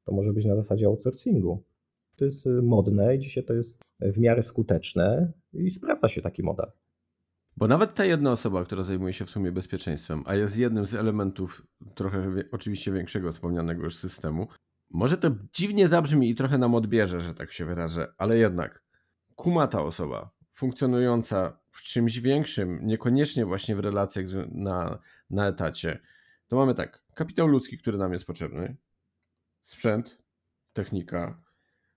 To 0.03 0.11
może 0.11 0.33
być 0.33 0.45
na 0.45 0.55
zasadzie 0.55 0.88
outsourcingu. 0.88 1.63
To 2.15 2.25
jest 2.25 2.45
modne 2.63 3.15
i 3.15 3.19
dzisiaj 3.19 3.43
to 3.43 3.53
jest 3.53 3.81
w 4.01 4.19
miarę 4.19 4.43
skuteczne 4.43 5.31
i 5.53 5.69
sprawdza 5.69 6.07
się 6.07 6.21
taki 6.21 6.43
model. 6.43 6.71
Bo 7.57 7.67
nawet 7.67 7.95
ta 7.95 8.05
jedna 8.05 8.31
osoba, 8.31 8.65
która 8.65 8.83
zajmuje 8.83 9.13
się 9.13 9.25
w 9.25 9.29
sumie 9.29 9.51
bezpieczeństwem, 9.51 10.23
a 10.25 10.36
jest 10.36 10.57
jednym 10.57 10.86
z 10.86 10.93
elementów 10.93 11.67
trochę 11.95 12.43
oczywiście 12.51 12.91
większego 12.91 13.31
wspomnianego 13.31 13.83
już 13.83 13.97
systemu, 13.97 14.47
może 14.96 15.18
to 15.18 15.30
dziwnie 15.54 15.88
zabrzmi 15.88 16.30
i 16.30 16.36
trochę 16.36 16.58
nam 16.58 16.76
odbierze, 16.76 17.22
że 17.22 17.34
tak 17.34 17.52
się 17.52 17.66
wyrażę, 17.66 18.14
ale 18.18 18.38
jednak. 18.38 18.84
Kuma 19.36 19.68
ta 19.68 19.82
osoba 19.82 20.30
funkcjonująca 20.52 21.60
w 21.72 21.82
czymś 21.82 22.20
większym, 22.20 22.80
niekoniecznie 22.84 23.46
właśnie 23.46 23.76
w 23.76 23.80
relacjach 23.80 24.26
na, 24.52 25.00
na 25.30 25.48
etacie, 25.48 26.00
to 26.48 26.56
mamy 26.56 26.76
tak, 26.76 27.04
kapitał 27.14 27.48
ludzki, 27.48 27.78
który 27.78 27.98
nam 27.98 28.14
jest 28.14 28.26
potrzebny, 28.26 28.78
sprzęt, 29.62 30.18
technika, 30.74 31.41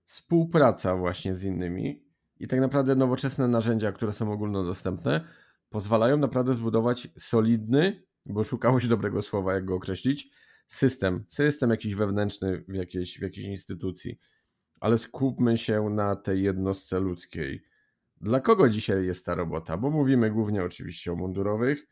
współpraca 0.04 0.96
właśnie 0.96 1.36
z 1.36 1.44
innymi 1.44 2.04
i 2.36 2.48
tak 2.48 2.60
naprawdę 2.60 2.96
nowoczesne 2.96 3.48
narzędzia, 3.48 3.92
które 3.92 4.12
są 4.12 4.32
ogólnodostępne, 4.32 5.24
pozwalają 5.68 6.16
naprawdę 6.16 6.54
zbudować 6.54 7.08
solidny, 7.18 8.02
bo 8.26 8.44
szukałeś 8.44 8.86
dobrego 8.88 9.22
słowa, 9.22 9.54
jak 9.54 9.64
go 9.64 9.74
określić, 9.74 10.30
system, 10.68 11.24
system 11.28 11.70
jakiś 11.70 11.94
wewnętrzny 11.94 12.64
w 12.68 12.74
jakiejś, 12.74 13.18
w 13.18 13.22
jakiejś 13.22 13.46
instytucji. 13.46 14.18
Ale 14.80 14.98
skupmy 14.98 15.58
się 15.58 15.90
na 15.90 16.16
tej 16.16 16.42
jednostce 16.42 17.00
ludzkiej. 17.00 17.62
Dla 18.20 18.40
kogo 18.40 18.68
dzisiaj 18.68 19.06
jest 19.06 19.26
ta 19.26 19.34
robota? 19.34 19.76
Bo 19.76 19.90
mówimy 19.90 20.30
głównie 20.30 20.64
oczywiście 20.64 21.12
o 21.12 21.16
mundurowych. 21.16 21.86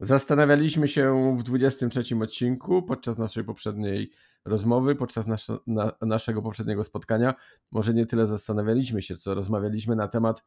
Zastanawialiśmy 0.00 0.88
się 0.88 1.36
w 1.38 1.42
23 1.42 2.16
odcinku 2.22 2.82
podczas 2.82 3.18
naszej 3.18 3.44
poprzedniej 3.44 4.10
rozmowy, 4.44 4.94
podczas 4.94 5.26
nas, 5.26 5.52
na, 5.66 5.92
naszego 6.00 6.42
poprzedniego 6.42 6.84
spotkania. 6.84 7.34
Może 7.70 7.94
nie 7.94 8.06
tyle 8.06 8.26
zastanawialiśmy 8.26 9.02
się, 9.02 9.16
co 9.16 9.34
rozmawialiśmy 9.34 9.96
na 9.96 10.08
temat, 10.08 10.44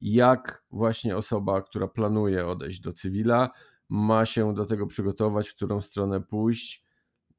jak 0.00 0.64
właśnie 0.70 1.16
osoba, 1.16 1.62
która 1.62 1.88
planuje 1.88 2.46
odejść 2.46 2.80
do 2.80 2.92
cywila, 2.92 3.50
ma 3.88 4.26
się 4.26 4.54
do 4.54 4.66
tego 4.66 4.86
przygotować, 4.86 5.48
w 5.48 5.54
którą 5.54 5.82
stronę 5.82 6.20
pójść, 6.20 6.84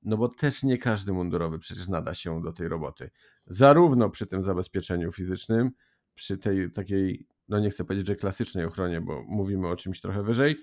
no 0.01 0.17
bo 0.17 0.27
też 0.27 0.63
nie 0.63 0.77
każdy 0.77 1.13
mundurowy 1.13 1.59
przecież 1.59 1.87
nada 1.87 2.13
się 2.13 2.41
do 2.41 2.53
tej 2.53 2.67
roboty. 2.67 3.09
Zarówno 3.47 4.09
przy 4.09 4.27
tym 4.27 4.41
zabezpieczeniu 4.41 5.11
fizycznym, 5.11 5.71
przy 6.15 6.37
tej 6.37 6.71
takiej, 6.71 7.27
no 7.47 7.59
nie 7.59 7.69
chcę 7.69 7.83
powiedzieć, 7.83 8.07
że 8.07 8.15
klasycznej 8.15 8.65
ochronie, 8.65 9.01
bo 9.01 9.23
mówimy 9.27 9.67
o 9.67 9.75
czymś 9.75 10.01
trochę 10.01 10.23
wyżej, 10.23 10.57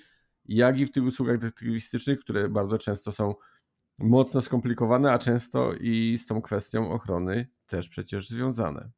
jak 0.45 0.79
i 0.79 0.87
w 0.87 0.93
tych 0.93 1.05
usługach 1.05 1.39
detektywistycznych, 1.39 2.21
które 2.21 2.49
bardzo 2.49 2.79
często 2.79 3.13
są 3.13 3.35
mocno 3.99 4.41
skomplikowane, 4.41 5.13
a 5.13 5.19
często 5.19 5.73
i 5.81 6.19
z 6.19 6.27
tą 6.27 6.43
kwestią 6.43 6.91
ochrony 6.91 7.49
też 7.67 7.89
przecież 7.89 8.29
związane. 8.29 8.91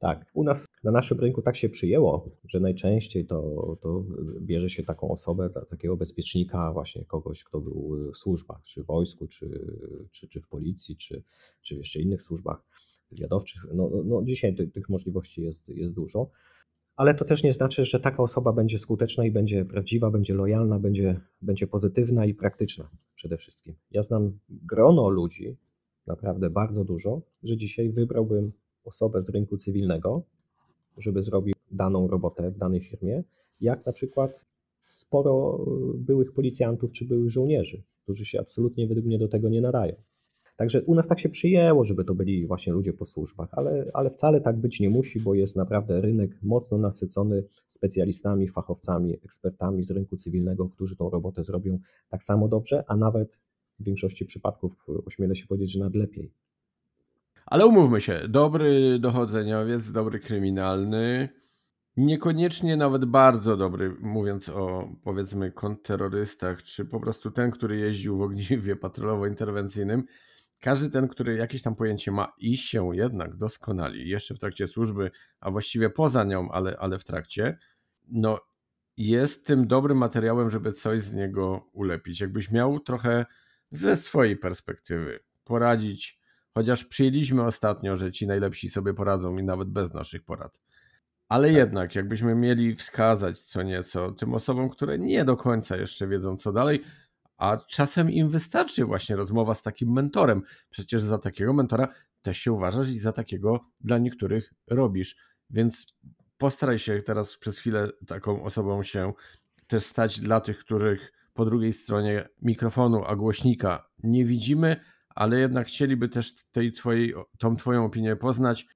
Tak, 0.00 0.30
u 0.34 0.44
nas 0.44 0.66
na 0.84 0.90
naszym 0.90 1.20
rynku 1.20 1.42
tak 1.42 1.56
się 1.56 1.68
przyjęło, 1.68 2.30
że 2.44 2.60
najczęściej 2.60 3.26
to, 3.26 3.78
to 3.80 4.02
bierze 4.40 4.70
się 4.70 4.82
taką 4.82 5.10
osobę, 5.10 5.50
takiego 5.70 5.96
bezpiecznika, 5.96 6.72
właśnie 6.72 7.04
kogoś, 7.04 7.44
kto 7.44 7.60
był 7.60 8.10
w 8.12 8.16
służbach, 8.16 8.62
czy 8.64 8.82
w 8.82 8.86
wojsku, 8.86 9.26
czy, 9.26 9.76
czy, 10.10 10.28
czy 10.28 10.40
w 10.40 10.48
policji, 10.48 10.96
czy, 10.96 11.22
czy 11.62 11.74
jeszcze 11.74 12.00
innych 12.00 12.22
służbach 12.22 12.64
wywiadowczych. 13.10 13.66
No, 13.74 13.90
no, 13.92 14.02
no 14.04 14.22
dzisiaj 14.24 14.54
tych, 14.54 14.72
tych 14.72 14.88
możliwości 14.88 15.42
jest, 15.42 15.68
jest 15.68 15.94
dużo, 15.94 16.30
ale 16.96 17.14
to 17.14 17.24
też 17.24 17.42
nie 17.42 17.52
znaczy, 17.52 17.84
że 17.84 18.00
taka 18.00 18.22
osoba 18.22 18.52
będzie 18.52 18.78
skuteczna 18.78 19.24
i 19.24 19.30
będzie 19.30 19.64
prawdziwa, 19.64 20.10
będzie 20.10 20.34
lojalna, 20.34 20.78
będzie, 20.78 21.20
będzie 21.42 21.66
pozytywna 21.66 22.26
i 22.26 22.34
praktyczna 22.34 22.90
przede 23.14 23.36
wszystkim. 23.36 23.74
Ja 23.90 24.02
znam 24.02 24.38
grono 24.48 25.08
ludzi, 25.08 25.56
naprawdę 26.06 26.50
bardzo 26.50 26.84
dużo, 26.84 27.22
że 27.42 27.56
dzisiaj 27.56 27.90
wybrałbym 27.90 28.52
osobę 28.84 29.22
z 29.22 29.28
rynku 29.28 29.56
cywilnego, 29.56 30.22
żeby 30.98 31.22
zrobił 31.22 31.54
daną 31.70 32.08
robotę 32.08 32.50
w 32.50 32.58
danej 32.58 32.80
firmie, 32.80 33.24
jak 33.60 33.86
na 33.86 33.92
przykład 33.92 34.44
sporo 34.86 35.64
byłych 35.94 36.32
policjantów 36.32 36.92
czy 36.92 37.04
byłych 37.04 37.30
żołnierzy, 37.30 37.82
którzy 38.02 38.24
się 38.24 38.40
absolutnie 38.40 38.86
według 38.86 39.06
mnie 39.06 39.18
do 39.18 39.28
tego 39.28 39.48
nie 39.48 39.60
nadają. 39.60 39.94
Także 40.56 40.82
u 40.82 40.94
nas 40.94 41.06
tak 41.06 41.20
się 41.20 41.28
przyjęło, 41.28 41.84
żeby 41.84 42.04
to 42.04 42.14
byli 42.14 42.46
właśnie 42.46 42.72
ludzie 42.72 42.92
po 42.92 43.04
służbach, 43.04 43.48
ale, 43.52 43.90
ale 43.94 44.10
wcale 44.10 44.40
tak 44.40 44.56
być 44.56 44.80
nie 44.80 44.90
musi, 44.90 45.20
bo 45.20 45.34
jest 45.34 45.56
naprawdę 45.56 46.00
rynek 46.00 46.38
mocno 46.42 46.78
nasycony 46.78 47.44
specjalistami, 47.66 48.48
fachowcami, 48.48 49.14
ekspertami 49.24 49.84
z 49.84 49.90
rynku 49.90 50.16
cywilnego, 50.16 50.68
którzy 50.68 50.96
tą 50.96 51.10
robotę 51.10 51.42
zrobią 51.42 51.78
tak 52.08 52.22
samo 52.22 52.48
dobrze, 52.48 52.84
a 52.86 52.96
nawet 52.96 53.40
w 53.80 53.84
większości 53.84 54.24
przypadków 54.24 54.86
ośmielę 55.06 55.34
się 55.34 55.46
powiedzieć, 55.46 55.72
że 55.72 55.80
nawet 55.80 55.94
lepiej. 55.94 56.30
Ale 57.46 57.66
umówmy 57.66 58.00
się, 58.00 58.20
dobry 58.28 58.98
dochodzeniowiec, 58.98 59.92
dobry 59.92 60.20
kryminalny, 60.20 61.28
niekoniecznie 61.96 62.76
nawet 62.76 63.04
bardzo 63.04 63.56
dobry, 63.56 63.96
mówiąc 64.00 64.48
o 64.48 64.88
powiedzmy 65.02 65.52
kontrterrorystach, 65.52 66.62
czy 66.62 66.84
po 66.84 67.00
prostu 67.00 67.30
ten, 67.30 67.50
który 67.50 67.76
jeździł 67.76 68.18
w 68.18 68.22
ogniwie 68.22 68.76
patrolowo-interwencyjnym, 68.76 70.02
każdy 70.60 70.90
ten, 70.90 71.08
który 71.08 71.36
jakieś 71.36 71.62
tam 71.62 71.74
pojęcie 71.74 72.10
ma 72.10 72.32
i 72.38 72.56
się 72.56 72.96
jednak 72.96 73.36
doskonali, 73.36 74.08
jeszcze 74.08 74.34
w 74.34 74.38
trakcie 74.38 74.68
służby, 74.68 75.10
a 75.40 75.50
właściwie 75.50 75.90
poza 75.90 76.24
nią, 76.24 76.50
ale, 76.50 76.76
ale 76.78 76.98
w 76.98 77.04
trakcie, 77.04 77.58
no 78.08 78.40
jest 78.96 79.46
tym 79.46 79.66
dobrym 79.66 79.98
materiałem, 79.98 80.50
żeby 80.50 80.72
coś 80.72 81.00
z 81.00 81.12
niego 81.12 81.70
ulepić. 81.72 82.20
Jakbyś 82.20 82.50
miał 82.50 82.80
trochę 82.80 83.26
ze 83.70 83.96
swojej 83.96 84.36
perspektywy 84.36 85.20
poradzić 85.44 86.23
Chociaż 86.54 86.84
przyjęliśmy 86.84 87.42
ostatnio, 87.42 87.96
że 87.96 88.12
ci 88.12 88.26
najlepsi 88.26 88.70
sobie 88.70 88.94
poradzą 88.94 89.36
i 89.36 89.42
nawet 89.42 89.68
bez 89.68 89.94
naszych 89.94 90.24
porad. 90.24 90.60
Ale 91.28 91.48
tak. 91.48 91.56
jednak, 91.56 91.94
jakbyśmy 91.94 92.34
mieli 92.34 92.76
wskazać 92.76 93.40
co 93.40 93.62
nieco 93.62 94.12
tym 94.12 94.34
osobom, 94.34 94.70
które 94.70 94.98
nie 94.98 95.24
do 95.24 95.36
końca 95.36 95.76
jeszcze 95.76 96.08
wiedzą, 96.08 96.36
co 96.36 96.52
dalej, 96.52 96.82
a 97.36 97.56
czasem 97.56 98.10
im 98.10 98.28
wystarczy 98.28 98.84
właśnie 98.84 99.16
rozmowa 99.16 99.54
z 99.54 99.62
takim 99.62 99.92
mentorem. 99.92 100.42
Przecież 100.70 101.02
za 101.02 101.18
takiego 101.18 101.52
mentora 101.52 101.88
też 102.22 102.38
się 102.38 102.52
uważasz 102.52 102.88
i 102.88 102.98
za 102.98 103.12
takiego 103.12 103.60
dla 103.80 103.98
niektórych 103.98 104.52
robisz. 104.66 105.16
Więc 105.50 105.86
postaraj 106.38 106.78
się 106.78 107.02
teraz 107.02 107.36
przez 107.36 107.58
chwilę 107.58 107.88
taką 108.06 108.42
osobą 108.42 108.82
się 108.82 109.12
też 109.66 109.84
stać 109.84 110.20
dla 110.20 110.40
tych, 110.40 110.58
których 110.58 111.12
po 111.32 111.44
drugiej 111.44 111.72
stronie 111.72 112.28
mikrofonu, 112.42 113.04
a 113.06 113.16
głośnika 113.16 113.90
nie 114.02 114.24
widzimy, 114.24 114.76
ale 115.14 115.38
jednak 115.38 115.66
chcieliby 115.66 116.08
też 116.08 116.34
tej 116.52 116.72
twojej, 116.72 117.14
tą 117.38 117.56
twoją 117.56 117.84
opinię 117.84 118.16
poznać, 118.16 118.66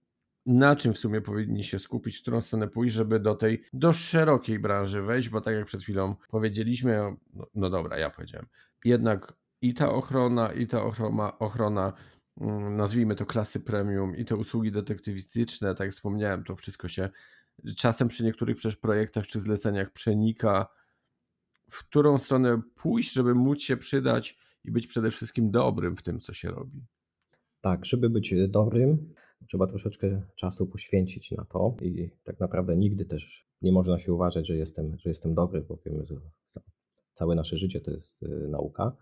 na 0.47 0.77
czym 0.77 0.95
w 0.95 0.99
sumie 0.99 1.21
powinni 1.21 1.65
się 1.65 1.79
skupić, 1.79 2.19
w 2.19 2.23
którą 2.23 2.41
stronę 2.41 2.69
pójść, 2.69 2.95
żeby 2.95 3.21
do 3.21 3.35
tej, 3.35 3.65
do 3.73 3.93
szerokiej 3.93 4.59
branży 4.59 5.03
wejść, 5.03 5.29
bo 5.29 5.41
tak 5.41 5.55
jak 5.55 5.65
przed 5.65 5.83
chwilą 5.83 6.17
powiedzieliśmy, 6.29 7.17
no, 7.35 7.47
no 7.55 7.71
dobra, 7.71 7.99
ja 7.99 8.11
powiedziałem, 8.11 8.47
jednak 8.85 9.33
i 9.63 9.75
ta 9.75 9.91
ochrona, 9.91 10.53
i 10.53 10.67
ta 10.67 10.83
ochrona, 10.83 11.39
ochrona 11.39 11.93
mm, 12.41 12.77
nazwijmy 12.77 13.15
to 13.15 13.27
klasy 13.27 13.61
premium, 13.61 14.17
i 14.17 14.25
te 14.25 14.37
usługi 14.37 14.73
detektywistyczne, 14.73 15.75
tak 15.75 15.85
jak 15.85 15.93
wspomniałem, 15.93 16.45
to 16.45 16.57
wszystko 16.57 16.89
się 16.89 17.09
czasem 17.77 18.09
przy 18.09 18.25
niektórych 18.25 18.57
przecież 18.57 18.77
projektach 18.77 19.27
czy 19.27 19.41
zleceniach 19.41 19.91
przenika, 19.93 20.67
w 21.71 21.79
którą 21.79 22.19
stronę 22.19 22.63
pójść, 22.75 23.13
żeby 23.13 23.35
móc 23.35 23.61
się 23.63 23.77
przydać 23.77 24.39
i 24.69 24.71
być 24.71 24.87
przede 24.87 25.11
wszystkim 25.11 25.51
dobrym 25.51 25.97
w 25.97 26.03
tym, 26.03 26.21
co 26.21 26.33
się 26.33 26.51
robi. 26.51 26.87
Tak, 27.61 27.87
żeby 27.87 28.11
być 28.11 28.35
dobrym, 28.49 29.15
trzeba 29.47 29.67
troszeczkę 29.67 30.23
czasu 30.35 30.67
poświęcić 30.67 31.33
na 31.33 31.45
to 31.45 31.77
i 31.83 32.11
tak 32.25 32.41
naprawdę 32.41 32.77
nigdy 32.77 33.05
też 33.05 33.49
nie 33.63 33.73
można 33.73 33.99
się 33.99 34.13
uważać, 34.13 34.47
że 34.47 34.57
jestem, 34.57 34.97
że 34.99 35.11
jestem 35.11 35.35
dobry, 35.35 35.61
bo 35.61 35.79
wiemy, 35.87 36.07
że 36.07 36.17
całe 37.13 37.35
nasze 37.35 37.57
życie 37.57 37.81
to 37.81 37.91
jest 37.91 38.23
y, 38.23 38.49
nauka. 38.49 38.97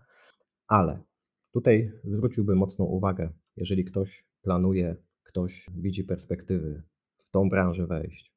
Ale 0.67 1.03
tutaj 1.53 1.91
zwróciłbym 2.03 2.57
mocną 2.57 2.85
uwagę, 2.85 3.33
jeżeli 3.55 3.85
ktoś 3.85 4.25
planuje, 4.41 4.95
ktoś 5.23 5.69
widzi 5.75 6.03
perspektywy 6.03 6.83
w 7.17 7.29
tą 7.29 7.49
branżę 7.49 7.87
wejść, 7.87 8.35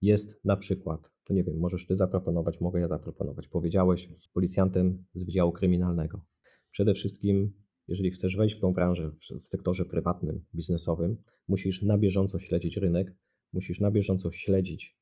jest 0.00 0.44
na 0.44 0.56
przykład, 0.56 1.14
to 1.24 1.34
nie 1.34 1.44
wiem, 1.44 1.58
możesz 1.58 1.86
ty 1.86 1.96
zaproponować, 1.96 2.60
mogę 2.60 2.80
ja 2.80 2.88
zaproponować. 2.88 3.48
Powiedziałeś 3.48 4.08
policjantem 4.32 5.04
z 5.14 5.24
Wydziału 5.24 5.52
Kryminalnego. 5.52 6.31
Przede 6.72 6.94
wszystkim 6.94 7.52
Jeżeli 7.88 8.10
chcesz 8.10 8.36
wejść 8.36 8.56
w 8.56 8.60
tą 8.60 8.72
branżę 8.72 9.10
w, 9.10 9.38
w 9.40 9.48
sektorze 9.48 9.84
prywatnym, 9.84 10.44
biznesowym, 10.54 11.16
musisz 11.48 11.82
na 11.82 11.98
bieżąco 11.98 12.38
śledzić 12.38 12.76
rynek, 12.76 13.16
musisz 13.52 13.80
na 13.80 13.90
bieżąco 13.90 14.30
śledzić 14.30 14.98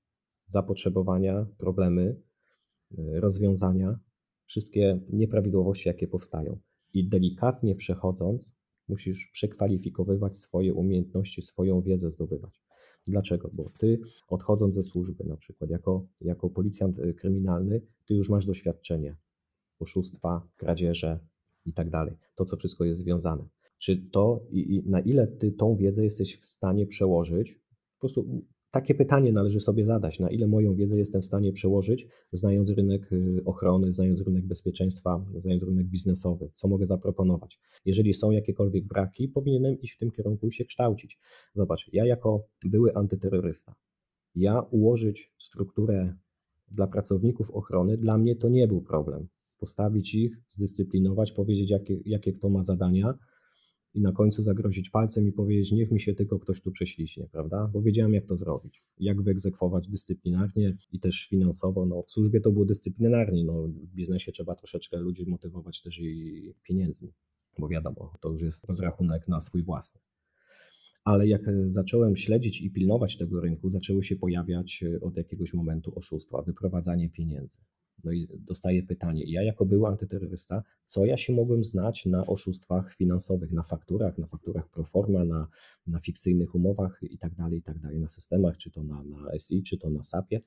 zapotrzebowania, 0.47 1.47
problemy, 1.59 2.23
y, 2.93 3.21
rozwiązania, 3.21 3.99
wszystkie 4.45 5.01
nieprawidłowości, 5.13 5.89
jakie 5.89 6.09
powstają. 6.09 6.59
I 6.93 7.09
delikatnie 7.09 7.75
przechodząc, 7.75 8.53
musisz 8.89 9.31
przekwalifikowywać 9.33 10.37
swoje 10.37 10.75
umiejętności, 10.75 11.43
swoją 11.43 11.83
wiedzę 11.83 12.11
zdobywać. 12.11 12.63
Dlaczego? 13.07 13.51
Bo 13.53 13.73
ty 13.79 14.01
odchodząc 14.29 14.75
ze 14.75 14.83
służby, 14.83 15.25
na 15.25 15.37
przykład 15.37 15.71
jako, 15.71 16.07
jako 16.21 16.51
policjant 16.51 16.99
y, 16.99 17.15
kryminalny, 17.15 17.81
ty 18.07 18.15
już 18.15 18.29
masz 18.29 18.47
doświadczenie 18.47 19.17
oszustwa, 19.79 20.49
kradzieże 20.57 21.30
i 21.65 21.73
tak 21.73 21.91
dalej. 21.91 22.17
To, 22.35 22.45
co 22.45 22.57
wszystko 22.57 22.85
jest 22.85 23.01
związane. 23.01 23.49
Czy 23.79 23.97
to 23.97 24.47
i, 24.51 24.75
i 24.75 24.91
na 24.91 25.01
ile 25.01 25.27
ty 25.27 25.53
tą 25.53 25.77
wiedzę 25.77 26.05
jesteś 26.05 26.37
w 26.37 26.47
stanie 26.47 26.87
przełożyć? 26.87 27.55
Po 27.95 28.01
prostu 28.01 28.45
takie 28.71 28.95
pytanie 28.95 29.33
należy 29.33 29.61
sobie 29.61 29.85
zadać, 29.85 30.21
na 30.21 30.31
ile 30.31 30.47
moją 30.47 30.75
wiedzę 30.75 30.99
jestem 30.99 31.23
w 31.23 31.25
stanie 31.25 31.53
przełożyć, 31.53 32.07
znając 32.33 32.71
rynek 32.71 33.13
y, 33.13 33.43
ochrony, 33.45 33.93
znając 33.93 34.23
rynek 34.23 34.47
bezpieczeństwa, 34.47 35.25
znając 35.37 35.63
rynek 35.63 35.87
biznesowy, 35.87 36.51
co 36.53 36.69
mogę 36.69 36.87
zaproponować. 36.87 37.61
Jeżeli 37.85 38.15
są 38.15 38.31
jakiekolwiek 38.31 38.87
braki, 38.87 39.29
powinienem 39.29 39.81
iść 39.81 39.95
w 39.95 39.99
tym 39.99 40.11
kierunku 40.11 40.47
i 40.47 40.53
się 40.53 40.65
kształcić. 40.65 41.19
Zobacz, 41.55 41.91
ja 41.93 42.07
jako 42.07 42.45
były 42.65 42.95
antyterrorysta, 42.95 43.75
ja 44.35 44.61
ułożyć 44.61 45.33
strukturę 45.39 46.15
dla 46.71 46.87
pracowników 46.87 47.51
ochrony, 47.51 47.97
dla 47.97 48.19
mnie 48.19 48.37
to 48.37 48.49
nie 48.49 48.69
był 48.69 48.83
problem. 48.83 49.29
Postawić 49.61 50.15
ich, 50.15 50.37
zdyscyplinować, 50.49 51.33
powiedzieć, 51.33 51.71
jakie, 51.71 52.01
jakie 52.05 52.33
kto 52.33 52.49
ma 52.49 52.63
zadania, 52.63 53.19
i 53.95 54.01
na 54.01 54.13
końcu 54.13 54.43
zagrozić 54.43 54.91
palcem 54.91 55.29
i 55.29 55.33
powiedzieć, 55.33 55.73
niech 55.73 55.91
mi 55.91 56.01
się 56.01 56.15
tylko 56.15 56.39
ktoś 56.39 56.61
tu 56.61 56.71
prześliśnie, 56.71 57.29
prawda? 57.33 57.71
Bo 57.73 57.83
wiedziałem, 57.83 58.15
jak 58.15 58.27
to 58.27 58.37
zrobić, 58.37 58.83
jak 58.99 59.23
wyegzekwować 59.23 59.89
dyscyplinarnie 59.89 60.77
i 60.93 61.01
też 61.01 61.27
finansowo. 61.27 61.87
No, 61.87 62.03
w 62.03 62.11
służbie 62.11 62.41
to 62.41 62.53
było 62.53 62.65
dyscyplinarnie, 62.65 63.45
no, 63.45 63.69
w 63.69 63.95
biznesie 63.95 64.33
trzeba 64.33 64.55
troszeczkę 64.55 65.01
ludzi 65.01 65.27
motywować 65.27 65.83
też 65.83 66.01
i 66.01 66.55
pieniędzmi, 66.63 67.13
bo 67.59 67.69
wiadomo, 67.69 68.15
to 68.21 68.31
już 68.31 68.43
jest 68.43 68.65
rozrachunek 68.65 69.29
na 69.29 69.41
swój 69.41 69.63
własny. 69.63 70.01
Ale 71.05 71.29
jak 71.29 71.43
zacząłem 71.69 72.17
śledzić 72.17 72.63
i 72.63 72.71
pilnować 72.71 73.17
tego 73.17 73.41
rynku, 73.41 73.71
zaczęły 73.71 74.03
się 74.03 74.17
pojawiać 74.17 74.85
od 75.01 75.17
jakiegoś 75.17 75.55
momentu 75.55 75.93
oszustwa, 75.99 76.43
wyprowadzanie 76.43 77.11
pieniędzy. 77.11 77.59
No 78.05 78.13
i 78.13 78.29
dostaję 78.39 78.83
pytanie, 78.83 79.25
ja 79.27 79.43
jako 79.43 79.67
były 79.67 79.89
antyterrorysta, 79.89 80.63
co 80.85 81.05
ja 81.05 81.17
się 81.17 81.33
mogłem 81.33 81.65
znać 81.65 82.07
na 82.07 82.27
oszustwach 82.27 82.95
finansowych, 82.95 83.53
na 83.53 83.63
fakturach, 83.63 84.19
na 84.19 84.27
fakturach 84.27 84.69
proforma, 84.69 85.25
na, 85.25 85.49
na 85.87 85.99
fikcyjnych 85.99 86.55
umowach 86.55 86.99
i 87.03 87.19
tak 87.19 87.35
dalej, 87.35 87.59
i 87.59 87.63
tak 87.63 87.79
dalej, 87.79 88.01
na 88.01 88.09
systemach, 88.09 88.57
czy 88.57 88.71
to 88.71 88.83
na, 88.83 89.05
na 89.05 89.39
SI, 89.39 89.63
czy 89.63 89.79
to 89.79 89.91
na 89.91 90.03
SAP-ie. 90.03 90.41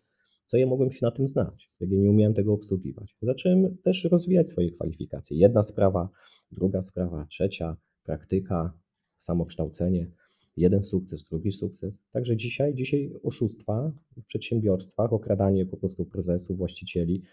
Co 0.46 0.58
ja 0.58 0.68
mogłem 0.68 0.92
się 0.92 1.06
na 1.06 1.12
tym 1.12 1.28
znać, 1.28 1.72
jak 1.80 1.92
ja 1.92 1.98
nie 1.98 2.10
umiałem 2.10 2.34
tego 2.34 2.54
obsługiwać? 2.54 3.16
Zacząłem 3.22 3.78
też 3.78 4.04
rozwijać 4.04 4.50
swoje 4.50 4.72
kwalifikacje. 4.72 5.38
Jedna 5.38 5.64
sprawa, 5.64 6.10
druga 6.52 6.82
sprawa, 6.82 7.26
trzecia, 7.26 7.78
praktyka, 8.04 8.80
samokształcenie 9.16 10.12
jeden 10.58 10.84
sukces, 10.84 11.24
drugi 11.24 11.52
sukces. 11.52 12.00
Także 12.12 12.36
dzisiaj, 12.36 12.74
dzisiaj 12.74 13.14
oszustwa 13.24 13.92
w 14.18 14.26
przedsiębiorstwach, 14.26 15.14
okradanie 15.14 15.66
po 15.66 15.78
prostu 15.78 16.06
prezesów, 16.06 16.58
właścicieli 16.58 17.24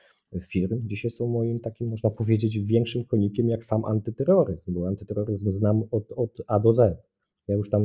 firm, 0.40 0.80
dzisiaj 0.88 1.10
są 1.10 1.28
moim 1.28 1.60
takim, 1.60 1.88
można 1.88 2.10
powiedzieć, 2.10 2.58
większym 2.58 3.04
konikiem 3.04 3.48
jak 3.48 3.64
sam 3.64 3.84
antyterroryzm, 3.84 4.74
bo 4.74 4.88
antyterroryzm 4.88 5.50
znam 5.50 5.82
od, 5.90 6.12
od 6.12 6.42
A 6.46 6.60
do 6.60 6.72
Z. 6.72 6.98
Ja 7.48 7.54
już 7.54 7.70
tam, 7.70 7.82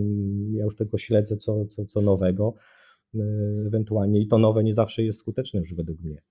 ja 0.53 0.63
już 0.63 0.75
tego 0.75 0.97
śledzę 0.97 1.38
co, 1.38 1.65
co, 1.65 1.86
co 1.86 2.01
nowego, 2.01 2.53
e, 3.15 3.19
ewentualnie 3.67 4.21
i 4.21 4.27
to 4.27 4.38
nowe 4.38 4.63
nie 4.63 4.73
zawsze 4.73 5.03
jest 5.03 5.19
skuteczne 5.19 5.59
już 5.59 5.75
według 5.75 5.99
mnie, 5.99 6.21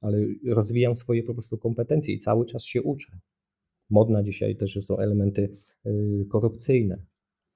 ale 0.00 0.18
rozwijam 0.46 0.96
swoje 0.96 1.22
po 1.22 1.34
prostu 1.34 1.58
kompetencje 1.58 2.14
i 2.14 2.18
cały 2.18 2.46
czas 2.46 2.64
się 2.64 2.82
uczę. 2.82 3.18
Modna 3.90 4.22
dzisiaj 4.22 4.56
też 4.56 4.78
są 4.80 4.98
elementy 4.98 5.56
e, 5.84 5.90
korupcyjne, 6.30 7.06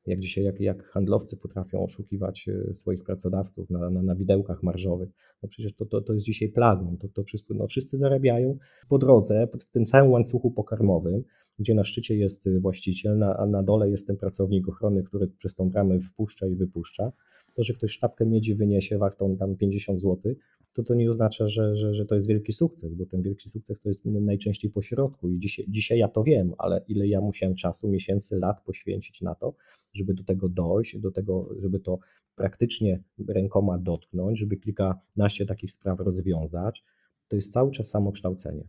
jak 0.07 0.21
dzisiaj, 0.21 0.45
jak, 0.45 0.61
jak 0.61 0.85
handlowcy 0.85 1.37
potrafią 1.37 1.85
oszukiwać 1.85 2.49
e, 2.49 2.75
swoich 2.75 3.05
pracodawców 3.05 3.71
na, 3.71 3.91
na, 3.91 4.03
na 4.03 4.15
widełkach 4.15 4.63
marżowych. 4.63 5.09
No 5.43 5.49
przecież 5.49 5.75
to, 5.75 5.87
to, 5.87 6.01
to 6.01 6.13
jest 6.13 6.27
dzisiaj 6.27 6.49
plagą. 6.49 6.97
To, 7.01 7.09
to 7.09 7.25
wszystko, 7.25 7.55
no 7.55 7.67
wszyscy 7.67 7.99
zarabiają 7.99 8.59
po 8.89 8.99
drodze, 8.99 9.49
w 9.61 9.71
tym 9.71 9.85
całym 9.85 10.11
łańcuchu 10.11 10.51
pokarmowym, 10.51 11.25
gdzie 11.59 11.75
na 11.75 11.85
szczycie 11.85 12.17
jest 12.17 12.49
właściciel, 12.61 13.19
na, 13.19 13.37
a 13.37 13.47
na 13.47 13.63
dole 13.63 13.91
jest 13.91 14.07
ten 14.07 14.17
pracownik 14.17 14.69
ochrony, 14.69 15.03
który 15.03 15.29
przez 15.29 15.55
tą 15.55 15.71
bramę 15.71 15.99
wpuszcza 15.99 16.47
i 16.47 16.55
wypuszcza. 16.55 17.13
To, 17.55 17.63
że 17.63 17.75
ktoś 17.75 17.91
sztabkę 17.91 18.27
miedzi 18.27 18.55
wyniesie 18.55 18.99
wartą 18.99 19.37
tam 19.37 19.57
50 19.57 20.01
zł, 20.01 20.35
to 20.75 20.83
to 20.83 20.95
nie 20.95 21.11
oznacza, 21.11 21.49
że, 21.49 21.77
że, 21.77 21.95
że 21.95 22.07
to 22.07 22.15
jest 22.15 22.29
wielki 22.29 22.53
sukces, 22.53 22.95
bo 22.95 23.07
ten 23.07 23.23
wielki 23.23 23.49
sukces 23.49 23.81
to 23.81 23.89
jest 23.89 24.05
najczęściej 24.05 24.71
po 24.71 24.83
środku 24.83 25.29
i 25.29 25.39
dzisiaj, 25.39 25.67
dzisiaj 25.69 25.99
ja 25.99 26.09
to 26.09 26.23
wiem, 26.23 26.55
ale 26.59 26.85
ile 26.89 27.09
ja 27.09 27.21
musiałem 27.21 27.55
czasu, 27.55 27.89
miesięcy, 27.89 28.39
lat 28.39 28.65
poświęcić 28.65 29.21
na 29.21 29.35
to, 29.35 29.55
żeby 29.93 30.15
do 30.15 30.25
tego 30.25 30.49
dojść, 30.49 30.99
do 30.99 31.11
tego, 31.11 31.49
żeby 31.59 31.81
to 31.81 31.99
praktycznie 32.35 33.03
rękoma 33.29 33.79
dotknąć, 33.79 34.39
żeby 34.39 34.57
kilkanaście 34.57 35.47
takich 35.47 35.73
spraw 35.73 36.01
rozwiązać, 36.01 36.85
to 37.29 37.37
jest 37.37 37.53
cały 37.53 37.71
czas 37.71 37.89
samokształcenie. 37.89 38.69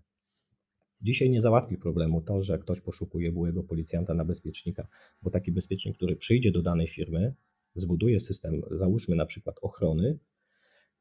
Dzisiaj 1.02 1.30
nie 1.30 1.42
załatwi 1.42 1.78
problemu 1.78 2.22
to, 2.22 2.42
że 2.42 2.60
ktoś 2.60 2.82
poszukuje 2.82 3.32
byłego 3.32 3.64
policjanta 3.64 4.14
na 4.14 4.26
bezpiecznika, 4.26 4.88
bo 5.22 5.30
taki 5.30 5.52
bezpiecznik, 5.52 5.96
który 5.96 6.16
przyjdzie 6.16 6.52
do 6.52 6.62
danej 6.62 6.88
firmy, 6.88 7.34
zbuduje 7.76 8.20
system, 8.20 8.62
załóżmy 8.72 9.16
na 9.16 9.26
przykład 9.26 9.56
ochrony, 9.62 10.20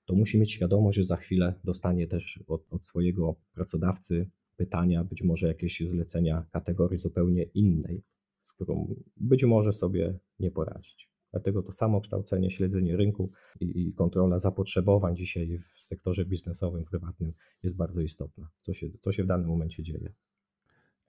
to 0.04 0.14
musi 0.14 0.38
mieć 0.38 0.52
świadomość, 0.52 0.96
że 0.96 1.04
za 1.04 1.16
chwilę 1.16 1.54
dostanie 1.64 2.06
też 2.06 2.44
od, 2.46 2.66
od 2.70 2.84
swojego 2.84 3.34
pracodawcy 3.54 4.30
pytania, 4.56 5.04
być 5.04 5.22
może 5.22 5.48
jakieś 5.48 5.80
zlecenia 5.80 6.46
kategorii 6.52 6.98
zupełnie 6.98 7.42
innej, 7.42 8.02
z 8.40 8.52
którą 8.52 8.94
być 9.16 9.44
może 9.44 9.72
sobie 9.72 10.18
nie 10.40 10.50
poradzić. 10.50 11.14
Dlatego 11.30 11.62
to 11.62 11.72
samo 11.72 12.00
kształcenie, 12.00 12.50
śledzenie 12.50 12.96
rynku 12.96 13.30
i, 13.60 13.92
kontrola 13.92 14.38
zapotrzebowań 14.38 15.16
dzisiaj 15.16 15.58
w 15.58 15.66
sektorze 15.66 16.24
biznesowym, 16.24 16.84
prywatnym 16.84 17.32
jest 17.62 17.76
bardzo 17.76 18.00
istotna. 18.00 18.50
Co 18.60 18.72
się, 18.72 18.86
co 19.00 19.12
się 19.12 19.24
w 19.24 19.26
danym 19.26 19.48
momencie 19.48 19.82
dzieje. 19.82 20.12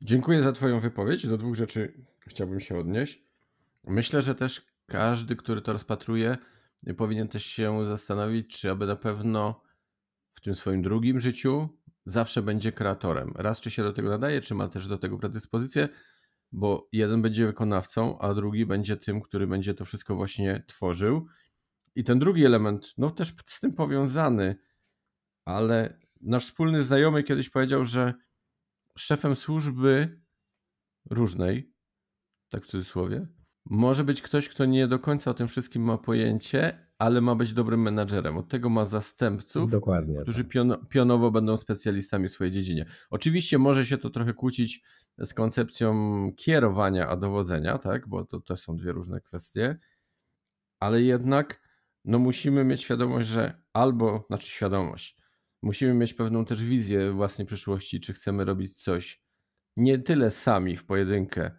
Dziękuję 0.01 0.41
za 0.41 0.51
Twoją 0.51 0.79
wypowiedź. 0.79 1.27
Do 1.27 1.37
dwóch 1.37 1.55
rzeczy 1.55 2.05
chciałbym 2.19 2.59
się 2.59 2.77
odnieść. 2.77 3.23
Myślę, 3.87 4.21
że 4.21 4.35
też 4.35 4.61
każdy, 4.85 5.35
który 5.35 5.61
to 5.61 5.73
rozpatruje, 5.73 6.37
powinien 6.93 7.27
też 7.27 7.45
się 7.45 7.85
zastanowić, 7.85 8.59
czy 8.59 8.71
aby 8.71 8.85
na 8.85 8.95
pewno 8.95 9.61
w 10.33 10.41
tym 10.41 10.55
swoim 10.55 10.81
drugim 10.81 11.19
życiu 11.19 11.69
zawsze 12.05 12.41
będzie 12.41 12.71
kreatorem. 12.71 13.33
Raz, 13.35 13.59
czy 13.59 13.71
się 13.71 13.83
do 13.83 13.93
tego 13.93 14.09
nadaje, 14.09 14.41
czy 14.41 14.55
ma 14.55 14.67
też 14.67 14.87
do 14.87 14.97
tego 14.97 15.17
predyspozycję, 15.17 15.89
bo 16.51 16.89
jeden 16.91 17.21
będzie 17.21 17.45
wykonawcą, 17.45 18.19
a 18.19 18.33
drugi 18.33 18.65
będzie 18.65 18.97
tym, 18.97 19.21
który 19.21 19.47
będzie 19.47 19.73
to 19.73 19.85
wszystko 19.85 20.15
właśnie 20.15 20.63
tworzył. 20.67 21.27
I 21.95 22.03
ten 22.03 22.19
drugi 22.19 22.45
element, 22.45 22.93
no 22.97 23.11
też 23.11 23.35
z 23.45 23.59
tym 23.59 23.73
powiązany, 23.73 24.55
ale 25.45 25.99
nasz 26.21 26.45
wspólny 26.45 26.83
znajomy 26.83 27.23
kiedyś 27.23 27.49
powiedział, 27.49 27.85
że 27.85 28.13
szefem 28.97 29.35
służby 29.35 30.21
różnej, 31.09 31.73
tak 32.49 32.63
w 32.63 32.67
cudzysłowie, 32.67 33.27
może 33.65 34.03
być 34.03 34.21
ktoś, 34.21 34.49
kto 34.49 34.65
nie 34.65 34.87
do 34.87 34.99
końca 34.99 35.31
o 35.31 35.33
tym 35.33 35.47
wszystkim 35.47 35.83
ma 35.83 35.97
pojęcie, 35.97 36.87
ale 36.99 37.21
ma 37.21 37.35
być 37.35 37.53
dobrym 37.53 37.81
menadżerem. 37.81 38.37
Od 38.37 38.47
tego 38.47 38.69
ma 38.69 38.85
zastępców, 38.85 39.71
Dokładnie, 39.71 40.21
którzy 40.21 40.43
tak. 40.43 40.51
pion 40.51 40.85
pionowo 40.89 41.31
będą 41.31 41.57
specjalistami 41.57 42.27
w 42.27 42.31
swojej 42.31 42.53
dziedzinie. 42.53 42.85
Oczywiście 43.09 43.57
może 43.57 43.85
się 43.85 43.97
to 43.97 44.09
trochę 44.09 44.33
kłócić 44.33 44.83
z 45.17 45.33
koncepcją 45.33 46.31
kierowania 46.37 47.07
a 47.07 47.17
dowodzenia, 47.17 47.77
tak? 47.77 48.07
bo 48.07 48.25
to, 48.25 48.39
to 48.39 48.57
są 48.57 48.77
dwie 48.77 48.91
różne 48.91 49.21
kwestie, 49.21 49.77
ale 50.79 51.01
jednak 51.01 51.61
no 52.05 52.19
musimy 52.19 52.63
mieć 52.63 52.81
świadomość, 52.81 53.27
że 53.27 53.61
albo, 53.73 54.25
znaczy 54.27 54.47
świadomość, 54.47 55.17
musimy 55.61 55.93
mieć 55.93 56.13
pewną 56.13 56.45
też 56.45 56.63
wizję 56.63 57.11
własnej 57.11 57.47
przyszłości, 57.47 57.99
czy 57.99 58.13
chcemy 58.13 58.45
robić 58.45 58.83
coś 58.83 59.25
nie 59.77 59.99
tyle 59.99 60.31
sami 60.31 60.75
w 60.75 60.85
pojedynkę, 60.85 61.51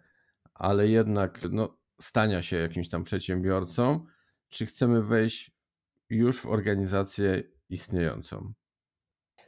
ale 0.53 0.87
jednak 0.87 1.39
no, 1.51 1.77
stania 2.01 2.41
się 2.41 2.55
jakimś 2.55 2.89
tam 2.89 3.03
przedsiębiorcą, 3.03 4.05
czy 4.49 4.65
chcemy 4.65 5.03
wejść 5.03 5.51
już 6.09 6.41
w 6.41 6.45
organizację 6.45 7.43
istniejącą? 7.69 8.53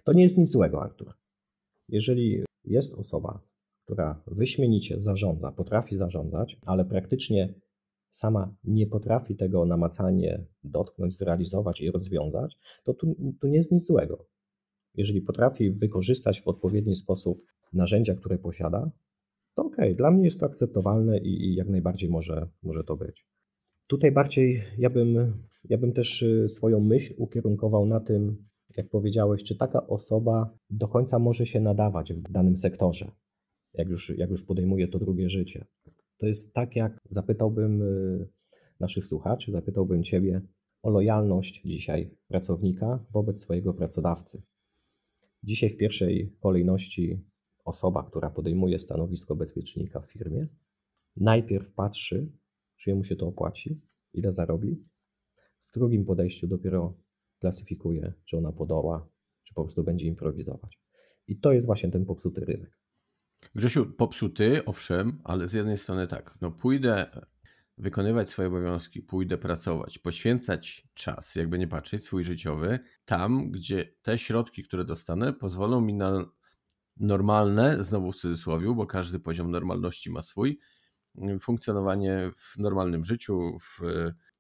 To 0.04 0.14
nie 0.14 0.24
jest 0.24 0.38
nic 0.38 0.52
złego, 0.52 0.84
Artur. 0.84 1.14
Jeżeli 1.90 2.44
jest 2.64 2.94
osoba, 2.94 3.42
która 3.86 4.24
wyśmienicie 4.28 5.02
zarządza, 5.02 5.52
potrafi 5.52 5.96
zarządzać, 5.96 6.58
ale 6.66 6.86
praktycznie 6.86 7.54
sama 8.10 8.56
nie 8.64 8.88
potrafi 8.88 9.36
tego 9.36 9.66
namacalnie 9.66 10.46
dotknąć, 10.64 11.18
zrealizować 11.18 11.82
i 11.82 11.92
rozwiązać, 11.92 12.58
to 12.84 12.94
tu, 12.94 13.16
tu 13.42 13.48
nie 13.48 13.58
jest 13.58 13.72
nic 13.72 13.88
złego. 13.88 14.28
Jeżeli 14.96 15.22
potrafi 15.22 15.72
wykorzystać 15.72 16.42
w 16.42 16.48
odpowiedni 16.48 16.96
sposób 16.96 17.46
narzędzia, 17.74 18.16
które 18.16 18.38
posiada, 18.38 18.92
to 19.60 19.66
okej, 19.66 19.86
okay. 19.86 19.96
dla 19.96 20.12
mnie 20.12 20.24
jest 20.24 20.40
to 20.40 20.46
akceptowalne 20.46 21.18
i, 21.18 21.46
i 21.46 21.56
jak 21.56 21.70
najbardziej 21.70 22.10
może, 22.10 22.48
może 22.64 22.84
to 22.84 22.96
być. 22.96 23.26
Tutaj 23.90 24.12
bardziej 24.12 24.62
ja 24.78 24.90
bym, 24.90 25.34
ja 25.70 25.78
bym 25.78 25.92
też 25.94 26.22
y, 26.22 26.50
swoją 26.50 26.80
myśl 26.80 27.14
ukierunkował 27.18 27.86
na 27.86 28.00
tym, 28.00 28.48
jak 28.78 28.90
powiedziałeś, 28.90 29.44
czy 29.44 29.58
taka 29.58 29.88
osoba 29.88 30.58
do 30.70 30.88
końca 30.88 31.20
może 31.20 31.46
się 31.46 31.60
nadawać 31.60 32.14
w 32.14 32.32
danym 32.32 32.58
sektorze, 32.58 33.12
jak 33.74 33.90
już, 33.90 34.10
jak 34.18 34.30
już 34.30 34.44
podejmuje 34.44 34.88
to 34.88 35.00
drugie 35.00 35.30
życie. 35.30 35.66
To 36.18 36.28
jest 36.28 36.54
tak, 36.54 36.76
jak 36.76 36.98
zapytałbym 37.10 37.82
y, 37.82 38.28
naszych 38.80 39.06
słuchaczy, 39.06 39.52
zapytałbym 39.52 40.04
Ciebie 40.04 40.42
o 40.84 40.90
lojalność 40.90 41.62
dzisiaj 41.66 42.12
pracownika 42.28 43.06
wobec 43.12 43.42
swojego 43.42 43.74
pracodawcy. 43.74 44.42
Dzisiaj 45.44 45.70
w 45.70 45.78
pierwszej 45.78 46.36
kolejności 46.40 47.29
osoba, 47.70 48.04
która 48.04 48.30
podejmuje 48.30 48.80
stanowisko 48.80 49.36
bezpiecznika 49.36 50.00
w 50.00 50.12
firmie, 50.12 50.48
najpierw 51.16 51.74
patrzy, 51.74 52.32
czy 52.76 52.96
mu 52.96 53.04
się 53.04 53.16
to 53.16 53.28
opłaci, 53.28 53.82
ile 54.14 54.32
zarobi. 54.32 54.86
W 55.62 55.72
drugim 55.72 56.06
podejściu 56.06 56.48
dopiero 56.48 56.98
klasyfikuje, 57.40 58.14
czy 58.26 58.38
ona 58.38 58.52
podoła, 58.52 59.10
czy 59.44 59.54
po 59.54 59.64
prostu 59.64 59.84
będzie 59.84 60.08
improwizować. 60.08 60.80
I 61.28 61.40
to 61.40 61.54
jest 61.54 61.68
właśnie 61.68 61.92
ten 61.92 62.06
popsuty 62.06 62.46
rynek. 62.46 62.80
Grzesiu, 63.56 63.86
popsuty, 63.86 64.66
owszem, 64.66 65.22
ale 65.24 65.48
z 65.48 65.54
jednej 65.54 65.78
strony 65.78 66.08
tak, 66.08 66.38
no 66.42 66.52
pójdę 66.52 67.22
wykonywać 67.78 68.30
swoje 68.30 68.48
obowiązki, 68.48 69.02
pójdę 69.02 69.38
pracować, 69.38 70.00
poświęcać 70.00 70.88
czas, 70.94 71.36
jakby 71.36 71.60
nie 71.60 71.68
patrzeć, 71.68 72.04
swój 72.04 72.24
życiowy, 72.24 72.80
tam, 73.06 73.52
gdzie 73.52 73.94
te 74.02 74.18
środki, 74.18 74.64
które 74.64 74.86
dostanę, 74.86 75.34
pozwolą 75.34 75.82
mi 75.82 75.94
na 75.94 76.26
normalne, 77.00 77.84
znowu 77.84 78.12
w 78.12 78.16
cudzysłowie, 78.16 78.74
bo 78.76 78.86
każdy 78.86 79.20
poziom 79.20 79.52
normalności 79.52 80.12
ma 80.12 80.22
swój, 80.22 80.60
funkcjonowanie 81.40 82.32
w 82.36 82.58
normalnym 82.58 83.06
życiu, 83.06 83.58
w 83.60 83.82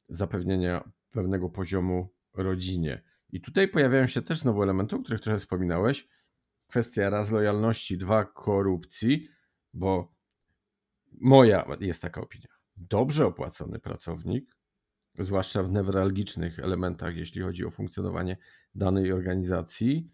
zapewnienie 0.09 0.81
pewnego 1.11 1.49
poziomu 1.49 2.09
rodzinie. 2.33 3.03
I 3.29 3.41
tutaj 3.41 3.67
pojawiają 3.67 4.07
się 4.07 4.21
też 4.21 4.39
znowu 4.39 4.63
elementy, 4.63 4.95
o 4.95 4.99
których 4.99 5.21
trochę 5.21 5.39
wspominałeś. 5.39 6.07
Kwestia 6.67 7.09
raz 7.09 7.31
lojalności, 7.31 7.97
dwa 7.97 8.25
korupcji, 8.25 9.29
bo 9.73 10.13
moja 11.11 11.65
jest 11.79 12.01
taka 12.01 12.21
opinia. 12.21 12.47
Dobrze 12.77 13.25
opłacony 13.25 13.79
pracownik, 13.79 14.55
zwłaszcza 15.19 15.63
w 15.63 15.71
newralgicznych 15.71 16.59
elementach, 16.59 17.15
jeśli 17.15 17.41
chodzi 17.41 17.65
o 17.65 17.71
funkcjonowanie 17.71 18.37
danej 18.75 19.11
organizacji, 19.11 20.09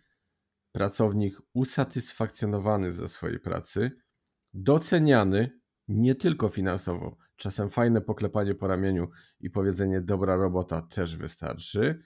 pracownik 0.75 1.41
usatysfakcjonowany 1.53 2.91
ze 2.91 3.09
swojej 3.09 3.39
pracy, 3.39 3.91
doceniany 4.53 5.59
nie 5.87 6.15
tylko 6.15 6.49
finansowo. 6.49 7.17
Czasem 7.35 7.69
fajne 7.69 8.01
poklepanie 8.01 8.55
po 8.55 8.67
ramieniu 8.67 9.09
i 9.39 9.49
powiedzenie 9.49 10.01
dobra 10.01 10.35
robota 10.35 10.81
też 10.81 11.17
wystarczy. 11.17 12.03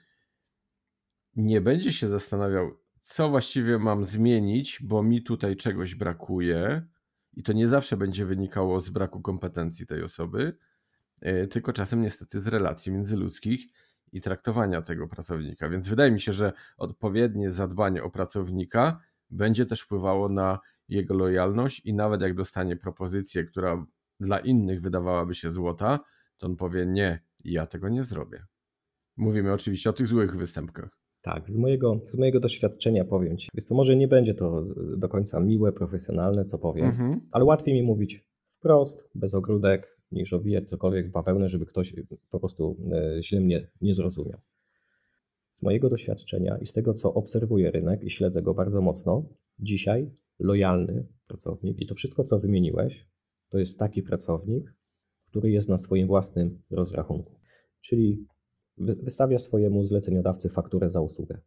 Nie 1.36 1.60
będzie 1.60 1.92
się 1.92 2.08
zastanawiał, 2.08 2.70
co 3.00 3.28
właściwie 3.28 3.78
mam 3.78 4.04
zmienić, 4.04 4.78
bo 4.82 5.02
mi 5.02 5.22
tutaj 5.22 5.56
czegoś 5.56 5.94
brakuje. 5.94 6.86
I 7.32 7.42
to 7.42 7.52
nie 7.52 7.68
zawsze 7.68 7.96
będzie 7.96 8.26
wynikało 8.26 8.80
z 8.80 8.90
braku 8.90 9.20
kompetencji 9.20 9.86
tej 9.86 10.02
osoby, 10.02 10.56
e, 11.22 11.46
tylko 11.46 11.72
czasem 11.72 12.02
niestety 12.02 12.40
z 12.40 12.46
relacji 12.46 12.92
międzyludzkich 12.92 13.66
i 14.12 14.20
traktowania 14.20 14.82
tego 14.82 15.08
pracownika. 15.08 15.68
Więc 15.68 15.88
wydaje 15.88 16.10
mi 16.10 16.20
się, 16.20 16.32
że 16.32 16.52
odpowiednie 16.76 17.50
zadbanie 17.50 18.02
o 18.02 18.10
pracownika 18.10 19.00
będzie 19.30 19.66
też 19.66 19.80
wpływało 19.80 20.28
na 20.28 20.58
jego 20.88 21.14
lojalność 21.14 21.80
i 21.86 21.94
nawet 21.94 22.22
jak 22.22 22.34
dostanie 22.34 22.76
propozycję, 22.76 23.44
która 23.44 23.86
dla 24.20 24.38
innych 24.38 24.80
wydawałaby 24.80 25.34
się 25.34 25.50
złota, 25.50 26.00
to 26.38 26.46
on 26.46 26.56
powie 26.56 26.86
nie, 26.86 27.22
ja 27.44 27.66
tego 27.66 27.88
nie 27.88 28.04
zrobię. 28.04 28.44
Mówimy 29.16 29.52
oczywiście 29.52 29.90
o 29.90 29.92
tych 29.92 30.08
złych 30.08 30.36
występkach. 30.36 31.00
Tak, 31.22 31.50
z 31.50 31.56
mojego, 31.56 32.00
z 32.04 32.18
mojego 32.18 32.40
doświadczenia 32.40 33.04
powiem 33.04 33.38
Ci. 33.38 33.48
Więc 33.54 33.68
to 33.68 33.74
może 33.74 33.96
nie 33.96 34.08
będzie 34.08 34.34
to 34.34 34.64
do 34.96 35.08
końca 35.08 35.40
miłe, 35.40 35.72
profesjonalne, 35.72 36.44
co 36.44 36.58
powiem, 36.58 36.86
mhm. 36.86 37.20
ale 37.30 37.44
łatwiej 37.44 37.74
mi 37.74 37.82
mówić 37.82 38.24
wprost, 38.48 39.10
bez 39.14 39.34
ogródek, 39.34 39.99
niż 40.12 40.32
owijać 40.32 40.68
cokolwiek 40.68 41.08
w 41.08 41.10
bawełnę, 41.10 41.48
żeby 41.48 41.66
ktoś 41.66 41.94
po 42.30 42.38
prostu 42.38 42.76
źle 43.20 43.40
mnie 43.40 43.70
nie 43.80 43.94
zrozumiał. 43.94 44.40
Z 45.50 45.62
mojego 45.62 45.90
doświadczenia 45.90 46.58
i 46.58 46.66
z 46.66 46.72
tego, 46.72 46.94
co 46.94 47.14
obserwuję 47.14 47.70
rynek 47.70 48.02
i 48.02 48.10
śledzę 48.10 48.42
go 48.42 48.54
bardzo 48.54 48.80
mocno, 48.80 49.28
dzisiaj 49.58 50.10
lojalny 50.38 51.06
pracownik 51.26 51.80
i 51.80 51.86
to 51.86 51.94
wszystko, 51.94 52.24
co 52.24 52.38
wymieniłeś, 52.38 53.06
to 53.48 53.58
jest 53.58 53.78
taki 53.78 54.02
pracownik, 54.02 54.74
który 55.26 55.50
jest 55.50 55.68
na 55.68 55.78
swoim 55.78 56.06
własnym 56.06 56.62
rozrachunku. 56.70 57.40
Czyli 57.80 58.26
wystawia 58.76 59.38
swojemu 59.38 59.84
zleceniodawcy 59.84 60.48
fakturę 60.48 60.88
za 60.88 61.00
usługę. 61.00 61.40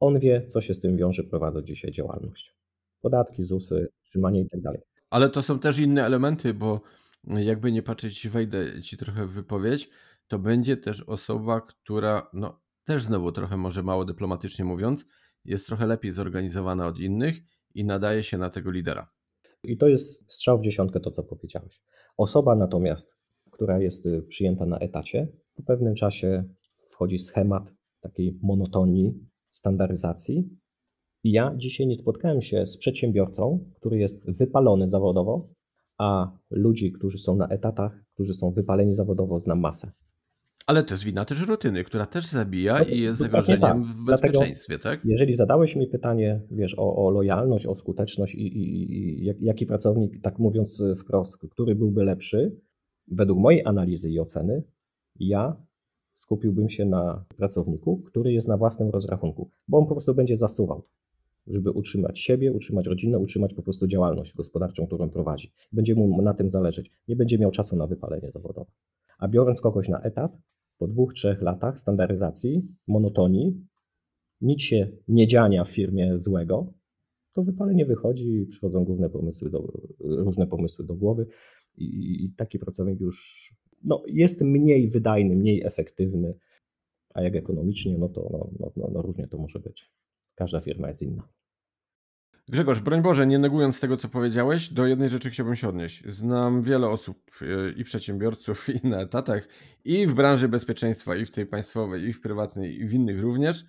On 0.00 0.18
wie, 0.18 0.46
co 0.46 0.60
się 0.60 0.74
z 0.74 0.80
tym 0.80 0.96
wiąże, 0.96 1.24
prowadząc 1.24 1.66
dzisiaj 1.66 1.90
działalność. 1.90 2.56
Podatki, 3.00 3.44
ZUSy, 3.44 3.88
trzymanie 4.02 4.40
i 4.40 4.48
tak 4.48 4.60
dalej. 4.60 4.80
Ale 5.10 5.30
to 5.30 5.42
są 5.42 5.58
też 5.58 5.78
inne 5.78 6.04
elementy, 6.04 6.54
bo 6.54 6.80
jakby 7.26 7.72
nie 7.72 7.82
patrzeć, 7.82 8.28
wejdę 8.28 8.82
ci 8.82 8.96
trochę 8.96 9.26
w 9.26 9.32
wypowiedź, 9.32 9.90
to 10.28 10.38
będzie 10.38 10.76
też 10.76 11.02
osoba, 11.02 11.60
która, 11.60 12.30
no 12.32 12.60
też 12.84 13.02
znowu 13.02 13.32
trochę 13.32 13.56
może 13.56 13.82
mało 13.82 14.04
dyplomatycznie 14.04 14.64
mówiąc, 14.64 15.06
jest 15.44 15.66
trochę 15.66 15.86
lepiej 15.86 16.10
zorganizowana 16.10 16.86
od 16.86 16.98
innych 16.98 17.36
i 17.74 17.84
nadaje 17.84 18.22
się 18.22 18.38
na 18.38 18.50
tego 18.50 18.70
lidera. 18.70 19.10
I 19.64 19.76
to 19.76 19.88
jest 19.88 20.32
strzał 20.32 20.58
w 20.58 20.62
dziesiątkę 20.62 21.00
to, 21.00 21.10
co 21.10 21.22
powiedziałeś. 21.22 21.82
Osoba 22.16 22.56
natomiast, 22.56 23.16
która 23.50 23.78
jest 23.78 24.06
y, 24.06 24.22
przyjęta 24.22 24.66
na 24.66 24.78
etacie, 24.78 25.28
po 25.54 25.62
pewnym 25.62 25.94
czasie 25.94 26.44
wchodzi 26.92 27.18
schemat 27.18 27.74
takiej 28.00 28.38
monotonii, 28.42 29.26
standaryzacji. 29.50 30.58
I 31.24 31.32
ja 31.32 31.54
dzisiaj 31.56 31.86
nie 31.86 31.94
spotkałem 31.94 32.42
się 32.42 32.66
z 32.66 32.76
przedsiębiorcą, 32.76 33.70
który 33.74 33.98
jest 33.98 34.38
wypalony 34.38 34.88
zawodowo, 34.88 35.48
a 35.98 36.30
ludzi, 36.50 36.92
którzy 36.92 37.18
są 37.18 37.36
na 37.36 37.48
etatach, 37.48 38.04
którzy 38.14 38.34
są 38.34 38.50
wypaleni 38.50 38.94
zawodowo, 38.94 39.38
znam 39.38 39.60
masę. 39.60 39.92
Ale 40.66 40.84
to 40.84 40.94
jest 40.94 41.04
wina 41.04 41.24
też 41.24 41.40
rutyny, 41.40 41.84
która 41.84 42.06
też 42.06 42.26
zabija 42.26 42.78
no, 42.78 42.84
i 42.84 43.00
jest 43.00 43.18
zagrożeniem 43.18 43.60
tak. 43.60 43.80
w 43.82 44.04
bezpieczeństwie, 44.04 44.78
Dlatego, 44.78 44.96
tak? 44.96 45.04
Jeżeli 45.04 45.34
zadałeś 45.34 45.76
mi 45.76 45.86
pytanie, 45.86 46.40
wiesz, 46.50 46.78
o, 46.78 47.06
o 47.06 47.10
lojalność, 47.10 47.66
o 47.66 47.74
skuteczność 47.74 48.34
i, 48.34 48.46
i, 48.46 49.22
i, 49.22 49.34
jaki 49.40 49.66
pracownik, 49.66 50.22
tak 50.22 50.38
mówiąc 50.38 50.82
wprost, 51.00 51.38
który 51.38 51.74
byłby 51.74 52.04
lepszy, 52.04 52.60
według 53.08 53.38
mojej 53.38 53.66
analizy 53.66 54.10
i 54.10 54.20
oceny, 54.20 54.62
ja 55.20 55.56
skupiłbym 56.12 56.68
się 56.68 56.84
na 56.84 57.24
pracowniku, 57.36 58.02
który 58.06 58.32
jest 58.32 58.48
na 58.48 58.56
własnym 58.56 58.90
rozrachunku, 58.90 59.50
bo 59.68 59.78
on 59.78 59.84
po 59.84 59.90
prostu 59.90 60.14
będzie 60.14 60.36
zasuwał, 60.36 60.82
żeby 61.46 61.70
utrzymać 61.70 62.18
siebie, 62.18 62.52
utrzymać 62.52 62.86
rodzinę, 62.86 63.18
utrzymać 63.18 63.54
po 63.54 63.62
prostu 63.62 63.86
działalność 63.86 64.34
gospodarczą, 64.34 64.86
którą 64.86 65.10
prowadzi. 65.10 65.52
Będzie 65.72 65.94
mu 65.94 66.22
na 66.22 66.34
tym 66.34 66.50
zależeć. 66.50 66.90
Nie 67.08 67.16
będzie 67.16 67.38
miał 67.38 67.50
czasu 67.50 67.76
na 67.76 67.86
wypalenie 67.86 68.30
zawodowe. 68.30 68.70
A 69.18 69.28
biorąc 69.28 69.60
kogoś 69.60 69.88
na 69.88 70.00
etat, 70.00 70.38
po 70.78 70.86
dwóch, 70.86 71.14
trzech 71.14 71.42
latach 71.42 71.78
standaryzacji, 71.78 72.68
monotonii, 72.86 73.66
nic 74.40 74.62
się 74.62 74.88
nie 75.08 75.26
dziania 75.26 75.64
w 75.64 75.70
firmie 75.70 76.20
złego, 76.20 76.72
to 77.32 77.42
wypalenie 77.42 77.86
wychodzi 77.86 78.32
i 78.32 78.46
przychodzą 78.46 78.84
główne 78.84 79.10
pomysły 79.10 79.50
do, 79.50 79.72
różne 80.00 80.46
pomysły 80.46 80.84
do 80.84 80.94
głowy 80.94 81.26
i, 81.78 82.24
i 82.24 82.32
taki 82.36 82.58
pracownik 82.58 83.00
już 83.00 83.50
no, 83.84 84.02
jest 84.06 84.42
mniej 84.42 84.88
wydajny, 84.88 85.36
mniej 85.36 85.62
efektywny, 85.64 86.34
a 87.14 87.22
jak 87.22 87.36
ekonomicznie, 87.36 87.98
no 87.98 88.08
to 88.08 88.28
no, 88.32 88.50
no, 88.60 88.72
no, 88.76 88.90
no 88.92 89.02
różnie 89.02 89.28
to 89.28 89.38
może 89.38 89.58
być. 89.58 89.90
Każda 90.36 90.60
firma 90.60 90.88
jest 90.88 91.02
inna. 91.02 91.28
Grzegorz, 92.48 92.80
broń 92.80 93.02
Boże, 93.02 93.26
nie 93.26 93.38
negując 93.38 93.80
tego, 93.80 93.96
co 93.96 94.08
powiedziałeś, 94.08 94.68
do 94.68 94.86
jednej 94.86 95.08
rzeczy 95.08 95.30
chciałbym 95.30 95.56
się 95.56 95.68
odnieść. 95.68 96.02
Znam 96.06 96.62
wiele 96.62 96.88
osób 96.88 97.30
e, 97.42 97.70
i 97.70 97.84
przedsiębiorców, 97.84 98.68
i 98.84 98.88
na 98.88 99.00
etatach, 99.00 99.48
i 99.84 100.06
w 100.06 100.14
branży 100.14 100.48
bezpieczeństwa, 100.48 101.16
i 101.16 101.26
w 101.26 101.30
tej 101.30 101.46
państwowej, 101.46 102.04
i 102.04 102.12
w 102.12 102.20
prywatnej, 102.20 102.80
i 102.80 102.86
w 102.86 102.92
innych 102.92 103.22
również. 103.22 103.64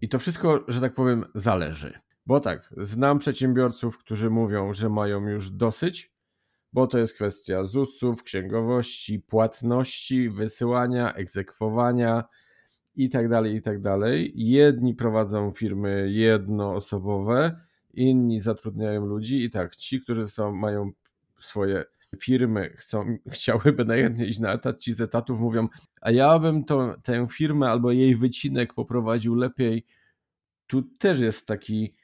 I 0.00 0.08
to 0.08 0.18
wszystko, 0.18 0.64
że 0.68 0.80
tak 0.80 0.94
powiem, 0.94 1.24
zależy. 1.34 1.98
Bo 2.26 2.40
tak, 2.40 2.74
znam 2.76 3.18
przedsiębiorców, 3.18 3.98
którzy 3.98 4.30
mówią, 4.30 4.72
że 4.72 4.88
mają 4.88 5.28
już 5.28 5.50
dosyć, 5.50 6.12
bo 6.72 6.86
to 6.86 6.98
jest 6.98 7.14
kwestia 7.14 7.64
ZUS-ów, 7.64 8.22
księgowości, 8.22 9.20
płatności, 9.20 10.30
wysyłania, 10.30 11.14
egzekwowania 11.14 12.24
i 12.96 13.10
tak 13.10 13.28
dalej, 13.28 13.54
i 13.54 13.62
tak 13.62 13.80
dalej. 13.80 14.32
Jedni 14.34 14.94
prowadzą 14.94 15.52
firmy 15.52 16.08
jednoosobowe, 16.10 17.60
inni 17.94 18.40
zatrudniają 18.40 19.06
ludzi 19.06 19.44
i 19.44 19.50
tak, 19.50 19.76
ci, 19.76 20.00
którzy 20.00 20.26
są, 20.26 20.52
mają 20.52 20.90
swoje 21.40 21.84
firmy, 22.20 22.70
chcą, 22.76 23.16
chciałyby 23.34 23.84
najchętniej 23.84 24.28
iść 24.28 24.40
na 24.40 24.52
etat, 24.52 24.78
ci 24.78 24.92
z 24.92 25.00
etatów 25.00 25.40
mówią, 25.40 25.68
a 26.00 26.10
ja 26.10 26.38
bym 26.38 26.64
to, 26.64 26.94
tę 27.02 27.26
firmę 27.30 27.68
albo 27.68 27.92
jej 27.92 28.16
wycinek 28.16 28.74
poprowadził 28.74 29.34
lepiej. 29.34 29.86
Tu 30.66 30.82
też 30.82 31.20
jest 31.20 31.46
taki, 31.46 31.94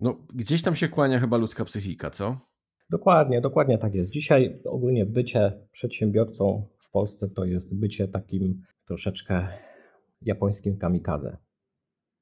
no 0.00 0.26
gdzieś 0.34 0.62
tam 0.62 0.76
się 0.76 0.88
kłania 0.88 1.20
chyba 1.20 1.36
ludzka 1.36 1.64
psychika, 1.64 2.10
co? 2.10 2.50
Dokładnie, 2.90 3.40
dokładnie 3.40 3.78
tak 3.78 3.94
jest. 3.94 4.10
Dzisiaj 4.10 4.60
ogólnie 4.64 5.06
bycie 5.06 5.52
przedsiębiorcą 5.72 6.66
w 6.78 6.90
Polsce 6.90 7.28
to 7.28 7.44
jest 7.44 7.80
bycie 7.80 8.08
takim 8.08 8.62
troszeczkę 8.84 9.48
japońskim 10.22 10.76
kamikadze. 10.76 11.36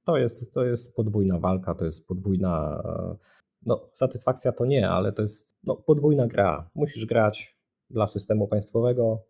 To 0.05 0.17
jest, 0.17 0.55
to 0.55 0.65
jest 0.65 0.95
podwójna 0.97 1.39
walka, 1.39 1.75
to 1.75 1.85
jest 1.85 2.07
podwójna. 2.07 2.83
No, 3.67 3.91
satysfakcja 3.93 4.53
to 4.53 4.67
nie, 4.67 4.89
ale 4.89 5.13
to 5.13 5.23
jest 5.23 5.59
no, 5.65 5.77
podwójna 5.77 6.27
gra. 6.27 6.71
Musisz 6.75 7.07
grać 7.07 7.59
dla 7.91 8.07
systemu 8.07 8.49
państwowego, 8.49 9.27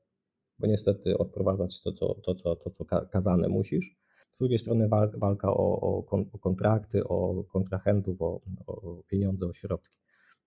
bo 0.58 0.66
niestety 0.66 1.18
odprowadzać 1.18 1.82
to, 1.82 1.92
co, 1.92 2.14
to, 2.14 2.34
co, 2.34 2.56
to, 2.56 2.70
co 2.70 2.84
kazane 2.84 3.48
musisz. 3.48 3.96
Z 4.28 4.38
drugiej 4.38 4.58
strony 4.58 4.88
walka 5.14 5.48
o, 5.50 5.80
o, 5.80 6.04
o 6.32 6.38
kontrakty, 6.38 7.04
o 7.04 7.44
kontrahentów, 7.44 8.22
o, 8.22 8.40
o 8.66 9.02
pieniądze, 9.06 9.46
o 9.46 9.52
środki. 9.52 9.98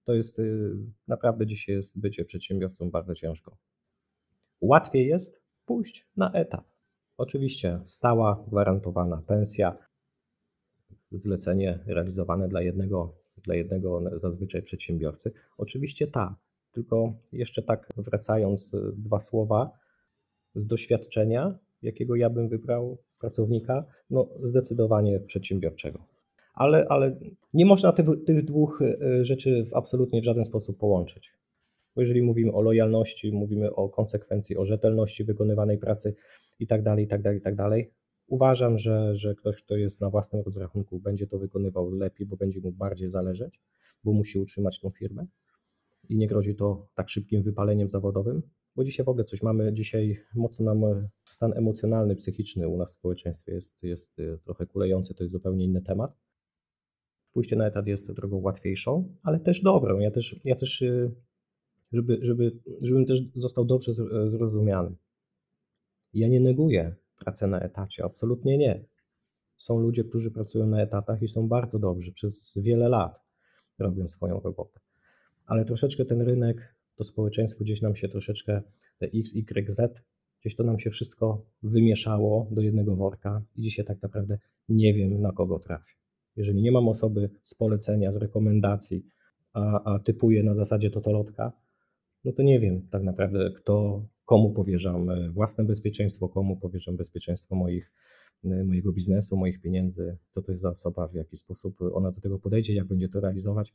To 0.04 0.14
jest 0.14 0.40
y, 0.40 0.72
naprawdę 1.08 1.46
dzisiaj 1.46 1.76
jest 1.76 2.00
bycie 2.00 2.26
przedsiębiorcą 2.26 2.92
bardzo 2.92 3.16
ciężko. 3.16 3.58
Łatwiej 4.62 5.08
jest 5.08 5.44
pójść 5.66 6.10
na 6.18 6.32
etat. 6.32 6.72
Oczywiście 7.18 7.80
stała, 7.84 8.46
gwarantowana 8.48 9.22
pensja, 9.28 9.78
zlecenie 11.12 11.80
realizowane 11.86 12.48
dla 12.48 12.62
jednego, 12.62 13.16
dla 13.46 13.56
jednego 13.56 14.02
zazwyczaj 14.16 14.62
przedsiębiorcy. 14.62 15.34
Oczywiście 15.58 16.08
tak, 16.08 16.34
tylko 16.72 17.14
jeszcze 17.34 17.62
tak 17.62 17.90
wracając 17.98 18.74
y, 18.74 18.78
dwa 18.98 19.20
słowa 19.20 19.72
z 20.56 20.68
doświadczenia, 20.68 21.58
jakiego 21.82 22.16
ja 22.16 22.30
bym 22.30 22.50
wybrał 22.50 22.98
pracownika, 23.20 23.86
no 24.10 24.30
zdecydowanie 24.44 25.20
przedsiębiorczego. 25.20 26.06
Ale, 26.54 26.86
ale 26.90 27.20
nie 27.54 27.66
można 27.66 27.92
tych, 27.92 28.06
tych 28.26 28.46
dwóch 28.46 28.82
y, 28.82 29.26
rzeczy 29.26 29.64
w 29.66 29.76
absolutnie 29.76 30.22
w 30.22 30.26
żaden 30.26 30.46
sposób 30.46 30.78
połączyć. 30.78 31.34
Bo 31.96 32.02
jeżeli 32.02 32.22
mówimy 32.22 32.52
o 32.52 32.62
lojalności, 32.62 33.32
mówimy 33.32 33.76
o 33.76 33.90
konsekwencji, 33.90 34.58
o 34.58 34.66
rzetelności 34.66 35.24
wykonywanej 35.24 35.78
pracy 35.78 36.16
i 36.60 36.68
tak 36.68 36.84
dalej, 36.84 37.06
i 37.06 37.08
tak 37.08 37.22
dalej, 37.22 37.40
i 37.40 37.42
tak 37.42 37.56
dalej, 37.56 37.92
uważam, 38.28 38.78
że, 38.78 39.16
że 39.16 39.36
ktoś, 39.36 39.64
kto 39.64 39.76
jest 39.76 40.02
na 40.02 40.10
własnym 40.10 40.42
rozrachunku, 40.42 41.00
będzie 41.00 41.28
to 41.28 41.40
wykonywał 41.40 41.92
lepiej, 41.92 42.28
bo 42.28 42.38
będzie 42.38 42.62
mu 42.62 42.72
bardziej 42.72 43.10
zależeć, 43.10 43.62
bo 44.04 44.14
musi 44.14 44.40
utrzymać 44.40 44.80
tą 44.80 44.90
firmę 44.90 45.28
i 46.10 46.18
nie 46.18 46.28
grozi 46.28 46.56
to 46.56 46.88
tak 46.94 47.10
szybkim 47.10 47.42
wypaleniem 47.42 47.90
zawodowym, 47.90 48.42
bo 48.76 48.84
dzisiaj 48.84 49.06
w 49.06 49.10
ogóle 49.10 49.26
coś 49.26 49.44
mamy, 49.44 49.74
dzisiaj 49.74 50.20
mocno 50.36 50.66
nam 50.66 50.84
e, 50.84 51.10
stan 51.26 51.54
emocjonalny, 51.58 52.16
psychiczny 52.16 52.68
u 52.68 52.78
nas 52.78 52.92
w 52.92 52.94
społeczeństwie 52.94 53.54
jest, 53.54 53.84
jest 53.84 54.20
e, 54.20 54.38
trochę 54.38 54.66
kulejący, 54.66 55.14
to 55.14 55.24
jest 55.24 55.32
zupełnie 55.32 55.66
inny 55.66 55.82
temat. 55.82 56.18
Pójście 57.34 57.56
na 57.56 57.68
etat 57.68 57.88
jest 57.88 58.14
drogą 58.14 58.38
łatwiejszą, 58.38 59.16
ale 59.24 59.40
też 59.40 59.62
dobrą. 59.62 60.00
Ja 60.00 60.12
też, 60.12 60.40
ja 60.46 60.56
też 60.56 60.82
e, 60.82 61.12
żeby, 61.94 62.20
żeby, 62.22 62.60
żebym 62.84 63.06
też 63.06 63.22
został 63.36 63.66
dobrze 63.66 63.94
zrozumiany. 64.28 64.96
Ja 66.14 66.28
nie 66.28 66.40
neguję 66.40 66.96
pracy 67.20 67.48
na 67.48 67.60
etacie, 67.60 68.04
absolutnie 68.04 68.58
nie. 68.58 68.86
Są 69.58 69.80
ludzie, 69.80 70.04
którzy 70.04 70.32
pracują 70.32 70.68
na 70.68 70.82
etatach 70.82 71.22
i 71.22 71.28
są 71.28 71.48
bardzo 71.48 71.80
dobrzy 71.80 72.12
przez 72.12 72.60
wiele 72.62 72.90
lat, 72.90 73.32
robią 73.80 74.08
swoją 74.08 74.40
robotę. 74.40 74.80
Ale 75.46 75.66
troszeczkę 75.66 76.06
ten 76.06 76.22
rynek 76.22 76.76
to 76.96 77.04
społeczeństwo 77.04 77.64
gdzieś 77.64 77.82
nam 77.82 77.96
się 77.96 78.10
troszeczkę, 78.10 78.62
te 78.98 79.06
X, 79.06 79.36
Y, 79.36 79.72
Z, 79.72 80.04
gdzieś 80.42 80.56
to 80.56 80.64
nam 80.64 80.80
się 80.80 80.90
wszystko 80.90 81.46
wymieszało 81.64 82.48
do 82.52 82.62
jednego 82.62 82.96
worka 82.96 83.44
i 83.58 83.62
dzisiaj 83.62 83.86
tak 83.86 84.02
naprawdę 84.02 84.38
nie 84.70 84.94
wiem, 84.94 85.22
na 85.22 85.32
kogo 85.32 85.60
trafię. 85.60 85.94
Jeżeli 86.36 86.62
nie 86.62 86.72
mam 86.72 86.88
osoby 86.88 87.30
z 87.42 87.56
polecenia, 87.56 88.12
z 88.12 88.18
rekomendacji, 88.18 89.06
a, 89.54 89.94
a 89.94 90.00
typuję 90.00 90.44
na 90.44 90.56
zasadzie 90.56 90.92
totolotka, 90.92 91.54
no 92.26 92.32
to 92.32 92.44
nie 92.44 92.60
wiem 92.60 92.88
tak 92.90 93.04
naprawdę, 93.04 93.52
kto, 93.52 94.06
komu 94.26 94.54
powierzam 94.54 95.10
e, 95.10 95.30
własne 95.30 95.64
bezpieczeństwo, 95.64 96.30
komu 96.30 96.58
powierzam 96.58 96.98
bezpieczeństwo 96.98 97.56
moich, 97.56 97.92
e, 98.46 98.64
mojego 98.64 98.92
biznesu, 98.94 99.38
moich 99.38 99.62
pieniędzy, 99.62 100.18
co 100.32 100.42
to 100.42 100.52
jest 100.52 100.62
za 100.62 100.70
osoba, 100.70 101.08
w 101.08 101.14
jaki 101.14 101.38
sposób 101.38 101.82
ona 101.94 102.12
do 102.12 102.22
tego 102.22 102.40
podejdzie, 102.40 102.74
jak 102.74 102.88
będzie 102.88 103.10
to 103.10 103.20
realizować 103.20 103.74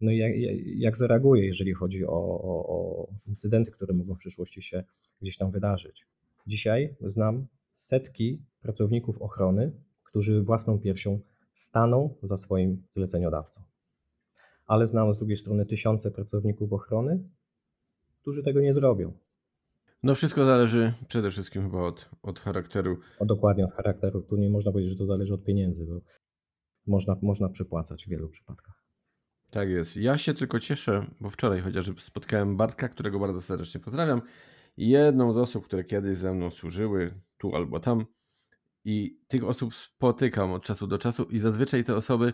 no 0.00 0.10
i 0.10 0.16
jak, 0.16 0.32
jak 0.64 0.96
zareaguje, 0.96 1.46
jeżeli 1.46 1.74
chodzi 1.74 2.06
o, 2.06 2.40
o, 2.42 2.66
o 2.68 3.08
incydenty, 3.26 3.70
które 3.70 3.94
mogą 3.94 4.14
w 4.14 4.18
przyszłości 4.18 4.62
się 4.62 4.84
gdzieś 5.22 5.36
tam 5.36 5.50
wydarzyć. 5.50 6.06
Dzisiaj 6.46 6.96
znam 7.00 7.46
setki 7.72 8.42
pracowników 8.62 9.22
ochrony, 9.22 9.72
którzy 10.04 10.42
własną 10.42 10.78
piersią 10.78 11.20
staną 11.52 12.14
za 12.22 12.36
swoim 12.36 12.82
zleceniodawcą. 12.92 13.62
Ale 14.66 14.86
znam 14.86 15.12
z 15.12 15.18
drugiej 15.18 15.36
strony 15.36 15.66
tysiące 15.66 16.10
pracowników 16.10 16.72
ochrony, 16.72 17.28
którzy 18.26 18.42
tego 18.42 18.60
nie 18.60 18.72
zrobią. 18.72 19.12
No 20.02 20.14
wszystko 20.14 20.44
zależy 20.44 20.92
przede 21.08 21.30
wszystkim 21.30 21.62
chyba 21.62 21.82
od, 21.82 22.08
od 22.22 22.40
charakteru. 22.40 22.98
O, 23.18 23.26
dokładnie 23.26 23.64
od 23.64 23.72
charakteru. 23.72 24.22
Tu 24.22 24.36
nie 24.36 24.50
można 24.50 24.72
powiedzieć, 24.72 24.92
że 24.92 24.98
to 24.98 25.06
zależy 25.06 25.34
od 25.34 25.44
pieniędzy, 25.44 25.86
bo 25.86 26.00
można, 26.86 27.16
można 27.22 27.48
przypłacać 27.48 28.04
w 28.06 28.08
wielu 28.08 28.28
przypadkach. 28.28 28.82
Tak 29.50 29.68
jest. 29.68 29.96
Ja 29.96 30.18
się 30.18 30.34
tylko 30.34 30.60
cieszę, 30.60 31.06
bo 31.20 31.30
wczoraj 31.30 31.60
chociażby 31.60 32.00
spotkałem 32.00 32.56
Bartka, 32.56 32.88
którego 32.88 33.18
bardzo 33.18 33.42
serdecznie 33.42 33.80
pozdrawiam. 33.80 34.22
Jedną 34.76 35.32
z 35.32 35.36
osób, 35.36 35.64
które 35.64 35.84
kiedyś 35.84 36.16
ze 36.16 36.34
mną 36.34 36.50
służyły, 36.50 37.20
tu 37.38 37.56
albo 37.56 37.80
tam. 37.80 38.06
I 38.84 39.20
tych 39.28 39.44
osób 39.44 39.74
spotykam 39.74 40.52
od 40.52 40.62
czasu 40.62 40.86
do 40.86 40.98
czasu, 40.98 41.24
i 41.24 41.38
zazwyczaj 41.38 41.84
te 41.84 41.96
osoby, 41.96 42.32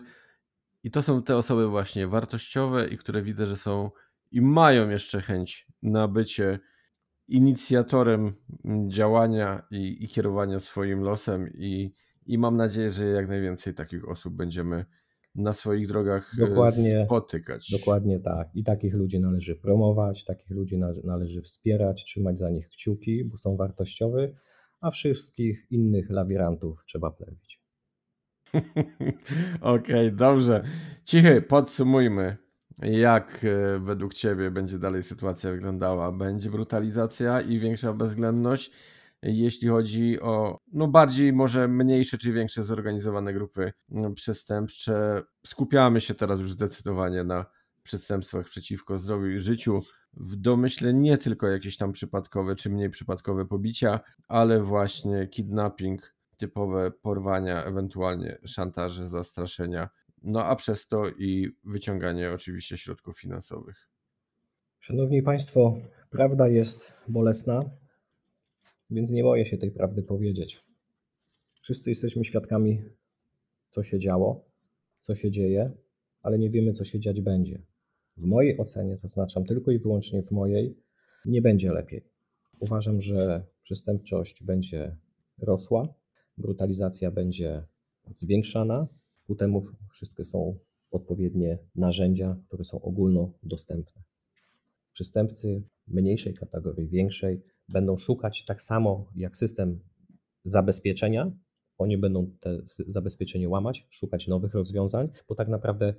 i 0.83 0.91
to 0.91 1.01
są 1.01 1.23
te 1.23 1.37
osoby 1.37 1.67
właśnie 1.67 2.07
wartościowe, 2.07 2.87
i 2.87 2.97
które 2.97 3.21
widzę, 3.21 3.45
że 3.45 3.57
są 3.57 3.91
i 4.33 4.41
mają 4.41 4.89
jeszcze 4.89 5.21
chęć 5.21 5.67
na 5.83 6.07
bycie 6.07 6.59
inicjatorem 7.27 8.33
działania 8.87 9.67
i, 9.71 10.03
i 10.03 10.07
kierowania 10.07 10.59
swoim 10.59 11.01
losem. 11.01 11.53
I, 11.53 11.95
I 12.25 12.37
mam 12.37 12.57
nadzieję, 12.57 12.89
że 12.89 13.05
jak 13.05 13.27
najwięcej 13.27 13.73
takich 13.73 14.09
osób 14.09 14.33
będziemy 14.33 14.85
na 15.35 15.53
swoich 15.53 15.87
drogach 15.87 16.33
e, 16.37 16.47
dokładnie, 16.47 17.05
spotykać. 17.05 17.71
Dokładnie 17.71 18.19
tak. 18.19 18.47
I 18.55 18.63
takich 18.63 18.93
ludzi 18.93 19.19
należy 19.19 19.55
promować, 19.55 20.25
takich 20.25 20.49
ludzi 20.49 20.77
należy 21.03 21.41
wspierać, 21.41 22.03
trzymać 22.03 22.37
za 22.37 22.49
nich 22.49 22.69
kciuki, 22.69 23.25
bo 23.25 23.37
są 23.37 23.55
wartościowe, 23.55 24.29
a 24.81 24.89
wszystkich 24.89 25.67
innych 25.71 26.09
lawirantów 26.09 26.83
trzeba 26.85 27.11
plewić. 27.11 27.61
Okej, 29.61 30.07
okay, 30.07 30.11
dobrze. 30.11 30.63
Cichy, 31.05 31.41
podsumujmy. 31.41 32.42
Jak 32.81 33.45
e, 33.45 33.79
według 33.79 34.13
Ciebie 34.13 34.51
będzie 34.51 34.79
dalej 34.79 35.03
sytuacja 35.03 35.51
wyglądała? 35.51 36.11
Będzie 36.11 36.49
brutalizacja 36.49 37.41
i 37.41 37.59
większa 37.59 37.93
bezwzględność? 37.93 38.71
jeśli 39.23 39.67
chodzi 39.67 40.21
o 40.21 40.59
no 40.73 40.87
bardziej 40.87 41.33
może 41.33 41.67
mniejsze 41.67 42.17
czy 42.17 42.33
większe 42.33 42.63
zorganizowane 42.63 43.33
grupy 43.33 43.73
no, 43.89 44.11
przestępcze. 44.11 45.23
Skupiamy 45.45 46.01
się 46.01 46.13
teraz 46.13 46.39
już 46.39 46.51
zdecydowanie 46.51 47.23
na 47.23 47.45
przestępstwach 47.83 48.45
przeciwko 48.45 48.99
zdrowiu 48.99 49.29
i 49.29 49.41
życiu. 49.41 49.79
W 50.13 50.35
domyśle 50.35 50.93
nie 50.93 51.17
tylko 51.17 51.47
jakieś 51.47 51.77
tam 51.77 51.91
przypadkowe 51.91 52.55
czy 52.55 52.69
mniej 52.69 52.89
przypadkowe 52.89 53.45
pobicia, 53.45 53.99
ale 54.27 54.63
właśnie 54.63 55.27
kidnapping, 55.27 56.15
typowe 56.37 56.91
porwania, 56.91 57.63
ewentualnie 57.63 58.37
szantaże, 58.45 59.07
zastraszenia, 59.07 59.89
no 60.23 60.45
a 60.45 60.55
przez 60.55 60.87
to 60.87 61.09
i 61.09 61.49
wyciąganie 61.63 62.31
oczywiście 62.31 62.77
środków 62.77 63.19
finansowych. 63.19 63.89
Szanowni 64.79 65.21
Państwo, 65.21 65.77
prawda 66.09 66.47
jest 66.47 66.93
bolesna, 67.07 67.63
więc 68.89 69.11
nie 69.11 69.23
boję 69.23 69.45
się 69.45 69.57
tej 69.57 69.71
prawdy 69.71 70.03
powiedzieć. 70.03 70.63
Wszyscy 71.61 71.89
jesteśmy 71.89 72.25
świadkami, 72.25 72.83
co 73.69 73.83
się 73.83 73.99
działo, 73.99 74.45
co 74.99 75.15
się 75.15 75.31
dzieje, 75.31 75.71
ale 76.21 76.39
nie 76.39 76.49
wiemy, 76.49 76.71
co 76.71 76.83
się 76.83 76.99
dziać 76.99 77.21
będzie. 77.21 77.61
W 78.17 78.25
mojej 78.25 78.57
ocenie, 78.57 78.97
zaznaczam 78.97 79.45
tylko 79.45 79.71
i 79.71 79.79
wyłącznie 79.79 80.23
w 80.23 80.31
mojej, 80.31 80.77
nie 81.25 81.41
będzie 81.41 81.71
lepiej. 81.71 82.03
Uważam, 82.59 83.01
że 83.01 83.45
przestępczość 83.61 84.43
będzie 84.43 84.97
rosła, 85.37 85.93
brutalizacja 86.37 87.11
będzie 87.11 87.63
zwiększana. 88.11 88.87
Ku 89.27 89.35
temu 89.35 89.61
wszystkie 89.91 90.23
są 90.23 90.57
odpowiednie 90.91 91.57
narzędzia, 91.75 92.37
które 92.47 92.63
są 92.63 92.81
ogólnodostępne. 92.81 94.01
Przestępcy 94.93 95.63
mniejszej 95.87 96.33
kategorii, 96.33 96.87
większej, 96.87 97.41
będą 97.69 97.97
szukać 97.97 98.45
tak 98.45 98.61
samo 98.61 99.11
jak 99.15 99.37
system 99.37 99.79
zabezpieczenia, 100.43 101.31
oni 101.77 101.97
będą 101.97 102.31
te 102.39 102.61
zabezpieczenie 102.87 103.49
łamać, 103.49 103.87
szukać 103.89 104.27
nowych 104.27 104.53
rozwiązań, 104.53 105.09
bo 105.27 105.35
tak 105.35 105.47
naprawdę 105.47 105.93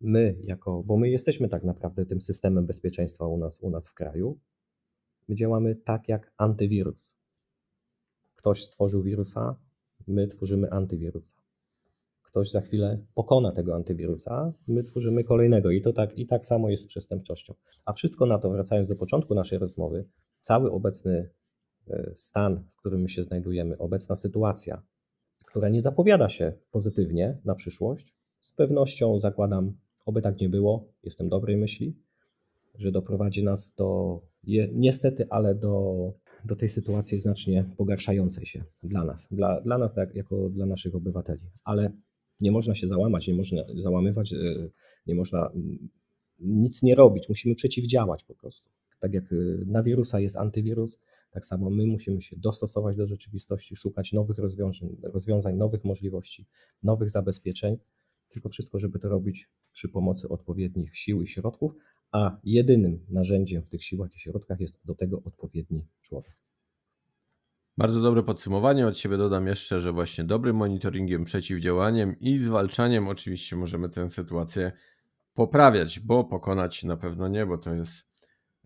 my, 0.00 0.36
jako, 0.42 0.82
bo 0.82 0.96
my 0.96 1.10
jesteśmy 1.10 1.48
tak 1.48 1.64
naprawdę 1.64 2.06
tym 2.06 2.20
systemem 2.20 2.66
bezpieczeństwa 2.66 3.26
u 3.26 3.38
nas, 3.38 3.60
u 3.60 3.70
nas 3.70 3.88
w 3.88 3.94
kraju, 3.94 4.38
my 5.28 5.34
działamy 5.34 5.76
tak 5.76 6.08
jak 6.08 6.32
antywirus. 6.36 7.14
Ktoś 8.34 8.64
stworzył 8.64 9.02
wirusa, 9.02 9.56
my 10.06 10.28
tworzymy 10.28 10.70
antywirusa. 10.70 11.41
Ktoś 12.32 12.50
za 12.50 12.60
chwilę 12.60 12.98
pokona 13.14 13.52
tego 13.52 13.74
antywirusa, 13.74 14.52
my 14.68 14.82
tworzymy 14.82 15.24
kolejnego 15.24 15.70
i 15.70 15.82
to 15.82 15.92
tak, 15.92 16.18
i 16.18 16.26
tak 16.26 16.46
samo 16.46 16.70
jest 16.70 16.82
z 16.82 16.86
przestępczością. 16.86 17.54
A 17.84 17.92
wszystko 17.92 18.26
na 18.26 18.38
to, 18.38 18.50
wracając 18.50 18.88
do 18.88 18.96
początku 18.96 19.34
naszej 19.34 19.58
rozmowy, 19.58 20.04
cały 20.40 20.70
obecny 20.70 21.30
e, 21.90 22.12
stan, 22.14 22.64
w 22.68 22.76
którym 22.76 23.00
my 23.00 23.08
się 23.08 23.24
znajdujemy, 23.24 23.78
obecna 23.78 24.16
sytuacja, 24.16 24.82
która 25.46 25.68
nie 25.68 25.80
zapowiada 25.80 26.28
się 26.28 26.52
pozytywnie 26.70 27.38
na 27.44 27.54
przyszłość, 27.54 28.14
z 28.40 28.52
pewnością 28.52 29.18
zakładam, 29.18 29.72
oby 30.06 30.22
tak 30.22 30.40
nie 30.40 30.48
było, 30.48 30.88
jestem 31.02 31.28
dobrej 31.28 31.56
myśli, 31.56 31.96
że 32.74 32.92
doprowadzi 32.92 33.44
nas 33.44 33.74
do, 33.74 34.20
niestety, 34.72 35.26
ale 35.30 35.54
do, 35.54 35.94
do 36.44 36.56
tej 36.56 36.68
sytuacji 36.68 37.18
znacznie 37.18 37.64
pogarszającej 37.76 38.46
się 38.46 38.64
dla 38.82 39.04
nas, 39.04 39.28
dla, 39.30 39.60
dla 39.60 39.78
nas 39.78 39.94
tak, 39.94 40.14
jako 40.14 40.48
dla 40.48 40.66
naszych 40.66 40.94
obywateli. 40.94 41.50
Ale 41.64 41.92
nie 42.42 42.52
można 42.52 42.74
się 42.74 42.88
załamać, 42.88 43.28
nie 43.28 43.34
można 43.34 43.62
załamywać, 43.76 44.32
e, 44.32 44.68
nie 45.06 45.14
można 45.14 45.52
nic 46.40 46.82
nie 46.82 46.94
robić, 46.94 47.28
musimy 47.28 47.54
przeciwdziałać 47.54 48.24
po 48.24 48.34
prostu. 48.34 48.68
Tak 49.00 49.14
jak 49.14 49.32
e, 49.32 49.36
na 49.66 49.82
wirusa 49.82 50.20
jest 50.20 50.36
antywirus, 50.36 50.98
tak 51.30 51.44
samo 51.44 51.70
my 51.70 51.86
musimy 51.86 52.20
się 52.20 52.36
dostosować 52.36 52.96
do 52.96 53.06
rzeczywistości, 53.06 53.76
szukać 53.76 54.12
nowych 54.12 54.38
rozwiązań, 54.38 54.96
rozwiązań 55.02 55.56
nowych 55.56 55.84
możliwości, 55.84 56.46
nowych 56.82 57.10
zabezpieczeń. 57.10 57.76
Tylko 58.32 58.48
wszystko, 58.48 58.78
żeby 58.78 58.98
to 58.98 59.08
robić 59.08 59.48
przy 59.72 59.88
pomocy 59.88 60.28
odpowiednich 60.28 60.96
sił 60.96 61.22
i 61.22 61.26
środków, 61.26 61.72
a 62.12 62.40
jedynym 62.44 63.06
narzędziem 63.08 63.62
w 63.62 63.68
tych 63.68 63.84
siłach 63.84 64.14
i 64.14 64.18
środkach 64.18 64.60
jest 64.60 64.80
do 64.84 64.94
tego 64.94 65.22
odpowiedni 65.24 65.86
człowiek. 66.00 66.36
Bardzo 67.78 68.00
dobre 68.00 68.22
podsumowanie. 68.22 68.86
Od 68.86 68.98
siebie 68.98 69.16
dodam 69.16 69.46
jeszcze, 69.46 69.80
że 69.80 69.92
właśnie 69.92 70.24
dobrym 70.24 70.56
monitoringiem, 70.56 71.24
przeciwdziałaniem 71.24 72.20
i 72.20 72.38
zwalczaniem 72.38 73.08
oczywiście 73.08 73.56
możemy 73.56 73.88
tę 73.88 74.08
sytuację 74.08 74.72
poprawiać, 75.34 76.00
bo 76.00 76.24
pokonać 76.24 76.84
na 76.84 76.96
pewno 76.96 77.28
nie, 77.28 77.46
bo 77.46 77.58
to 77.58 77.74
jest 77.74 77.92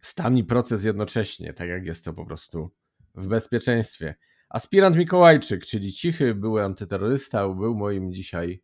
stan 0.01 0.39
i 0.39 0.45
proces 0.45 0.85
jednocześnie, 0.85 1.53
tak 1.53 1.69
jak 1.69 1.87
jest 1.87 2.05
to 2.05 2.13
po 2.13 2.27
prostu 2.27 2.71
w 3.15 3.27
bezpieczeństwie. 3.27 4.15
Aspirant 4.49 4.97
Mikołajczyk, 4.97 5.67
czyli 5.67 5.93
cichy 5.93 6.35
były 6.35 6.65
antyterrorysta, 6.65 7.49
był 7.49 7.75
moim 7.75 8.13
dzisiaj 8.13 8.63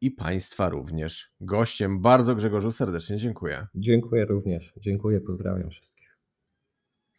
i 0.00 0.10
Państwa 0.10 0.68
również 0.68 1.34
gościem. 1.40 2.00
Bardzo 2.00 2.34
Grzegorzu 2.34 2.72
serdecznie 2.72 3.16
dziękuję. 3.16 3.66
Dziękuję 3.74 4.24
również. 4.24 4.72
Dziękuję, 4.76 5.20
pozdrawiam 5.20 5.70
wszystkich. 5.70 6.18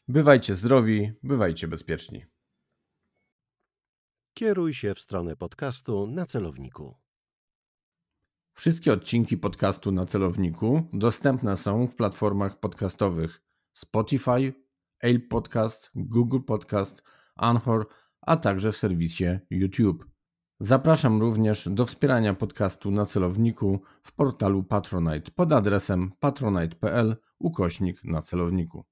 Bywajcie 0.08 0.56
zdrowi, 0.56 1.12
bywajcie 1.24 1.68
bezpieczni. 1.68 2.32
Kieruj 4.34 4.73
się 4.73 4.93
w 4.93 4.99
stronę 4.99 5.36
podcastu 5.36 6.07
na 6.07 6.25
celowniku. 6.25 6.95
Wszystkie 8.53 8.93
odcinki 8.93 9.38
podcastu 9.38 9.91
na 9.91 10.05
celowniku 10.05 10.84
dostępne 10.93 11.57
są 11.57 11.88
w 11.88 11.95
platformach 11.95 12.59
podcastowych 12.59 13.41
Spotify, 13.73 14.53
Apple 14.99 15.27
Podcast, 15.27 15.91
Google 15.95 16.39
Podcast, 16.39 17.03
Anchor, 17.36 17.88
a 18.21 18.38
także 18.38 18.71
w 18.71 18.77
serwisie 18.77 19.39
YouTube. 19.49 20.05
Zapraszam 20.59 21.21
również 21.21 21.69
do 21.71 21.86
wspierania 21.86 22.34
podcastu 22.34 22.91
na 22.91 23.05
celowniku 23.05 23.81
w 24.03 24.11
portalu 24.11 24.63
Patronite 24.63 25.31
pod 25.31 25.53
adresem 25.53 26.11
patronite.pl 26.19 27.15
ukośnik 27.39 28.03
na 28.03 28.21
celowniku. 28.21 28.86